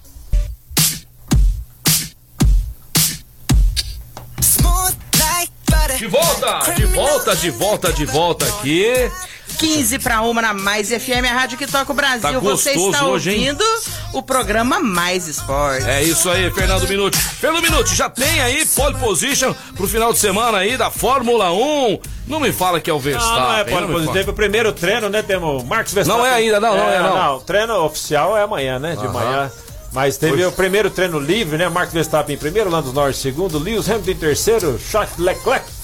De 5.98 6.06
volta, 6.08 6.72
de 6.74 6.84
volta, 6.84 7.36
de 7.36 7.50
volta, 7.50 7.92
de 7.92 8.04
volta 8.04 8.44
aqui. 8.46 9.10
15 9.56 9.98
para 10.00 10.20
uma 10.22 10.42
na 10.42 10.52
Mais 10.52 10.88
FM, 10.88 11.24
a 11.30 11.32
rádio 11.32 11.56
que 11.58 11.66
toca 11.66 11.90
o 11.90 11.94
Brasil. 11.94 12.20
Tá 12.20 12.38
Você 12.38 12.72
está 12.72 13.06
hoje, 13.06 13.30
ouvindo 13.30 13.64
o 14.12 14.22
programa 14.22 14.78
Mais 14.80 15.26
Esporte. 15.26 15.88
É 15.88 16.02
isso 16.02 16.28
aí, 16.30 16.50
Fernando 16.50 16.86
Minuti. 16.86 17.18
Fernando 17.18 17.62
Minuti, 17.62 17.94
já 17.94 18.10
tem 18.10 18.40
aí 18.40 18.64
pole 18.66 18.96
position 18.96 19.54
pro 19.74 19.88
final 19.88 20.12
de 20.12 20.18
semana 20.18 20.58
aí 20.58 20.76
da 20.76 20.90
Fórmula 20.90 21.52
1. 21.52 21.98
Não 22.26 22.40
me 22.40 22.52
fala 22.52 22.80
que 22.80 22.90
é 22.90 22.92
o 22.92 22.98
Verstappen. 22.98 23.40
Não, 23.40 23.48
não 23.48 23.56
é 23.56 23.64
pole 23.64 23.86
position. 23.86 24.12
Teve 24.12 24.30
o 24.30 24.34
primeiro 24.34 24.72
treino, 24.72 25.08
né? 25.08 25.22
Temos 25.22 25.62
o 25.62 25.66
Marcos 25.66 25.92
Verstappen. 25.92 26.22
Não 26.22 26.26
é 26.26 26.34
ainda, 26.34 26.60
não, 26.60 26.76
não 26.76 26.88
é, 26.88 26.96
é 26.96 27.02
não. 27.02 27.16
não. 27.16 27.36
O 27.36 27.40
treino 27.40 27.84
oficial 27.84 28.36
é 28.36 28.42
amanhã, 28.42 28.78
né? 28.78 28.96
De 28.96 29.08
manhã. 29.08 29.50
Mas 29.92 30.18
teve 30.18 30.44
o 30.44 30.52
primeiro 30.52 30.90
treino 30.90 31.18
livre, 31.18 31.56
né? 31.56 31.68
Marcos 31.68 31.94
Verstappen 31.94 32.34
em 32.34 32.38
primeiro, 32.38 32.68
Lando 32.68 32.92
Norris 32.92 33.18
em 33.18 33.22
segundo, 33.22 33.58
Lewis 33.58 33.88
Hamilton 33.88 34.10
em 34.10 34.16
terceiro, 34.16 34.78
Charles 34.78 35.16
Leclerc 35.16 35.75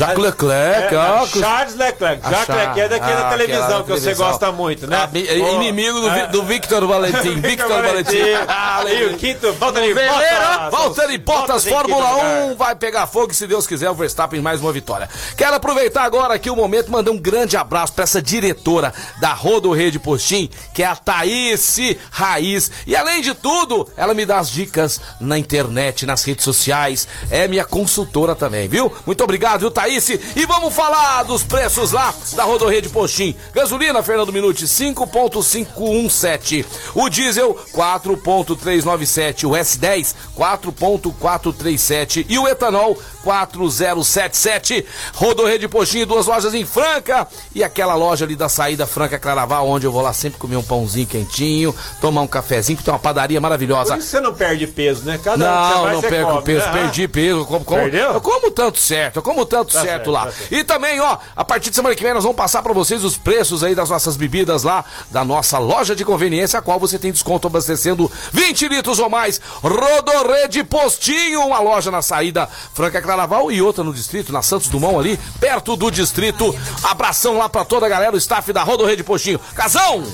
Jacques 0.00 0.18
Leclerc, 0.18 0.94
é, 0.94 0.98
ó. 0.98 1.26
Charles 1.26 1.76
Leclerc. 1.76 2.22
Jacques 2.22 2.48
Leclerc 2.48 2.80
é 2.80 2.88
daquela 2.88 3.26
ah, 3.26 3.30
televisão 3.30 3.82
que 3.82 3.90
você 3.90 4.14
gosta 4.14 4.50
muito, 4.50 4.86
né? 4.86 4.96
Ah, 4.96 5.18
inimigo 5.54 6.00
do, 6.00 6.08
é. 6.08 6.26
do 6.28 6.42
Victor 6.42 6.86
Valentim. 6.86 7.34
Victor 7.40 7.68
Valentim. 7.68 8.16
Ah, 8.48 8.82
e 8.88 9.04
o 9.04 9.18
quinto, 9.18 9.52
Valtteri 9.52 9.92
Bottas. 9.92 10.70
Valtteri 10.70 11.18
Bottas, 11.18 11.64
Fórmula 11.66 12.16
1, 12.46 12.56
vai 12.56 12.74
pegar 12.74 13.06
fogo 13.06 13.32
e 13.32 13.34
se 13.34 13.46
Deus 13.46 13.66
quiser 13.66 13.90
o 13.90 13.94
Verstappen 13.94 14.40
mais 14.40 14.62
uma 14.62 14.72
vitória. 14.72 15.06
Quero 15.36 15.54
aproveitar 15.54 16.04
agora 16.04 16.32
aqui 16.32 16.48
o 16.48 16.56
momento 16.56 16.90
mandar 16.90 17.10
um 17.10 17.18
grande 17.18 17.58
abraço 17.58 17.92
para 17.92 18.04
essa 18.04 18.22
diretora 18.22 18.94
da 19.20 19.34
Rodo 19.34 19.70
Rede 19.70 19.98
Postim, 19.98 20.48
que 20.72 20.82
é 20.82 20.86
a 20.86 20.96
Thaís 20.96 21.78
Raiz. 22.10 22.70
E 22.86 22.96
além 22.96 23.20
de 23.20 23.34
tudo, 23.34 23.86
ela 23.98 24.14
me 24.14 24.24
dá 24.24 24.38
as 24.38 24.50
dicas 24.50 24.98
na 25.20 25.36
internet, 25.36 26.06
nas 26.06 26.24
redes 26.24 26.44
sociais. 26.44 27.06
É 27.30 27.46
minha 27.46 27.66
consultora 27.66 28.34
também, 28.34 28.66
viu? 28.66 28.90
Muito 29.04 29.22
obrigado, 29.22 29.60
viu, 29.60 29.70
Thaís? 29.70 29.89
E 29.90 30.46
vamos 30.46 30.72
falar 30.72 31.24
dos 31.24 31.42
preços 31.42 31.90
lá 31.90 32.14
da 32.36 32.44
Rodorreia 32.44 32.80
de 32.80 32.88
Postim. 32.88 33.34
Gasolina, 33.52 34.00
Fernando 34.04 34.32
Minuti, 34.32 34.64
5.517. 34.64 36.64
O 36.94 37.08
diesel, 37.08 37.58
4.397. 37.74 39.48
O 39.48 39.50
S10, 39.50 40.14
4.437. 40.38 42.24
E 42.28 42.38
o 42.38 42.46
etanol, 42.46 42.96
4077. 43.24 44.86
Rodorreia 45.14 45.58
de 45.58 45.66
Postim, 45.66 46.06
duas 46.06 46.26
lojas 46.26 46.54
em 46.54 46.64
Franca. 46.64 47.26
E 47.52 47.64
aquela 47.64 47.96
loja 47.96 48.24
ali 48.24 48.36
da 48.36 48.48
saída 48.48 48.86
Franca 48.86 49.18
Claraval, 49.18 49.68
onde 49.68 49.86
eu 49.86 49.92
vou 49.92 50.02
lá 50.02 50.12
sempre 50.12 50.38
comer 50.38 50.54
um 50.54 50.62
pãozinho 50.62 51.08
quentinho, 51.08 51.74
tomar 52.00 52.20
um 52.20 52.28
cafezinho, 52.28 52.78
que 52.78 52.84
tem 52.84 52.94
uma 52.94 53.00
padaria 53.00 53.40
maravilhosa. 53.40 53.94
Por 53.94 53.98
isso 53.98 54.08
você 54.08 54.20
não 54.20 54.34
perde 54.34 54.68
peso, 54.68 55.04
né? 55.04 55.18
Cada 55.22 55.36
não, 55.36 55.82
vai, 55.82 55.92
não 55.94 56.00
perco 56.00 56.30
come, 56.30 56.44
peso, 56.44 56.66
né? 56.66 56.72
perdi 56.72 57.08
peso. 57.08 57.44
Como, 57.44 57.64
como, 57.64 57.80
Perdeu? 57.80 58.12
Eu 58.12 58.20
como 58.20 58.52
tanto 58.52 58.78
certo, 58.78 59.16
eu 59.16 59.22
como 59.22 59.44
tanto 59.44 59.79
certo, 59.82 59.88
certo, 59.88 60.10
lá. 60.10 60.26
Tá 60.26 60.32
certo. 60.32 60.54
E 60.54 60.64
também, 60.64 61.00
ó, 61.00 61.18
a 61.34 61.44
partir 61.44 61.70
de 61.70 61.76
semana 61.76 61.94
que 61.94 62.02
vem 62.02 62.14
nós 62.14 62.22
vamos 62.22 62.36
passar 62.36 62.62
para 62.62 62.72
vocês 62.72 63.04
os 63.04 63.16
preços 63.16 63.62
aí 63.62 63.74
das 63.74 63.90
nossas 63.90 64.16
bebidas 64.16 64.62
lá, 64.62 64.84
da 65.10 65.24
nossa 65.24 65.58
loja 65.58 65.94
de 65.94 66.04
conveniência, 66.04 66.58
a 66.58 66.62
qual 66.62 66.78
você 66.78 66.98
tem 66.98 67.12
desconto 67.12 67.46
abastecendo 67.46 68.10
20 68.32 68.68
litros 68.68 68.98
ou 68.98 69.08
mais. 69.08 69.40
Rodorrede 69.62 70.64
Postinho, 70.64 71.46
uma 71.46 71.60
loja 71.60 71.90
na 71.90 72.02
saída 72.02 72.48
Franca 72.74 73.00
Claraval 73.00 73.50
e 73.50 73.62
outra 73.62 73.84
no 73.84 73.92
distrito, 73.92 74.32
na 74.32 74.42
Santos 74.42 74.68
Dumont 74.68 74.98
ali, 74.98 75.18
perto 75.38 75.76
do 75.76 75.90
distrito. 75.90 76.54
Abração 76.82 77.38
lá 77.38 77.48
para 77.48 77.64
toda 77.64 77.86
a 77.86 77.88
galera, 77.88 78.14
o 78.14 78.18
staff 78.18 78.52
da 78.52 78.62
Rodorrede 78.62 79.02
Postinho. 79.02 79.40
Casão! 79.54 80.04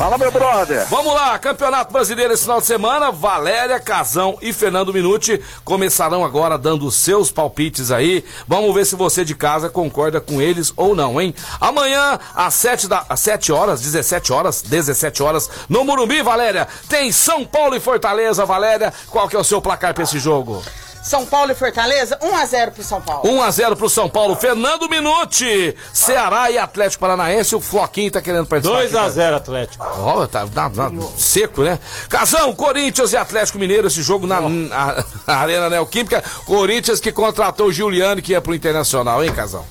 Fala, 0.00 0.16
meu 0.16 0.32
brother. 0.32 0.86
Vamos 0.88 1.12
lá, 1.12 1.38
Campeonato 1.38 1.92
Brasileiro 1.92 2.32
esse 2.32 2.44
final 2.44 2.58
de 2.58 2.66
semana. 2.66 3.12
Valéria, 3.12 3.78
Casão 3.78 4.38
e 4.40 4.50
Fernando 4.50 4.94
Minuti 4.94 5.38
começarão 5.62 6.24
agora 6.24 6.56
dando 6.56 6.90
seus 6.90 7.30
palpites 7.30 7.90
aí. 7.90 8.24
Vamos 8.48 8.74
ver 8.74 8.86
se 8.86 8.96
você 8.96 9.26
de 9.26 9.34
casa 9.34 9.68
concorda 9.68 10.18
com 10.18 10.40
eles 10.40 10.72
ou 10.74 10.96
não, 10.96 11.20
hein? 11.20 11.34
Amanhã, 11.60 12.18
às 12.34 12.54
7, 12.54 12.88
da, 12.88 13.04
às 13.10 13.20
7 13.20 13.52
horas, 13.52 13.82
17 13.82 14.32
horas, 14.32 14.62
17 14.62 15.22
horas, 15.22 15.50
no 15.68 15.84
Morumbi, 15.84 16.22
Valéria, 16.22 16.66
tem 16.88 17.12
São 17.12 17.44
Paulo 17.44 17.76
e 17.76 17.80
Fortaleza, 17.80 18.46
Valéria. 18.46 18.94
Qual 19.10 19.28
que 19.28 19.36
é 19.36 19.38
o 19.38 19.44
seu 19.44 19.60
placar 19.60 19.92
para 19.92 20.04
esse 20.04 20.18
jogo? 20.18 20.62
São 21.02 21.24
Paulo 21.24 21.52
e 21.52 21.54
Fortaleza, 21.54 22.18
1x0 22.18 22.70
pro 22.72 22.82
São 22.84 23.00
Paulo. 23.00 23.28
1x0 23.28 23.76
pro 23.76 23.88
São 23.88 24.08
Paulo. 24.08 24.36
Fernando 24.36 24.88
Minuti, 24.88 25.74
Ceará 25.92 26.50
e 26.50 26.58
Atlético 26.58 27.00
Paranaense. 27.00 27.54
O 27.54 27.60
Floquinho 27.60 28.10
tá 28.10 28.20
querendo 28.20 28.46
participar. 28.46 28.84
2x0 28.84 29.34
Atlético. 29.34 29.86
Ó, 29.98 30.22
oh, 30.22 30.28
tá, 30.28 30.46
tá, 30.46 30.68
tá, 30.68 30.90
seco, 31.16 31.62
né? 31.62 31.78
Casão, 32.08 32.54
Corinthians 32.54 33.12
e 33.12 33.16
Atlético 33.16 33.58
Mineiro. 33.58 33.86
Esse 33.86 34.02
jogo 34.02 34.26
na, 34.26 34.40
na, 34.40 35.04
na 35.26 35.34
Arena 35.34 35.70
Neoquímica. 35.70 36.22
Corinthians 36.44 37.00
que 37.00 37.10
contratou 37.10 37.68
o 37.68 37.72
Giuliano 37.72 38.20
que 38.20 38.32
ia 38.32 38.40
pro 38.40 38.54
Internacional, 38.54 39.24
hein, 39.24 39.32
Casão? 39.32 39.64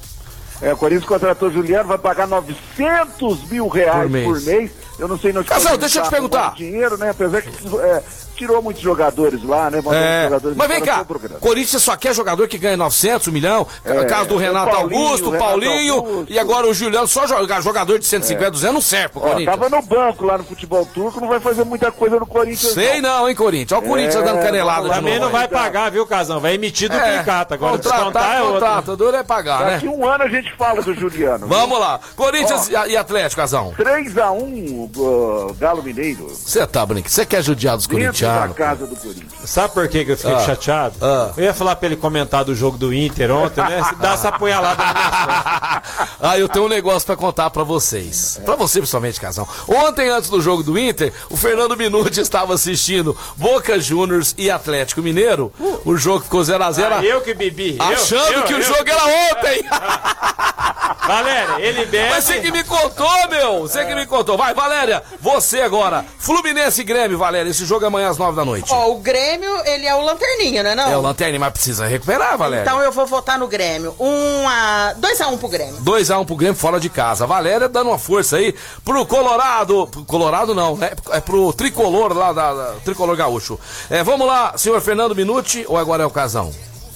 É, 0.61 0.73
o 0.73 0.77
Corinthians 0.77 1.07
contratou 1.07 1.47
o 1.47 1.51
Juliano, 1.51 1.87
vai 1.87 1.97
pagar 1.97 2.27
900 2.27 3.49
mil 3.49 3.67
reais 3.67 4.01
por 4.01 4.09
mês. 4.09 4.25
Por 4.25 4.41
mês. 4.41 4.71
Eu 4.97 5.07
não 5.07 5.17
sei... 5.17 5.31
Casão, 5.43 5.77
deixa 5.77 5.99
eu 5.99 6.03
te 6.03 6.09
perguntar. 6.09 6.55
Dinheiro, 6.55 6.97
né? 6.97 7.11
Apesar 7.11 7.41
que 7.41 7.49
é, 7.77 8.03
tirou 8.39 8.61
muitos 8.61 8.81
jogadores 8.81 9.43
lá, 9.43 9.69
né? 9.69 9.79
É. 9.91 10.23
Jogadores 10.23 10.57
Mas 10.57 10.67
vem 10.69 10.81
cá, 10.81 11.05
Corinthians 11.41 11.83
só 11.83 11.97
quer 11.97 12.15
jogador 12.15 12.47
que 12.47 12.57
ganha 12.57 12.77
900, 12.77 13.27
um 13.27 13.31
milhão. 13.31 13.67
É, 13.83 14.05
caso 14.05 14.29
do 14.29 14.37
Renato 14.37 14.71
Paulinho, 14.71 15.01
Augusto, 15.01 15.25
Renato 15.25 15.43
Paulinho, 15.43 15.93
Augusto. 15.95 16.33
e 16.33 16.39
agora 16.39 16.67
o 16.67 16.73
Juliano, 16.73 17.07
só 17.07 17.27
jogador 17.27 17.99
de 17.99 18.05
150, 18.05 18.47
é. 18.47 18.51
200 18.51 18.73
não 18.73 18.81
serve 18.81 19.09
pro 19.09 19.19
Ó, 19.19 19.23
Corinthians. 19.29 19.59
Tava 19.59 19.69
no 19.69 19.81
banco 19.81 20.25
lá 20.25 20.37
no 20.37 20.43
futebol 20.45 20.85
turco, 20.85 21.19
não 21.19 21.27
vai 21.27 21.39
fazer 21.39 21.65
muita 21.65 21.91
coisa 21.91 22.17
no 22.17 22.25
Corinthians. 22.25 22.73
Sei 22.73 23.01
não, 23.01 23.09
não 23.19 23.29
hein, 23.29 23.35
Corinthians. 23.35 23.71
Olha 23.73 23.85
o 23.85 23.89
Corinthians 23.89 24.15
é, 24.15 24.21
dando 24.21 24.41
canelada 24.41 24.81
de 24.81 24.87
novo. 24.87 25.01
Também 25.01 25.19
não 25.19 25.29
vai 25.29 25.47
pagar, 25.47 25.91
viu, 25.91 26.05
Casão? 26.05 26.39
Vai 26.39 26.53
emitir 26.53 26.89
do 26.89 26.95
é, 26.95 27.19
Agora 27.19 27.77
contratar 27.77 28.37
é 28.37 28.41
outro. 28.41 28.95
duro 28.95 29.17
é 29.17 29.23
pagar, 29.23 29.65
né? 29.65 29.71
Daqui 29.73 29.87
um 29.87 30.07
ano 30.07 30.23
a 30.23 30.29
gente 30.29 30.55
fala 30.55 30.81
do 30.81 30.93
Juliano. 30.93 31.47
Vamos 31.47 31.79
lá. 31.79 31.99
Corinthians 32.15 32.69
e 32.69 32.95
Atlético, 32.95 33.41
Casão. 33.41 33.73
3x1 33.77 34.97
uh, 34.97 35.53
Galo 35.59 35.83
Mineiro. 35.83 36.29
Você 36.29 36.65
tá 36.65 36.85
brincando? 36.85 37.09
Você 37.09 37.25
quer 37.25 37.43
judiar 37.43 37.75
dos 37.75 37.87
corintianos? 37.87 38.28
Casa 38.53 38.87
do 38.87 38.95
Corinthians. 38.95 39.38
Sabe 39.45 39.73
por 39.73 39.87
que, 39.87 40.05
que 40.05 40.11
eu 40.11 40.17
fiquei 40.17 40.33
ah. 40.33 40.39
chateado? 40.39 40.95
Ah. 41.01 41.31
Eu 41.37 41.43
ia 41.45 41.53
falar 41.53 41.75
pra 41.75 41.87
ele 41.87 41.95
comentar 41.95 42.43
do 42.43 42.53
jogo 42.53 42.77
do 42.77 42.93
Inter 42.93 43.31
ontem, 43.31 43.63
né? 43.63 43.81
Dá 43.99 44.13
essa 44.13 44.29
apunhalada 44.29 44.83
Ah, 46.21 46.37
eu 46.37 46.49
tenho 46.49 46.65
um 46.65 46.69
negócio 46.69 47.05
pra 47.05 47.15
contar 47.15 47.49
pra 47.49 47.63
vocês. 47.63 48.39
Pra 48.43 48.55
você, 48.55 48.79
principalmente, 48.79 49.19
Casão. 49.19 49.47
Ontem, 49.67 50.09
antes 50.09 50.29
do 50.29 50.41
jogo 50.41 50.63
do 50.63 50.77
Inter, 50.77 51.13
o 51.29 51.37
Fernando 51.37 51.77
Minuti 51.77 52.19
estava 52.21 52.53
assistindo 52.53 53.17
Boca 53.37 53.79
Juniors 53.79 54.35
e 54.37 54.51
Atlético 54.51 55.01
Mineiro. 55.01 55.51
Uh. 55.59 55.81
O 55.85 55.97
jogo 55.97 56.23
ficou 56.23 56.41
0x0. 56.41 56.87
Ah, 56.91 57.03
eu 57.03 57.21
que 57.21 57.33
bebi. 57.33 57.77
Achando 57.79 58.33
eu, 58.33 58.43
que 58.43 58.53
eu, 58.53 58.59
o 58.59 58.61
jogo 58.61 58.83
era 58.85 59.05
ontem. 59.05 59.63
Valéria, 61.07 61.59
ele 61.59 61.85
bebe. 61.85 62.09
Mas 62.09 62.23
você 62.23 62.39
que 62.39 62.51
me 62.51 62.63
contou, 62.63 63.29
meu. 63.29 63.61
Você 63.61 63.83
que 63.83 63.95
me 63.95 64.05
contou. 64.05 64.37
Vai, 64.37 64.53
Valéria, 64.53 65.01
você 65.19 65.61
agora. 65.61 66.05
Fluminense 66.19 66.81
e 66.81 66.83
Grêmio, 66.83 67.17
Valéria. 67.17 67.49
Esse 67.49 67.65
jogo 67.65 67.83
é 67.83 67.87
amanhã 67.87 68.09
às 68.09 68.17
9 68.17 68.35
da 68.35 68.45
noite. 68.45 68.71
Ó, 68.71 68.87
oh, 68.87 68.95
o 68.95 68.99
Grêmio, 68.99 69.28
ele 69.65 69.85
é 69.85 69.95
o 69.95 70.01
lanterninha, 70.01 70.63
né? 70.63 70.75
Não? 70.75 70.91
É 70.91 70.97
o 70.97 71.01
lanterninha, 71.01 71.39
mas 71.39 71.53
precisa 71.53 71.85
recuperar, 71.85 72.37
Valéria. 72.37 72.63
Então 72.63 72.81
eu 72.81 72.91
vou 72.91 73.05
votar 73.05 73.37
no 73.37 73.47
Grêmio. 73.47 73.95
Um 73.99 74.47
a... 74.47 74.95
2x1 74.99 75.33
um 75.33 75.37
pro 75.37 75.49
Grêmio. 75.49 75.81
2x1 75.81 76.21
um 76.21 76.25
pro 76.25 76.35
Grêmio 76.35 76.55
fora 76.55 76.79
de 76.79 76.89
casa. 76.89 77.25
Valéria 77.25 77.69
dando 77.69 77.89
uma 77.89 77.99
força 77.99 78.37
aí 78.37 78.53
pro 78.83 79.05
Colorado. 79.05 79.89
Colorado 80.07 80.55
não, 80.55 80.77
né? 80.77 80.91
É 81.11 81.19
pro 81.19 81.53
tricolor 81.53 82.13
lá 82.13 82.33
da, 82.33 82.53
da 82.53 82.73
Tricolor 82.83 83.15
Gaúcho. 83.15 83.59
É, 83.89 84.03
vamos 84.03 84.25
lá, 84.27 84.57
senhor 84.57 84.79
Fernando 84.81 85.15
Minuti, 85.15 85.65
ou 85.67 85.77
agora 85.77 86.03
é 86.03 86.05
o 86.05 86.11
Casão? 86.11 86.51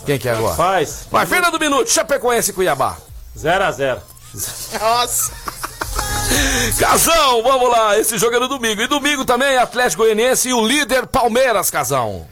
Quem 0.05 0.19
que 0.19 0.27
é 0.27 0.33
agora? 0.33 0.55
Faz. 0.55 1.07
Vai, 1.09 1.25
Fernando 1.25 1.59
Minuti, 1.59 1.91
Chapecoense 1.91 2.51
e 2.51 2.53
Cuiabá. 2.53 2.97
0x0. 3.37 3.99
Nossa. 4.79 5.31
Casão, 6.79 7.43
vamos 7.43 7.69
lá. 7.69 7.97
Esse 7.97 8.17
jogo 8.17 8.35
é 8.35 8.39
no 8.39 8.47
domingo. 8.47 8.81
E 8.81 8.87
domingo 8.87 9.25
também, 9.25 9.57
Atlético 9.57 10.03
Goianiense 10.03 10.49
e 10.49 10.53
o 10.53 10.65
líder 10.65 11.07
Palmeiras, 11.07 11.69
Casão. 11.69 12.27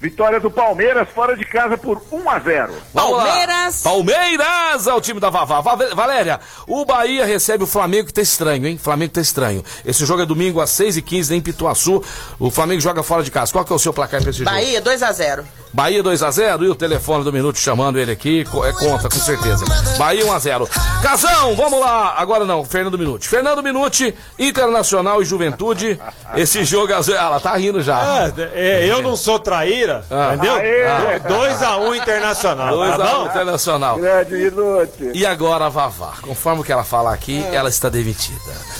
Vitória 0.00 0.38
do 0.38 0.50
Palmeiras 0.50 1.08
fora 1.14 1.36
de 1.36 1.44
casa 1.44 1.76
por 1.78 2.02
1 2.12 2.28
a 2.30 2.38
0. 2.38 2.72
Vamos 2.92 3.16
lá. 3.16 3.24
Palmeiras. 3.24 3.82
Palmeiras 3.82 4.86
é 4.86 4.92
o 4.92 5.00
time 5.00 5.18
da 5.18 5.30
Vavá. 5.30 5.60
Va- 5.60 5.94
Valéria, 5.94 6.38
o 6.66 6.84
Bahia 6.84 7.24
recebe 7.24 7.64
o 7.64 7.66
Flamengo 7.66 8.06
que 8.06 8.12
tá 8.12 8.20
estranho, 8.20 8.66
hein? 8.66 8.78
Flamengo 8.78 9.12
tá 9.12 9.20
estranho. 9.20 9.64
Esse 9.84 10.04
jogo 10.04 10.22
é 10.22 10.26
domingo 10.26 10.60
às 10.60 10.70
6h15 10.70 11.30
em 11.34 11.40
Pituaçu. 11.40 12.02
O 12.38 12.50
Flamengo 12.50 12.80
joga 12.80 13.02
fora 13.02 13.22
de 13.22 13.30
casa. 13.30 13.50
Qual 13.52 13.64
que 13.64 13.72
é 13.72 13.76
o 13.76 13.78
seu 13.78 13.92
placar 13.92 14.20
pra 14.20 14.30
esse 14.30 14.40
jogo? 14.40 14.50
Bahia 14.50 14.80
2 14.80 15.02
a 15.02 15.12
0 15.12 15.44
Bahia 15.72 16.02
2x0 16.02 16.62
e 16.64 16.68
o 16.68 16.74
telefone 16.74 17.22
do 17.22 17.30
Minuto 17.32 17.58
chamando 17.58 17.98
ele 17.98 18.10
aqui. 18.10 18.40
É 18.64 18.72
conta, 18.72 19.10
com 19.10 19.18
certeza. 19.18 19.64
Bahia 19.98 20.24
1x0. 20.24 20.66
Casão, 21.02 21.54
vamos 21.54 21.80
lá. 21.80 22.14
Agora 22.16 22.46
não, 22.46 22.64
Fernando 22.64 22.96
Minuti. 22.98 23.28
Fernando 23.28 23.62
Minuti, 23.62 24.14
Internacional 24.38 25.20
e 25.20 25.24
Juventude. 25.26 26.00
Esse 26.34 26.64
jogo, 26.64 26.86
vezes- 26.86 27.08
ela 27.14 27.38
tá 27.40 27.54
rindo 27.56 27.82
já. 27.82 28.32
É, 28.38 28.84
é, 28.84 28.90
eu 28.90 29.02
não 29.02 29.16
sou 29.16 29.38
traíra, 29.86 30.04
Ah. 30.10 30.34
entendeu? 30.34 30.54
Aê! 30.56 31.20
2x1 31.20 31.94
internacional. 31.96 32.68
tá 32.78 32.96
2x1 32.98 33.12
bom? 33.18 33.26
Internacional. 33.26 33.96
Grande 33.98 34.34
minuto. 34.34 35.10
E 35.14 35.26
agora 35.26 35.66
a 35.66 35.68
Vavá. 35.68 36.14
Conforme 36.22 36.60
o 36.60 36.64
que 36.64 36.72
ela 36.72 36.84
falar 36.84 37.12
aqui, 37.14 37.44
ela 37.52 37.68
está 37.68 37.88
demitida. 37.88 38.36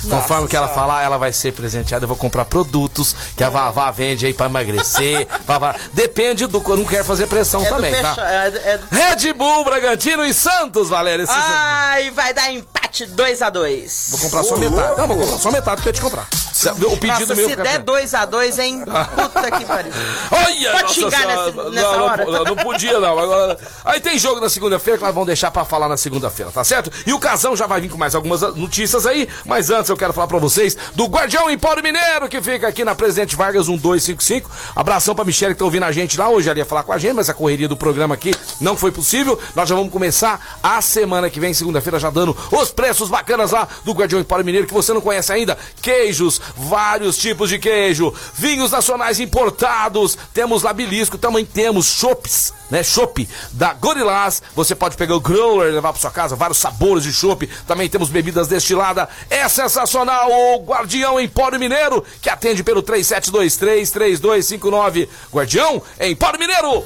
Conforme 0.09 0.45
o 0.45 0.49
que 0.49 0.57
ela 0.57 0.69
falar, 0.69 1.03
ela 1.03 1.17
vai 1.19 1.33
ser 1.33 1.53
presenteada. 1.53 2.05
Eu 2.05 2.09
vou 2.09 2.17
comprar 2.17 2.45
produtos 2.45 3.15
que 3.37 3.43
a 3.45 3.49
Vavá 3.51 3.91
vende 3.91 4.27
aí 4.27 4.35
pra 4.35 4.47
emagrecer. 4.47 5.27
Vavá. 5.47 5.75
Depende 5.93 6.47
do. 6.47 6.63
Eu 6.67 6.77
não 6.77 6.85
quero 6.85 7.05
fazer 7.05 7.27
pressão 7.27 7.65
É 7.65 7.69
também, 7.69 7.95
tá? 8.03 8.15
é, 8.19 8.51
do- 8.51 8.59
é 8.59 8.79
do- 8.79 8.87
Red 8.91 9.33
Bull, 9.33 9.65
Bragantino 9.65 10.25
e 10.25 10.35
Santos, 10.35 10.89
Valéria. 10.89 11.25
Ai, 11.29 12.11
vai 12.11 12.33
dar 12.35 12.51
empate 12.53 13.07
2 13.07 13.43
a 13.43 13.51
2 13.51 14.09
Vou 14.11 14.21
comprar 14.21 14.43
só 14.43 14.57
metade. 14.57 14.99
Não, 14.99 15.07
vou 15.07 15.17
comprar 15.17 15.39
só 15.39 15.51
metade 15.51 15.83
que 15.83 15.89
eu 15.89 15.91
ia 15.91 15.95
te 15.95 16.01
comprar. 16.01 16.27
O 16.73 16.97
pedido 16.97 17.21
Nossa, 17.21 17.35
meu. 17.35 17.49
se 17.49 17.57
der 17.57 17.79
2 17.81 18.15
a 18.15 18.25
2 18.25 18.59
hein? 18.59 18.85
Puta 18.85 19.51
que 19.51 19.65
pariu. 19.65 19.93
Olha, 20.31 20.71
Pode 20.73 20.95
xingar 20.95 21.27
nessa- 21.27 21.71
nessa 21.71 21.97
não, 21.97 22.05
hora. 22.05 22.25
Não, 22.25 22.45
não 22.45 22.57
podia, 22.57 22.99
não. 23.01 23.19
Agora, 23.19 23.59
aí 23.85 24.01
tem 24.01 24.19
jogo 24.19 24.41
na 24.41 24.49
segunda-feira 24.49 24.99
que 24.99 25.05
nós 25.05 25.15
vamos 25.15 25.27
deixar 25.27 25.51
pra 25.51 25.65
falar 25.65 25.89
na 25.89 25.97
segunda-feira, 25.97 26.51
tá 26.51 26.65
certo? 26.65 26.91
E 27.07 27.13
o 27.13 27.19
Casão 27.19 27.57
já 27.57 27.67
vai 27.67 27.81
vir 27.81 27.89
com 27.91 27.99
mais 27.99 28.15
algumas 28.15 28.41
notícias 28.57 29.07
aí, 29.07 29.29
mas 29.45 29.71
antes 29.71 29.89
eu 29.91 29.97
quero 29.97 30.13
falar 30.13 30.27
pra 30.27 30.39
vocês 30.39 30.77
do 30.95 31.07
Guardião 31.07 31.51
Empório 31.51 31.83
Mineiro, 31.83 32.29
que 32.29 32.41
fica 32.43 32.69
aqui 32.69 32.85
na 32.85 32.95
Presidente 32.95 33.37
Vargas 33.37 33.69
1255. 33.69 34.51
Abração 34.75 35.15
pra 35.15 35.25
Michelle 35.25 35.55
que 35.55 35.59
tá 35.59 35.65
ouvindo 35.65 35.85
a 35.85 35.93
gente 35.93 36.19
lá. 36.19 36.29
Hoje 36.29 36.49
ela 36.49 36.59
ia 36.59 36.65
falar 36.67 36.83
com 36.83 36.93
a 36.93 36.99
gente, 36.99 37.15
mas 37.15 37.29
a 37.31 37.35
correria 37.35 37.69
do 37.69 37.77
programa 37.77 38.15
aqui 38.15 38.33
não 38.61 38.77
foi 38.77 38.91
possível. 38.93 39.39
Nós 39.55 39.69
já 39.69 39.75
vamos 39.75 39.93
começar 39.93 40.59
a 40.63 40.81
semana 40.81 41.31
que 41.31 41.41
vem, 41.41 41.53
segunda-feira, 41.55 41.99
já 41.99 42.11
dando 42.11 42.37
os 42.51 42.71
preços 42.71 43.09
bacanas 43.09 43.51
lá 43.53 43.67
do 43.85 43.93
Guardião 43.93 44.21
Empório 44.21 44.45
Mineiro, 44.45 44.67
que 44.67 44.75
você 44.75 44.93
não 44.93 45.01
conhece 45.01 45.33
ainda. 45.33 45.57
Queijos, 45.81 46.41
vários 46.57 47.19
tipos 47.19 47.51
de 47.51 47.59
queijo, 47.59 48.15
vinhos 48.35 48.71
nacionais 48.71 49.21
importados, 49.21 50.17
temos 50.33 50.63
lá 50.63 50.73
belisco, 50.73 51.19
também 51.19 51.45
temos 51.45 51.87
chopes, 51.87 52.55
né? 52.71 52.83
Chopp 52.83 53.29
da 53.53 53.75
Gorilás. 53.75 54.43
Você 54.55 54.75
pode 54.75 54.97
pegar 54.97 55.15
o 55.15 55.21
growler 55.21 55.69
e 55.69 55.73
levar 55.73 55.93
para 55.93 56.01
sua 56.01 56.11
casa, 56.11 56.35
vários 56.35 56.57
sabores 56.59 57.05
de 57.05 57.13
chopp. 57.13 57.47
Também 57.67 57.87
temos 57.89 58.09
bebidas 58.09 58.49
destiladas. 58.49 59.09
É 59.29 59.47
sensacional 59.49 60.31
o 60.31 60.65
Guardião 60.65 61.21
Empório 61.21 61.59
Mineiro, 61.59 62.05
que 62.21 62.31
atende 62.31 62.63
pelo 62.63 62.83
3723-3259. 62.83 65.09
Guardião 65.33 65.83
Empório 66.01 66.39
Mineiro. 66.39 66.85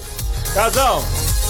Casão, 0.55 1.01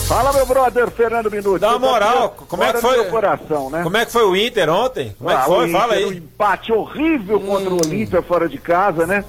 Fala, 0.07 0.33
meu 0.33 0.45
brother, 0.45 0.91
Fernando 0.91 1.31
Minuto. 1.31 1.61
dá 1.61 1.71
uma 1.71 1.79
moral. 1.79 2.35
Como 2.49 2.63
é 2.65 2.73
que 2.73 2.81
foi? 2.81 3.05
Coração, 3.05 3.71
né? 3.71 3.83
Como 3.85 3.97
é 3.97 4.05
que 4.05 4.11
foi 4.11 4.25
o 4.25 4.35
Inter 4.37 4.69
ontem? 4.69 5.15
Como 5.17 5.31
é 5.31 5.35
que 5.37 5.41
Ah, 5.41 5.45
foi? 5.45 5.69
o 5.69 5.73
Fala 5.73 5.95
Inter, 5.95 6.07
Um 6.07 6.11
aí. 6.11 6.17
empate 6.19 6.73
horrível 6.73 7.41
contra 7.41 7.71
o 7.71 7.77
Olímpia 7.77 8.21
fora 8.23 8.49
de 8.49 8.59
casa, 8.59 9.07
né? 9.07 9.25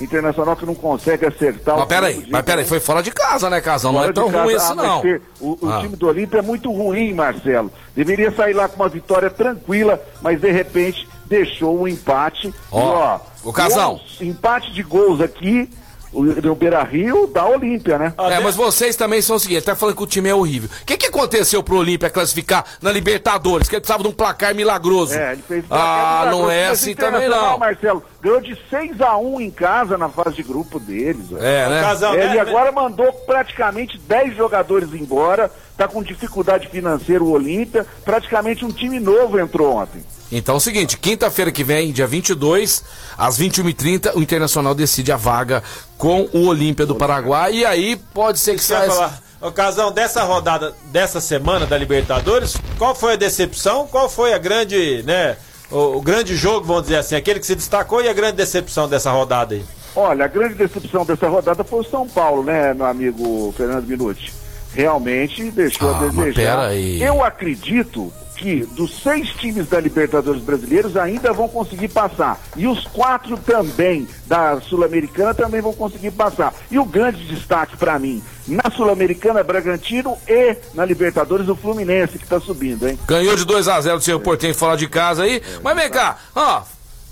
Internacional 0.00 0.54
que 0.56 0.64
não 0.64 0.74
consegue 0.74 1.26
acertar 1.26 1.74
Mas 1.74 1.84
o 1.84 1.88
peraí, 1.88 2.22
de- 2.22 2.30
mas 2.30 2.42
peraí, 2.42 2.64
foi 2.64 2.78
fora 2.80 3.02
de 3.02 3.10
casa, 3.10 3.50
né, 3.50 3.60
Casão? 3.60 3.92
Não 3.92 4.04
é 4.04 4.12
tão 4.12 4.28
ruim 4.30 4.54
Ah, 4.54 4.74
mas 4.74 4.76
não. 4.76 5.02
O, 5.40 5.66
o 5.66 5.70
Ah. 5.70 5.80
time 5.80 5.96
do 5.96 6.06
Olímpia 6.06 6.38
é 6.38 6.42
muito 6.42 6.70
ruim, 6.72 7.12
Marcelo. 7.12 7.70
Deveria 7.94 8.30
sair 8.30 8.54
lá 8.54 8.68
com 8.68 8.76
uma 8.76 8.88
vitória 8.88 9.28
tranquila, 9.28 10.00
mas 10.22 10.40
de 10.40 10.50
repente 10.50 11.06
deixou 11.26 11.76
o 11.80 11.88
empate. 11.88 12.54
Ó, 12.70 12.78
E, 12.78 12.82
ó, 12.84 13.18
o 13.44 13.52
Casão. 13.52 13.94
gols- 13.96 14.20
empate 14.20 14.72
de 14.72 14.82
gols 14.84 15.20
aqui, 15.20 15.68
o, 16.12 16.54
Beira 16.54 16.82
Rio, 16.82 17.26
da 17.26 17.46
Olímpia, 17.46 17.98
né? 17.98 18.12
É, 18.18 18.40
mas 18.40 18.54
vocês 18.56 18.96
também 18.96 19.22
são 19.22 19.36
o 19.36 19.40
seguinte, 19.40 19.62
tá 19.62 19.76
falando 19.76 19.96
que 19.96 20.02
o 20.02 20.06
time 20.06 20.28
é 20.28 20.34
horrível. 20.34 20.68
O 20.82 20.84
que, 20.84 20.96
que 20.96 21.06
aconteceu 21.06 21.62
pro 21.62 21.76
Olímpia 21.76 22.10
classificar 22.10 22.64
na 22.82 22.90
Libertadores? 22.90 23.68
Que 23.68 23.76
ele 23.76 23.80
precisava 23.80 24.02
de 24.02 24.08
um 24.08 24.12
placar 24.12 24.54
milagroso. 24.54 25.14
É, 25.14 25.32
ele 25.32 25.42
fez 25.46 25.64
Ah, 25.64 25.68
placar 25.68 26.30
não 26.32 26.50
é 26.50 26.54
milagroso, 26.54 26.72
assim 26.72 26.94
também 26.94 27.28
não. 27.28 27.58
Marcelo, 27.58 28.02
ganhou 28.22 28.40
de 28.40 28.56
6 28.68 29.00
a 29.00 29.16
1 29.16 29.40
em 29.40 29.50
casa 29.50 29.96
na 29.96 30.08
fase 30.08 30.36
de 30.36 30.42
grupo 30.42 30.78
deles. 30.78 31.26
É, 31.38 31.68
né? 31.68 31.80
Casão, 31.80 32.14
É, 32.14 32.28
né? 32.28 32.36
e 32.36 32.38
agora 32.38 32.70
mandou 32.70 33.12
praticamente 33.12 33.98
10 33.98 34.36
jogadores 34.36 34.92
embora, 34.92 35.50
tá 35.76 35.88
com 35.88 36.02
dificuldade 36.02 36.68
financeira 36.68 37.24
o 37.24 37.30
Olímpia, 37.30 37.86
praticamente 38.04 38.64
um 38.64 38.70
time 38.70 39.00
novo 39.00 39.38
entrou 39.38 39.74
ontem. 39.76 40.04
Então 40.32 40.54
é 40.54 40.58
o 40.58 40.60
seguinte, 40.60 40.96
quinta-feira 40.96 41.50
que 41.50 41.64
vem, 41.64 41.90
dia 41.92 42.06
22, 42.06 42.84
às 43.18 43.38
21h30, 43.38 44.14
o 44.14 44.22
Internacional 44.22 44.74
decide 44.74 45.10
a 45.10 45.16
vaga 45.16 45.62
com 45.98 46.28
o 46.32 46.46
Olímpia 46.46 46.86
do 46.86 46.94
Paraguai. 46.94 47.52
E 47.54 47.64
aí 47.64 47.96
pode 48.14 48.38
ser 48.38 48.54
que 48.54 48.62
saia... 48.62 48.88
falar. 48.88 49.20
Ô, 49.40 49.50
Casão, 49.50 49.90
dessa 49.90 50.22
rodada, 50.22 50.74
dessa 50.92 51.18
semana 51.18 51.66
da 51.66 51.76
Libertadores, 51.76 52.54
qual 52.76 52.94
foi 52.94 53.14
a 53.14 53.16
decepção? 53.16 53.86
Qual 53.86 54.08
foi 54.08 54.34
a 54.34 54.38
grande, 54.38 55.02
né? 55.04 55.36
O, 55.70 55.96
o 55.98 56.00
grande 56.00 56.34
jogo, 56.36 56.66
vamos 56.66 56.82
dizer 56.82 56.96
assim, 56.96 57.14
aquele 57.14 57.38
que 57.40 57.46
se 57.46 57.54
destacou 57.54 58.02
e 58.02 58.08
a 58.08 58.12
grande 58.12 58.36
decepção 58.36 58.88
dessa 58.88 59.10
rodada 59.10 59.54
aí? 59.54 59.64
Olha, 59.94 60.24
a 60.24 60.28
grande 60.28 60.54
decepção 60.54 61.04
dessa 61.04 61.28
rodada 61.28 61.62
foi 61.64 61.80
o 61.80 61.84
São 61.84 62.08
Paulo, 62.08 62.42
né, 62.42 62.74
meu 62.74 62.86
amigo 62.86 63.52
Fernando 63.56 63.86
Minuti? 63.86 64.32
Realmente 64.72 65.50
deixou 65.50 65.90
Ah, 65.90 65.98
a 65.98 66.08
desejar. 66.08 66.74
Eu 66.74 67.24
acredito 67.24 68.12
que 68.40 68.64
dos 68.74 69.02
seis 69.02 69.28
times 69.34 69.68
da 69.68 69.78
Libertadores 69.78 70.40
brasileiros 70.40 70.96
ainda 70.96 71.30
vão 71.30 71.46
conseguir 71.46 71.88
passar. 71.88 72.40
E 72.56 72.66
os 72.66 72.86
quatro 72.86 73.36
também 73.36 74.08
da 74.26 74.58
Sul-Americana 74.62 75.34
também 75.34 75.60
vão 75.60 75.74
conseguir 75.74 76.10
passar. 76.12 76.54
E 76.70 76.78
o 76.78 76.84
grande 76.84 77.22
destaque 77.26 77.76
para 77.76 77.98
mim, 77.98 78.22
na 78.48 78.70
Sul-Americana, 78.74 79.44
Bragantino 79.44 80.16
e 80.26 80.56
na 80.72 80.86
Libertadores, 80.86 81.48
o 81.48 81.54
Fluminense 81.54 82.18
que 82.18 82.26
tá 82.26 82.40
subindo, 82.40 82.88
hein? 82.88 82.98
Ganhou 83.06 83.36
de 83.36 83.44
2x0 83.44 83.96
do 83.96 84.02
seu 84.02 84.18
Portenho 84.18 84.54
fora 84.54 84.76
de 84.76 84.88
casa 84.88 85.24
aí. 85.24 85.42
Mas 85.62 85.76
vem 85.76 85.90
cá, 85.90 86.16
ó. 86.34 86.62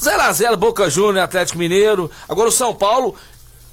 0x0 0.01 0.57
Boca 0.57 0.89
Júnior, 0.89 1.25
Atlético 1.25 1.59
Mineiro. 1.59 2.11
Agora 2.29 2.49
o 2.49 2.53
São 2.53 2.75
Paulo 2.75 3.15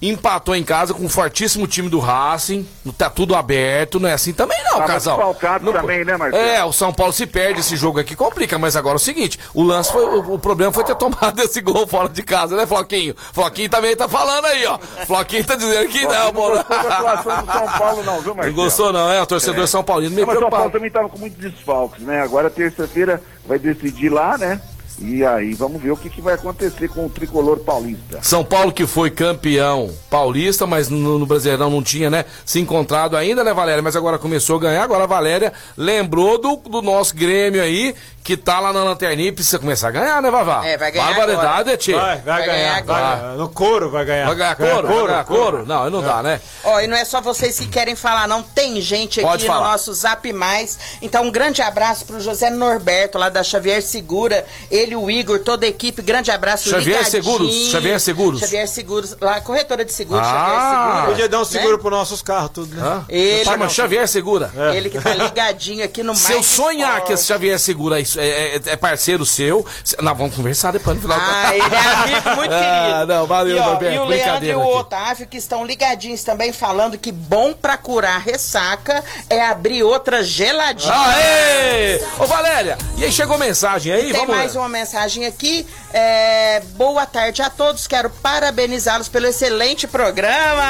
empatou 0.02 0.56
em 0.56 0.64
casa 0.64 0.94
com 0.94 1.04
um 1.04 1.10
fortíssimo 1.10 1.66
time 1.68 1.90
do 1.90 2.00
Racing. 2.00 2.68
Tá 2.98 3.10
tudo 3.10 3.36
aberto, 3.36 4.00
não 4.00 4.10
é 4.10 4.14
assim 4.14 4.34
também 4.34 4.62
não, 4.64 4.74
Tava 4.74 4.88
casal. 4.88 5.16
desfalcado 5.18 5.66
Não- 5.66 5.74
também, 5.74 6.04
né, 6.06 6.18
Marcelo? 6.18 6.44
É, 6.44 6.64
o 6.64 6.72
São 6.74 6.94
Paulo 6.94 7.14
se 7.14 7.26
perde 7.26 7.62
esse 7.62 7.76
jogo 7.76 8.00
aqui, 8.00 8.16
complica. 8.16 8.58
Mas 8.60 8.76
agora 8.76 8.96
é 8.96 8.98
o 8.98 9.00
seguinte, 9.00 9.40
o 9.54 9.64
lance 9.64 9.92
foi, 9.92 10.04
o, 10.06 10.34
o 10.34 10.40
problema 10.40 10.72
foi 10.72 10.84
ter 10.84 10.96
tomado 10.96 11.40
esse 11.42 11.62
gol 11.62 11.88
fora 11.88 12.10
de 12.10 12.22
casa, 12.24 12.56
né, 12.56 12.66
Floquinho? 12.66 13.16
Floquinho 13.34 13.70
também 13.70 13.96
tá 13.96 14.08
falando 14.08 14.46
aí, 14.46 14.66
ó. 14.66 14.78
Floquinho 15.06 15.46
tá 15.46 15.56
dizendo 15.56 15.90
que 15.90 16.04
não, 16.06 16.32
Não 16.32 16.34
gostou 16.34 17.42
do 17.42 17.52
São 17.52 17.68
Paulo 17.78 18.04
não, 18.04 18.22
viu, 18.22 18.36
Não 18.36 18.54
gostou 18.54 18.94
não, 18.94 19.12
é? 19.12 19.22
O 19.22 19.26
torcedor 19.26 19.68
São 19.68 19.84
Paulino 19.84 20.14
meio 20.16 20.28
Não, 20.28 20.34
mas 20.34 20.42
São 20.42 20.50
Paulo 20.50 20.72
também 20.72 20.88
estava 20.88 21.10
com 21.10 21.18
muitos 21.18 21.40
desfalques, 21.40 22.04
né? 22.04 22.22
Agora 22.22 22.50
terça-feira 22.50 23.22
vai 23.48 23.58
decidir 23.58 24.10
lá, 24.10 24.38
né? 24.38 24.62
E 25.00 25.26
aí 25.26 25.54
vamos 25.54 25.82
ver 25.82 25.92
o 25.92 25.98
que, 25.98 26.10
que 26.10 26.22
vai 26.22 26.36
acontecer 26.36 26.88
com 26.90 27.06
o 27.06 27.10
tricolor 27.10 27.60
paulista. 27.60 28.20
São 28.22 28.44
Paulo 28.44 28.72
que 28.72 28.86
foi 28.88 29.10
campeão 29.12 29.94
paulista, 30.10 30.66
mas 30.66 30.90
no, 30.90 31.20
no 31.20 31.26
Brasileirão 31.26 31.70
não 31.70 31.84
tinha, 31.84 32.10
né? 32.10 32.26
Se 32.46 32.60
encontrado 32.60 33.18
ainda, 33.18 33.44
né, 33.44 33.54
Valéria? 33.54 33.82
Mas 33.82 33.96
agora 33.96 34.18
começou 34.18 34.58
a 34.58 34.60
ganhar. 34.62 34.84
Agora 34.84 35.04
a 35.04 35.08
Valéria 35.08 35.52
lembrou 35.78 36.38
do, 36.38 36.56
do 36.56 36.82
nosso 36.82 37.16
Grêmio 37.16 37.62
aí, 37.62 37.94
que 38.24 38.36
tá 38.38 38.60
lá 38.60 38.72
na 38.74 38.84
lanterninha 38.84 39.30
e 39.30 39.32
precisa 39.32 39.60
começar 39.60 39.90
a 39.90 39.92
ganhar, 39.92 40.22
né, 40.22 40.32
Vavá? 40.32 40.66
É, 40.66 40.78
vai 40.78 40.92
ganhar 40.92 41.06
Barbaridade, 41.08 41.48
agora. 41.48 41.72
é 41.74 41.78
tchê. 41.78 41.94
Vai, 41.94 42.18
vai, 42.18 42.24
Vai 42.24 42.46
ganhar. 42.46 42.82
ganhar 42.82 43.20
vai. 43.22 43.38
No 43.38 43.50
couro 43.50 43.90
vai 43.92 44.06
ganhar. 44.06 44.26
Vai 44.28 44.36
ganhar 44.36 44.56
couro? 44.56 44.88
Vai 44.88 45.08
ganhar 45.08 45.26
couro? 45.26 45.66
Não, 45.66 45.84
aí 45.84 45.92
não 45.92 46.02
dá, 46.02 46.24
né? 46.24 46.40
Ó, 46.64 46.80
e 46.80 46.88
não 46.88 46.96
é 46.98 47.06
só 47.06 47.22
vocês 47.22 47.60
que 47.60 47.68
querem 47.68 47.96
falar, 47.96 48.28
não. 48.28 48.42
Tem 48.42 48.80
gente 48.82 49.22
Pode 49.22 49.44
aqui 49.44 49.48
no 49.48 49.54
falar. 49.54 49.72
nosso 49.72 49.94
Zap 49.94 50.32
Mais. 50.34 50.78
Então, 51.02 51.26
um 51.26 51.32
grande 51.32 51.62
abraço 51.62 52.06
pro 52.06 52.20
José 52.20 52.50
Norberto, 52.50 53.18
lá 53.18 53.30
da 53.30 53.44
Xavier 53.44 53.82
Segura. 53.82 54.46
Ele, 54.72 54.85
o 54.94 55.10
Igor, 55.10 55.40
toda 55.40 55.66
a 55.66 55.70
equipe. 55.70 56.02
Grande 56.02 56.30
abraço. 56.32 56.70
Xavier 56.70 56.98
ligadinho. 57.00 57.12
Seguros? 57.24 57.56
Xavier 57.72 58.00
Seguros? 58.02 58.40
Xavier 58.42 58.68
Seguros, 58.68 59.18
lá, 59.22 59.40
corretora 59.40 59.86
de 59.86 59.94
seguros, 59.94 60.28
Ah. 60.28 60.34
Xavier 60.34 60.60
Segura. 60.60 61.06
Podia 61.06 61.30
dar 61.30 61.38
um 61.38 61.42
né? 61.42 61.46
seguro 61.48 61.80
pros 61.80 61.92
nossos 61.92 62.22
carros, 62.22 62.52
tudo, 62.54 62.76
né? 62.76 62.82
Hã? 62.86 63.06
Ele- 63.08 63.46
Chama 63.46 63.70
Xavier 63.70 64.08
Segura. 64.08 64.52
Ele 64.76 64.90
que 64.90 65.00
tá 65.00 65.14
ligadinho 65.16 65.84
aqui 65.86 66.04
no 66.04 66.14
Se 66.16 66.34
eu 66.34 66.44
sonhar 66.44 66.90
Esporte. 66.90 67.08
que 67.08 67.14
esse 67.14 67.26
Xavier 67.26 67.58
Segura 67.60 67.96
aí 67.96 68.06
é, 68.18 68.56
é, 68.58 68.62
é 68.66 68.76
parceiro 68.76 69.26
seu. 69.26 69.66
Nós 70.02 70.18
vamos 70.18 70.36
conversar 70.36 70.74
depois 70.74 70.96
no 70.98 71.02
final. 71.02 71.18
Ah, 71.20 71.56
ele 71.56 71.62
é 71.64 71.94
amigo 71.94 72.30
muito 72.36 72.50
querido. 72.50 72.94
Ah, 72.96 73.06
não, 73.08 73.26
valeu, 73.26 73.56
e, 73.56 73.60
ó, 73.60 73.66
Norberto, 73.66 73.96
e 73.96 74.00
o 74.00 74.06
Leandro 74.06 74.46
e 74.46 74.56
o. 74.56 74.66
Otávio 74.76 75.26
que 75.28 75.38
estão 75.38 75.66
ligadinhos 75.66 76.24
também 76.24 76.52
falando 76.52 76.98
que 76.98 77.12
bom 77.12 77.54
pra 77.54 77.78
curar 77.78 78.20
ressaca 78.20 79.04
é 79.30 79.42
abrir 79.46 79.84
outra 79.84 80.22
geladinha. 80.24 80.94
Aê! 80.94 82.02
Ô, 82.20 82.26
Valéria, 82.26 82.78
e 82.98 83.06
aí 83.06 83.12
chegou 83.12 83.38
mensagem 83.38 83.92
aí? 83.94 84.04
Tem 84.12 84.14
Vamos 84.14 84.36
mais 84.36 84.54
lá. 84.56 84.62
uma 84.62 84.70
mensagem 84.80 85.26
aqui. 85.26 85.66
É, 85.94 86.62
boa 86.76 87.06
tarde 87.06 87.42
a 87.42 87.50
todos. 87.50 87.88
Quero 87.88 88.10
parabenizá-los 88.10 89.08
pelo 89.08 89.26
excelente 89.28 89.88
programa. 89.88 90.64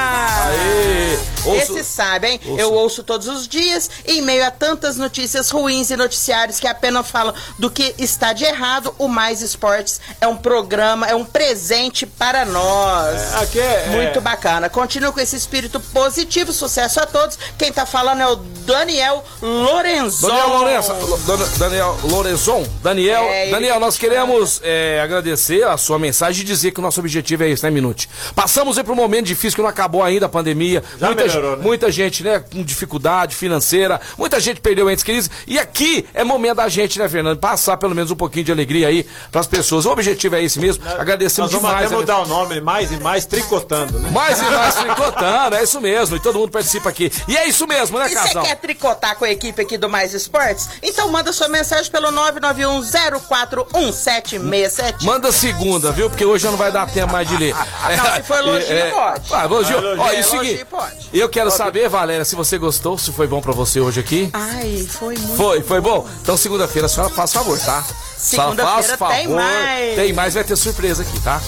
Aê! 0.46 1.18
Ouço- 1.46 1.78
Esse 1.78 1.84
sabe, 1.84 2.28
hein? 2.28 2.40
ouço. 2.46 2.60
Eu 2.62 2.74
ouço 2.74 3.04
todos 3.04 3.28
os 3.28 3.48
dias, 3.48 3.90
em 4.06 4.22
meio 4.22 4.46
a 4.46 4.52
tantas 4.52 4.98
notícias 4.98 5.50
ruins 5.50 5.90
e 5.90 5.96
noticiários 5.98 6.60
que 6.60 6.68
apenas 6.68 7.08
falam 7.10 7.34
do 7.60 7.70
que 7.70 7.94
está 7.98 8.34
de 8.34 8.44
errado. 8.46 8.94
O 9.00 9.08
Mais 9.08 9.42
Esportes 9.42 10.00
é 10.22 10.28
um 10.28 10.38
programa, 10.38 11.08
é 11.08 11.16
um 11.16 11.26
presente 11.26 12.06
para 12.06 12.46
nós. 12.46 13.34
Aqui 13.36 13.60
é. 13.60 13.88
Muito 13.88 14.20
é, 14.20 14.22
bacana. 14.22 14.70
Continua 14.70 15.12
com 15.12 15.20
esse 15.20 15.36
espírito 15.36 15.80
positivo. 15.80 16.52
Sucesso 16.54 17.00
a 17.00 17.06
todos. 17.06 17.38
Quem 17.58 17.72
tá 17.72 17.86
falando 17.86 18.22
é 18.22 18.28
o 18.28 18.36
Daniel 18.36 19.24
Lorenzo. 19.42 20.28
Daniel 20.28 20.50
Lourenço, 20.50 20.94
Lo- 20.94 21.18
Daniel 21.58 21.98
Lorenzon, 22.04 22.64
Daniel, 22.84 23.24
É, 23.24 23.50
Daniel, 23.52 23.80
nós 23.96 23.98
queremos 23.98 24.60
é, 24.62 25.00
agradecer 25.02 25.64
a 25.64 25.78
sua 25.78 25.98
mensagem 25.98 26.42
e 26.42 26.46
dizer 26.46 26.72
que 26.72 26.80
o 26.80 26.84
nosso 26.84 27.00
objetivo 27.00 27.44
é 27.44 27.50
esse, 27.50 27.64
né, 27.64 27.72
Minute? 27.72 28.10
Passamos 28.36 28.78
aí 28.78 28.84
por 28.84 28.92
um 28.92 28.96
momento 28.96 29.26
difícil 29.26 29.56
que 29.56 29.62
não 29.62 29.70
acabou 29.70 30.04
ainda 30.04 30.26
a 30.26 30.30
pandemia. 30.30 30.84
Já 31.00 31.08
muita, 31.08 31.24
melhorou, 31.24 31.56
né? 31.56 31.64
muita 31.64 31.92
gente, 31.92 32.22
né, 32.22 32.40
com 32.40 32.62
dificuldade 32.62 33.36
financeira, 33.36 34.02
muita 34.18 34.38
gente 34.40 34.60
perdeu 34.60 34.90
entes 34.90 35.02
queridos. 35.02 35.30
E 35.48 35.58
aqui 35.58 36.06
é 36.14 36.26
momento 36.26 36.58
da 36.58 36.68
gente, 36.68 37.00
né, 37.00 37.08
Fernando, 37.08 37.38
passar 37.38 37.78
pelo 37.78 37.96
menos 37.96 38.12
um 38.12 38.18
pouquinho 38.18 38.44
de 38.44 38.52
alegria 38.52 38.90
aí 38.90 39.06
pras 39.32 39.48
pessoas. 39.48 39.86
O 39.86 39.92
objetivo 39.92 40.36
é 40.36 40.44
esse 40.44 40.60
mesmo. 40.60 40.84
Agradecemos 40.86 41.54
Nós 41.54 41.62
vamos 41.62 41.74
demais. 41.74 41.86
até 41.86 41.96
né, 41.96 42.02
mudar 42.02 42.20
o 42.20 42.28
nome 42.28 42.60
mais 42.60 42.92
e 42.92 42.98
mais 42.98 43.26
tricotando, 43.26 43.98
né? 44.00 44.10
mais 44.12 44.42
e 44.42 44.44
mais 44.44 44.76
tricotando, 44.76 45.56
é 45.56 45.64
isso 45.64 45.80
mesmo. 45.80 46.18
E 46.18 46.20
todo 46.20 46.38
mundo 46.38 46.52
participa 46.52 46.90
aqui. 46.90 47.10
E 47.30 47.38
é 47.38 47.48
isso 47.48 47.66
mesmo, 47.66 47.98
né, 47.98 48.08
E 48.08 48.10
você 48.10 48.16
casal? 48.16 48.44
quer 48.44 48.56
tricotar 48.56 49.16
com 49.16 49.24
a 49.24 49.30
equipe 49.32 49.62
aqui 49.62 49.78
do 49.78 49.88
Mais 49.88 50.14
Esportes? 50.14 50.68
Então 50.84 51.10
manda 51.10 51.32
sua 51.32 51.48
mensagem 51.48 51.90
pelo 51.90 52.12
991041767. 53.92 55.04
Manda 55.04 55.32
segunda, 55.32 55.92
viu? 55.92 56.10
Porque 56.10 56.26
hoje 56.26 56.46
não 56.46 56.58
vai 56.58 56.72
dar 56.72 56.88
tempo 56.90 57.12
mais 57.12 57.28
de 57.28 57.38
ler. 57.38 57.54
Não, 57.56 58.16
se 58.16 58.24
for 58.24 58.38
elogio, 58.38 58.68
pode. 58.92 59.34
Ah, 59.34 59.44
elogio. 59.46 59.78
Ah, 59.78 59.82
elogio. 59.82 60.02
Ó, 60.02 60.08
É, 60.10 60.18
e 60.18 60.20
o 60.20 60.24
seguinte, 60.24 60.48
elogio, 60.50 60.66
pode. 60.68 60.96
eu 61.14 61.30
quero 61.30 61.52
saber, 61.52 61.90
Valéria, 61.90 62.26
se 62.26 62.36
você 62.36 62.58
gostou, 62.58 62.98
se 62.98 63.12
foi 63.12 63.28
bom 63.28 63.42
pra 63.42 63.52
você 63.54 63.80
hoje 63.80 64.00
aqui. 64.00 64.30
Ai, 64.34 64.86
foi 64.90 65.18
muito 65.18 65.36
Foi, 65.38 65.62
foi 65.62 65.82
bom? 65.82 66.08
Então 66.22 66.36
segunda-feira 66.38 66.86
a 66.88 66.90
senhora 66.90 67.14
faz 67.14 67.32
favor, 67.34 67.58
tá? 67.60 67.84
Só 68.18 68.44
Segunda-feira 68.44 68.98
faz 68.98 69.16
tem 69.18 69.28
favor. 69.28 69.36
mais. 69.42 69.96
Tem 69.96 70.14
mais, 70.14 70.34
vai 70.34 70.44
ter 70.44 70.56
surpresa 70.56 71.04
aqui, 71.04 71.20
tá? 71.22 71.42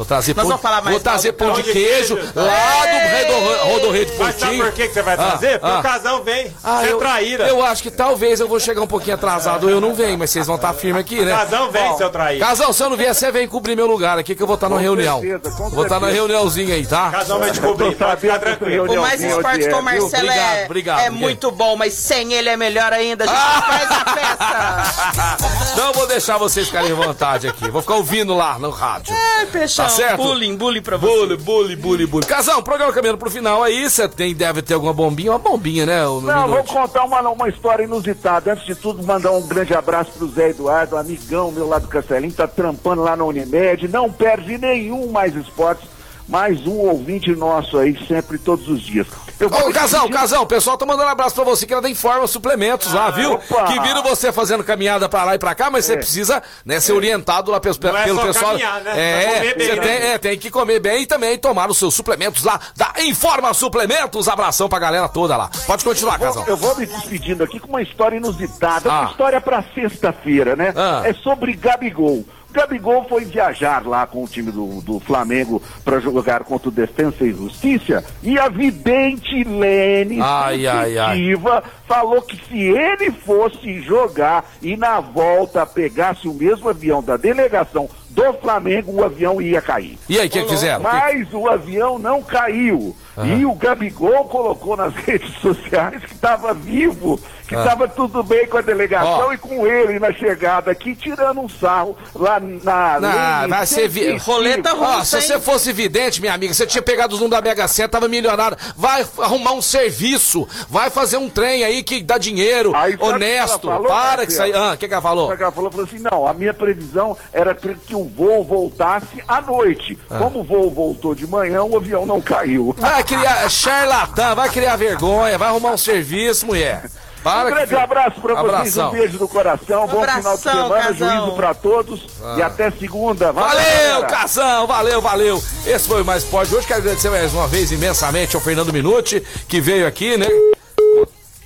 Vou 0.00 0.06
trazer 0.06 0.32
pão, 0.32 0.48
mais 0.48 0.84
vou 0.84 0.98
trazer 1.00 1.32
pão 1.32 1.48
de 1.52 1.54
pão 1.56 1.62
de 1.62 1.72
queijo 1.72 2.16
queijo. 2.16 2.32
lá 2.34 3.24
do 3.26 3.68
Rodorreio 3.70 4.06
de 4.06 4.12
Mas 4.16 4.34
sabe 4.36 4.40
Pontinho. 4.46 4.64
por 4.64 4.72
que, 4.72 4.88
que 4.88 4.94
você 4.94 5.02
vai 5.02 5.12
Ah, 5.12 5.16
trazer? 5.18 5.58
Porque 5.58 5.76
ah. 5.76 5.78
o 5.78 5.82
casal 5.82 6.24
vem. 6.24 6.56
Ah, 6.64 6.80
você 6.80 6.92
eu, 6.92 6.98
traíra. 6.98 7.46
eu 7.48 7.62
acho 7.62 7.82
que 7.82 7.90
talvez 7.90 8.40
eu 8.40 8.48
vou 8.48 8.58
chegar 8.58 8.80
um 8.80 8.86
pouquinho 8.86 9.14
atrasado, 9.16 9.68
eu 9.68 9.78
não 9.78 9.94
venho, 9.94 10.16
mas 10.16 10.30
vocês 10.30 10.46
vão 10.46 10.56
estar 10.56 10.72
firme 10.72 10.98
aqui, 10.98 11.20
né? 11.22 11.32
Casal 11.36 11.70
vem, 11.70 11.96
seu 11.98 12.08
traíra. 12.08 12.46
Casal, 12.46 12.72
se 12.72 12.82
eu 12.82 12.88
não 12.88 12.96
vier, 12.96 13.14
você 13.14 13.30
vem 13.30 13.46
cobrir 13.46 13.76
meu 13.76 13.86
lugar 13.86 14.16
aqui 14.18 14.34
que 14.34 14.42
eu 14.42 14.46
vou 14.46 14.54
estar 14.54 14.70
numa 14.70 14.78
Com 14.78 14.84
reunião. 14.84 15.20
certeza, 15.20 15.68
vou 15.68 15.82
estar 15.84 16.00
na 16.00 16.08
reuniãozinha 16.08 16.74
aí, 16.76 16.86
tá? 16.86 17.10
Casal 17.10 17.38
vai 17.38 17.50
te 17.50 17.60
cobrir, 17.60 17.94
pode 17.94 18.20
ficar 18.22 18.38
tranquilo. 18.38 18.84
O 18.90 19.00
Mais 19.02 19.20
reuniãozinha 19.20 19.30
Esportes 19.36 19.66
onde 19.66 19.70
com 19.70 19.76
é, 19.76 19.80
o 19.80 19.82
Marcelo 19.84 20.24
Obrigado, 20.24 20.56
é, 20.56 20.64
obrigado, 20.64 21.00
é 21.00 21.10
muito 21.10 21.50
bom, 21.50 21.76
mas 21.76 21.92
sem 21.92 22.32
ele 22.32 22.48
é 22.48 22.56
melhor 22.56 22.90
ainda. 22.90 23.24
A 23.24 23.26
gente 23.26 23.36
Ah! 23.38 23.62
faz 23.68 23.90
a 23.90 24.04
festa. 24.14 25.76
Não 25.76 25.92
vou 25.92 26.06
deixar 26.06 26.38
vocês 26.38 26.66
ficarem 26.68 26.90
à 26.90 26.94
vontade 26.94 27.46
aqui. 27.48 27.68
Vou 27.70 27.82
ficar 27.82 27.96
ouvindo 27.96 28.34
lá 28.34 28.58
no 28.58 28.70
rádio. 28.70 29.14
Peixão, 29.52 29.84
Tá 29.84 29.89
certo? 29.90 30.22
bullying, 30.22 30.56
bullying 30.56 30.82
pra 30.82 30.96
você. 30.96 31.12
Bully, 31.12 31.36
bully, 31.36 31.76
bully, 31.76 32.06
bully. 32.06 32.26
Casal, 32.26 32.62
programa 32.62 32.92
caminhando 32.92 33.18
pro 33.18 33.30
final 33.30 33.62
aí. 33.62 33.88
Você 33.88 34.08
tem, 34.08 34.34
deve 34.34 34.62
ter 34.62 34.74
alguma 34.74 34.92
bombinha, 34.92 35.32
uma 35.32 35.38
bombinha, 35.38 35.86
né? 35.86 36.06
o 36.06 36.20
Não, 36.20 36.48
vou 36.48 36.64
contar 36.64 37.04
uma, 37.04 37.20
uma 37.28 37.48
história 37.48 37.84
inusitada. 37.84 38.52
Antes 38.52 38.66
de 38.66 38.74
tudo, 38.74 39.02
mandar 39.02 39.32
um 39.32 39.46
grande 39.46 39.74
abraço 39.74 40.12
pro 40.12 40.28
Zé 40.28 40.50
Eduardo, 40.50 40.96
amigão 40.96 41.50
meu 41.50 41.68
lá 41.68 41.78
do 41.78 41.88
Castelinho, 41.88 42.32
tá 42.32 42.46
trampando 42.46 43.02
lá 43.02 43.16
na 43.16 43.24
Unimed, 43.24 43.88
não 43.88 44.10
perde 44.10 44.58
nenhum 44.58 45.10
mais 45.10 45.34
esportes, 45.34 45.88
mais 46.30 46.64
um 46.66 46.76
ouvinte 46.78 47.34
nosso 47.34 47.76
aí, 47.76 47.98
sempre, 48.06 48.38
todos 48.38 48.68
os 48.68 48.80
dias. 48.80 49.06
Eu 49.40 49.48
Ô, 49.48 49.72
casal, 49.72 50.02
pedir- 50.02 50.14
casal, 50.18 50.42
o 50.42 50.46
pessoal 50.46 50.76
tá 50.78 50.86
mandando 50.86 51.08
um 51.08 51.10
abraço 51.12 51.34
pra 51.34 51.42
você 51.44 51.66
que 51.66 51.72
era 51.72 51.82
da 51.82 51.88
Informa 51.90 52.26
Suplementos 52.26 52.92
lá, 52.92 53.10
viu? 53.10 53.32
opa! 53.32 53.64
Que 53.64 53.80
viram 53.80 54.02
você 54.02 54.30
fazendo 54.30 54.62
caminhada 54.62 55.08
pra 55.08 55.24
lá 55.24 55.34
e 55.34 55.38
pra 55.38 55.54
cá, 55.54 55.70
mas 55.70 55.86
você 55.86 55.94
É. 55.94 55.96
precisa 55.96 56.42
né, 56.64 56.78
ser 56.78 56.92
orientado 56.92 57.50
lá 57.50 57.58
pelo, 57.58 57.74
Não 57.82 57.96
é 57.96 58.04
pelo 58.04 58.18
só 58.20 58.26
pessoal. 58.26 58.50
caminhar, 58.52 58.80
né? 58.82 58.92
É, 58.96 59.54
bem, 59.54 59.66
você 59.66 59.74
né? 59.76 59.82
tem, 59.82 60.08
é, 60.10 60.18
tem 60.18 60.38
que 60.38 60.50
comer 60.50 60.78
bem 60.78 61.02
e 61.02 61.06
também 61.06 61.36
tomar 61.38 61.68
os 61.70 61.78
seus 61.78 61.94
suplementos 61.94 62.44
lá 62.44 62.60
da 62.76 62.92
Informa 63.02 63.52
Suplementos. 63.54 64.28
Abração 64.28 64.68
pra 64.68 64.78
galera 64.78 65.08
toda 65.08 65.36
lá. 65.36 65.50
Pode 65.66 65.82
continuar, 65.84 66.18
casal. 66.18 66.44
Eu 66.46 66.56
vou 66.56 66.76
me 66.76 66.86
despedindo 66.86 67.42
aqui 67.42 67.58
com 67.58 67.68
uma 67.68 67.82
história 67.82 68.16
inusitada, 68.18 68.90
Ah. 68.92 69.00
uma 69.00 69.10
história 69.10 69.40
pra 69.40 69.64
sexta-feira, 69.74 70.54
né? 70.54 70.72
Ah. 70.76 71.02
É 71.04 71.12
sobre 71.14 71.54
Gabigol. 71.54 72.24
Gabigol 72.52 73.04
foi 73.08 73.24
viajar 73.24 73.86
lá 73.86 74.06
com 74.06 74.24
o 74.24 74.28
time 74.28 74.50
do, 74.50 74.80
do 74.80 75.00
Flamengo 75.00 75.62
para 75.84 76.00
jogar 76.00 76.44
contra 76.44 76.68
o 76.68 76.72
Defensa 76.72 77.24
e 77.24 77.32
Justiça 77.32 78.04
e 78.22 78.38
a 78.38 78.48
vidente 78.48 79.44
Lene 79.44 80.20
Ai, 80.20 80.66
ai, 80.66 80.98
ai. 80.98 81.16
sensitiva 81.16 81.62
falou 81.86 82.22
que 82.22 82.36
se 82.48 82.58
ele 82.58 83.10
fosse 83.10 83.80
jogar 83.82 84.44
e 84.62 84.76
na 84.76 85.00
volta 85.00 85.64
pegasse 85.66 86.28
o 86.28 86.34
mesmo 86.34 86.68
avião 86.68 87.02
da 87.02 87.16
delegação 87.16 87.88
do 88.10 88.32
Flamengo, 88.34 88.92
o 88.92 89.04
avião 89.04 89.40
ia 89.40 89.62
cair. 89.62 89.98
E 90.08 90.18
aí, 90.18 90.26
o 90.26 90.30
que, 90.30 90.42
que 90.42 90.48
fizeram? 90.48 90.82
Mas 90.82 91.32
o 91.32 91.48
avião 91.48 91.98
não 91.98 92.22
caiu. 92.22 92.94
E 93.22 93.44
o 93.44 93.54
Gabigol 93.54 94.24
colocou 94.24 94.76
nas 94.76 94.94
redes 95.04 95.30
sociais 95.40 96.02
que 96.02 96.14
estava 96.14 96.54
vivo, 96.54 97.20
que 97.46 97.54
estava 97.54 97.86
tudo 97.86 98.22
bem 98.22 98.46
com 98.46 98.56
a 98.56 98.62
delegação 98.62 99.22
Ah. 99.22 99.26
Ó. 99.26 99.32
e 99.32 99.36
com 99.38 99.66
ele 99.66 99.98
na 99.98 100.10
chegada 100.12 100.70
aqui, 100.70 100.94
tirando 100.94 101.40
um 101.40 101.48
sarro 101.48 101.96
lá 102.14 102.40
na. 102.40 102.94
Ah, 102.94 103.40
lei 103.42 103.50
vai 103.50 103.66
ser 103.66 103.88
vi... 103.88 104.00
105. 104.12 104.24
Roleta 104.30 104.72
russa, 104.72 105.20
se 105.20 105.26
você 105.26 105.40
fosse 105.40 105.70
vidente, 105.72 106.20
minha 106.20 106.32
amiga, 106.32 106.54
você 106.54 106.66
tinha 106.66 106.80
pegado 106.80 107.14
os 107.14 107.20
números 107.20 107.42
da 107.42 107.46
Mega 107.50 107.68
Sena, 107.68 107.88
tava 107.88 108.08
milionário. 108.08 108.56
Vai 108.76 109.04
arrumar 109.18 109.52
um 109.52 109.60
serviço, 109.62 110.48
vai 110.70 110.88
fazer 110.88 111.18
um 111.18 111.28
trem 111.28 111.62
aí 111.62 111.82
que 111.82 112.02
dá 112.02 112.16
dinheiro, 112.16 112.74
Aí, 112.74 112.96
que 112.96 113.04
honesto. 113.04 113.66
ela 113.68 113.74
falou, 113.76 113.88
Para 113.88 114.24
que 114.26 114.32
isso 114.32 114.42
aí. 114.42 114.52
Ah, 114.54 114.72
o 114.72 114.76
que, 114.78 114.88
que 114.88 114.94
ela 114.94 115.02
falou? 115.02 115.36
Que 115.36 115.42
ela 115.42 115.52
falou, 115.52 115.70
falou 115.70 115.84
assim, 115.86 115.98
não, 115.98 116.26
a 116.26 116.32
minha 116.32 116.54
previsão 116.54 117.16
era 117.32 117.54
que 117.54 117.74
que 117.74 117.94
o 118.02 118.08
voo 118.08 118.44
voltasse 118.44 119.22
à 119.26 119.40
noite. 119.40 119.98
Ah. 120.10 120.18
Como 120.18 120.40
o 120.40 120.44
voo 120.44 120.70
voltou 120.70 121.14
de 121.14 121.26
manhã, 121.26 121.62
o 121.62 121.76
avião 121.76 122.04
não 122.06 122.20
caiu. 122.20 122.74
Vai 122.78 123.02
criar 123.04 123.48
charlatã, 123.50 124.34
vai 124.34 124.48
criar 124.48 124.76
vergonha, 124.76 125.36
vai 125.38 125.48
arrumar 125.48 125.70
um 125.72 125.76
serviço, 125.78 126.46
mulher. 126.46 126.84
Para 127.22 127.42
Um 127.42 127.44
que- 127.48 127.54
grande 127.56 127.76
abraço 127.76 128.18
pra 128.20 128.34
vocês, 128.34 128.54
Abração. 128.54 128.88
um 128.88 128.92
beijo 128.92 129.18
no 129.18 129.28
coração, 129.28 129.80
bom 129.86 130.00
final 130.00 130.06
de 130.06 130.10
Abração, 130.20 130.52
semana, 130.52 130.82
casal. 130.86 131.10
juízo 131.20 131.36
pra 131.36 131.52
todos 131.54 132.06
e 132.38 132.42
até 132.42 132.70
segunda. 132.70 133.30
Valeu, 133.30 133.54
galera. 133.58 134.06
Casão, 134.06 134.66
valeu, 134.66 135.02
valeu. 135.02 135.44
Esse 135.66 135.86
foi 135.86 136.00
o 136.00 136.04
Mais 136.04 136.24
Pode 136.24 136.54
hoje. 136.54 136.66
Quero 136.66 136.80
agradecer 136.80 137.10
mais 137.10 137.34
uma 137.34 137.46
vez 137.46 137.70
imensamente 137.72 138.34
ao 138.36 138.40
Fernando 138.40 138.72
Minuti, 138.72 139.22
que 139.46 139.60
veio 139.60 139.86
aqui, 139.86 140.16
né? 140.16 140.26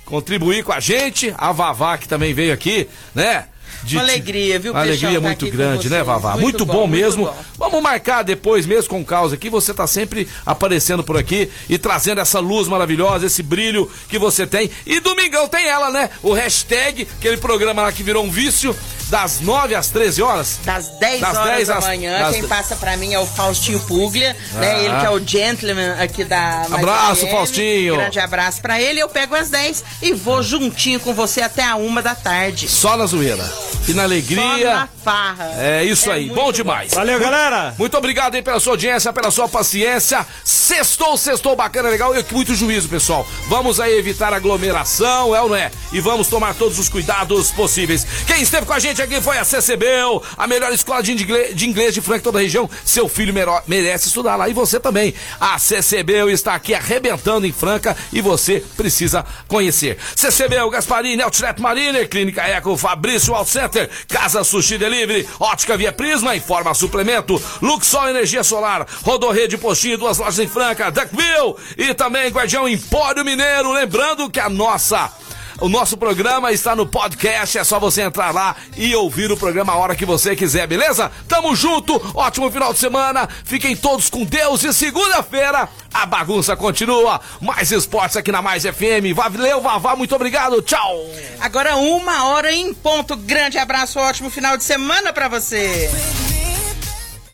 Contribuir 0.05 0.63
com 0.63 0.71
a 0.71 0.79
gente. 0.79 1.33
A 1.37 1.51
Vavá, 1.51 1.97
que 1.97 2.07
também 2.07 2.33
veio 2.33 2.53
aqui, 2.53 2.87
né? 3.13 3.45
De- 3.83 3.95
Uma 3.97 4.03
alegria, 4.03 4.59
viu, 4.59 4.71
Uma 4.71 4.81
alegria 4.81 5.13
tá 5.13 5.27
muito 5.27 5.47
grande, 5.49 5.89
né. 5.89 6.03
Vavá? 6.03 6.31
Muito, 6.31 6.41
Muito 6.43 6.65
bom, 6.65 6.73
bom, 6.73 6.87
muito 6.87 7.01
mesmo. 7.01 7.25
bom. 7.25 7.35
Vamos 7.57 7.81
marcar 7.81 8.23
depois 8.23 8.65
mesmo 8.65 8.89
com 8.89 9.03
causa 9.03 9.35
aqui. 9.35 9.49
Você 9.49 9.73
tá 9.73 9.85
sempre 9.87 10.27
aparecendo 10.45 11.03
por 11.03 11.17
aqui 11.17 11.49
e 11.69 11.77
trazendo 11.77 12.21
essa 12.21 12.39
luz 12.39 12.67
maravilhosa, 12.67 13.25
esse 13.25 13.41
brilho 13.43 13.89
que 14.09 14.17
você 14.19 14.45
tem. 14.47 14.69
E 14.85 14.99
domingão 14.99 15.47
tem 15.47 15.67
ela, 15.67 15.91
né? 15.91 16.09
O 16.23 16.33
hashtag, 16.33 17.07
aquele 17.17 17.37
programa 17.37 17.81
lá 17.83 17.91
que 17.91 18.03
virou 18.03 18.23
um 18.23 18.29
vício, 18.31 18.75
das 19.09 19.39
9 19.39 19.75
às 19.75 19.89
13 19.89 20.21
horas. 20.21 20.59
Das 20.63 20.87
10 20.99 21.21
Das 21.21 21.37
horas 21.37 21.55
10 21.55 21.67
da 21.67 21.77
às- 21.77 21.85
manhã, 21.85 22.19
das- 22.19 22.31
quem 22.35 22.47
passa 22.47 22.75
pra 22.75 22.97
mim 22.97 23.13
é 23.13 23.19
o 23.19 23.25
Faustinho 23.25 23.79
Puglia, 23.81 24.35
Ah. 24.55 24.59
né? 24.59 24.83
Ele 24.85 24.99
que 24.99 25.05
é 25.05 25.09
o 25.09 25.19
gentleman 25.27 25.95
aqui 25.99 26.23
da 26.23 26.63
Abraço, 26.71 27.25
FM. 27.25 27.31
Faustinho. 27.31 27.95
Grande 27.95 28.19
abraço 28.19 28.61
pra 28.61 28.81
ele. 28.81 28.99
Eu 28.99 29.09
pego 29.09 29.35
às 29.35 29.49
10 29.49 29.83
e 30.01 30.13
vou 30.13 30.41
juntinho 30.41 30.99
com 30.99 31.13
você 31.13 31.41
até 31.41 31.63
a 31.63 31.75
uma 31.75 32.01
da 32.01 32.15
tarde. 32.15 32.67
Só 32.69 32.97
na 32.97 33.05
zoeira. 33.05 33.43
E 33.87 33.93
na 33.93 34.01
Só 34.01 34.07
alegria. 34.07 34.73
na 34.75 34.89
farra. 35.03 35.51
É 35.59 35.83
isso 35.83 36.09
aí, 36.11 36.25
muito 36.25 36.35
bom 36.35 36.51
demais. 36.51 36.93
Valeu, 36.93 37.19
galera! 37.19 37.75
Muito 37.77 37.95
obrigado 37.95 38.33
aí 38.33 38.41
pela 38.41 38.59
sua 38.59 38.73
audiência, 38.73 39.13
pela 39.13 39.29
sua 39.29 39.47
paciência. 39.47 40.25
Sextou, 40.43 41.15
sextou, 41.17 41.55
bacana, 41.55 41.89
legal 41.89 42.15
e 42.17 42.23
com 42.23 42.35
muito 42.35 42.55
juízo, 42.55 42.89
pessoal. 42.89 43.27
Vamos 43.47 43.79
aí 43.79 43.95
evitar 43.97 44.33
aglomeração, 44.33 45.35
é 45.35 45.41
ou 45.41 45.49
não 45.49 45.55
é? 45.55 45.69
E 45.91 45.99
vamos 45.99 46.27
tomar 46.27 46.55
todos 46.55 46.79
os 46.79 46.89
cuidados 46.89 47.51
possíveis. 47.51 48.05
Quem 48.25 48.41
esteve 48.41 48.65
com 48.65 48.73
a 48.73 48.79
gente 48.79 48.94
gente 48.95 49.01
aqui 49.01 49.21
foi 49.21 49.37
a 49.37 49.43
CCBEL, 49.43 50.23
a 50.37 50.47
melhor 50.47 50.71
escola 50.71 51.03
de 51.03 51.11
inglês 51.11 51.53
de, 51.53 51.67
inglês 51.67 51.93
de 51.93 51.99
Franca, 51.99 52.23
toda 52.23 52.39
a 52.39 52.41
região. 52.41 52.69
Seu 52.85 53.09
filho 53.09 53.33
merece 53.67 54.07
estudar 54.07 54.37
lá 54.37 54.47
e 54.47 54.53
você 54.53 54.79
também. 54.79 55.13
A 55.39 55.59
CCBEL 55.59 56.29
está 56.29 56.55
aqui 56.55 56.73
arrebentando 56.73 57.45
em 57.45 57.51
Franca 57.51 57.95
e 58.13 58.21
você 58.21 58.63
precisa 58.77 59.25
conhecer. 59.49 59.97
CCBEL, 60.15 60.69
Gasparini, 60.69 61.21
Outlet 61.21 61.61
Marine, 61.61 62.07
Clínica 62.07 62.43
Eco, 62.43 62.77
Fabrício 62.77 63.35
Alt 63.35 63.49
Center, 63.49 63.89
Casa 64.07 64.45
Sushi 64.45 64.77
Delivery, 64.77 65.27
Ótica 65.39 65.75
Via 65.75 65.91
Prisma, 65.91 66.35
Informa 66.35 66.73
Suplemento, 66.73 67.41
Luxol 67.61 68.09
Energia 68.09 68.43
Solar, 68.43 68.87
Rodorrede 69.03 69.57
Postinho, 69.57 69.97
duas 69.97 70.17
lojas 70.17 70.39
em 70.39 70.47
Franca, 70.47 70.89
Duckville 70.89 71.55
e 71.77 71.93
também 71.93 72.31
Guardião 72.31 72.67
Empório 72.67 73.25
Mineiro. 73.25 73.73
Lembrando 73.73 74.29
que 74.29 74.39
a 74.39 74.49
nossa 74.49 75.11
o 75.59 75.69
nosso 75.69 75.97
programa 75.97 76.51
está 76.51 76.75
no 76.75 76.85
podcast, 76.85 77.57
é 77.57 77.63
só 77.63 77.79
você 77.79 78.01
entrar 78.01 78.33
lá 78.33 78.55
e 78.75 78.95
ouvir 78.95 79.31
o 79.31 79.37
programa 79.37 79.73
a 79.73 79.77
hora 79.77 79.95
que 79.95 80.05
você 80.05 80.35
quiser, 80.35 80.67
beleza? 80.67 81.11
Tamo 81.27 81.55
junto, 81.55 82.01
ótimo 82.13 82.51
final 82.51 82.73
de 82.73 82.79
semana, 82.79 83.27
fiquem 83.43 83.75
todos 83.75 84.09
com 84.09 84.23
Deus 84.23 84.63
e 84.63 84.73
segunda-feira 84.73 85.69
a 85.95 86.05
bagunça 86.05 86.57
continua. 86.57 87.21
Mais 87.39 87.71
esportes 87.71 88.17
aqui 88.17 88.29
na 88.29 88.41
Mais 88.41 88.63
FM. 88.63 89.15
Valeu, 89.15 89.61
Vavá, 89.61 89.95
muito 89.95 90.13
obrigado, 90.13 90.61
tchau. 90.61 91.09
Agora 91.39 91.77
uma 91.77 92.25
hora 92.25 92.51
em 92.51 92.73
ponto. 92.73 93.15
Grande 93.15 93.57
abraço, 93.57 93.97
ótimo 93.97 94.29
final 94.29 94.57
de 94.57 94.65
semana 94.65 95.13
para 95.13 95.29
você. 95.29 95.89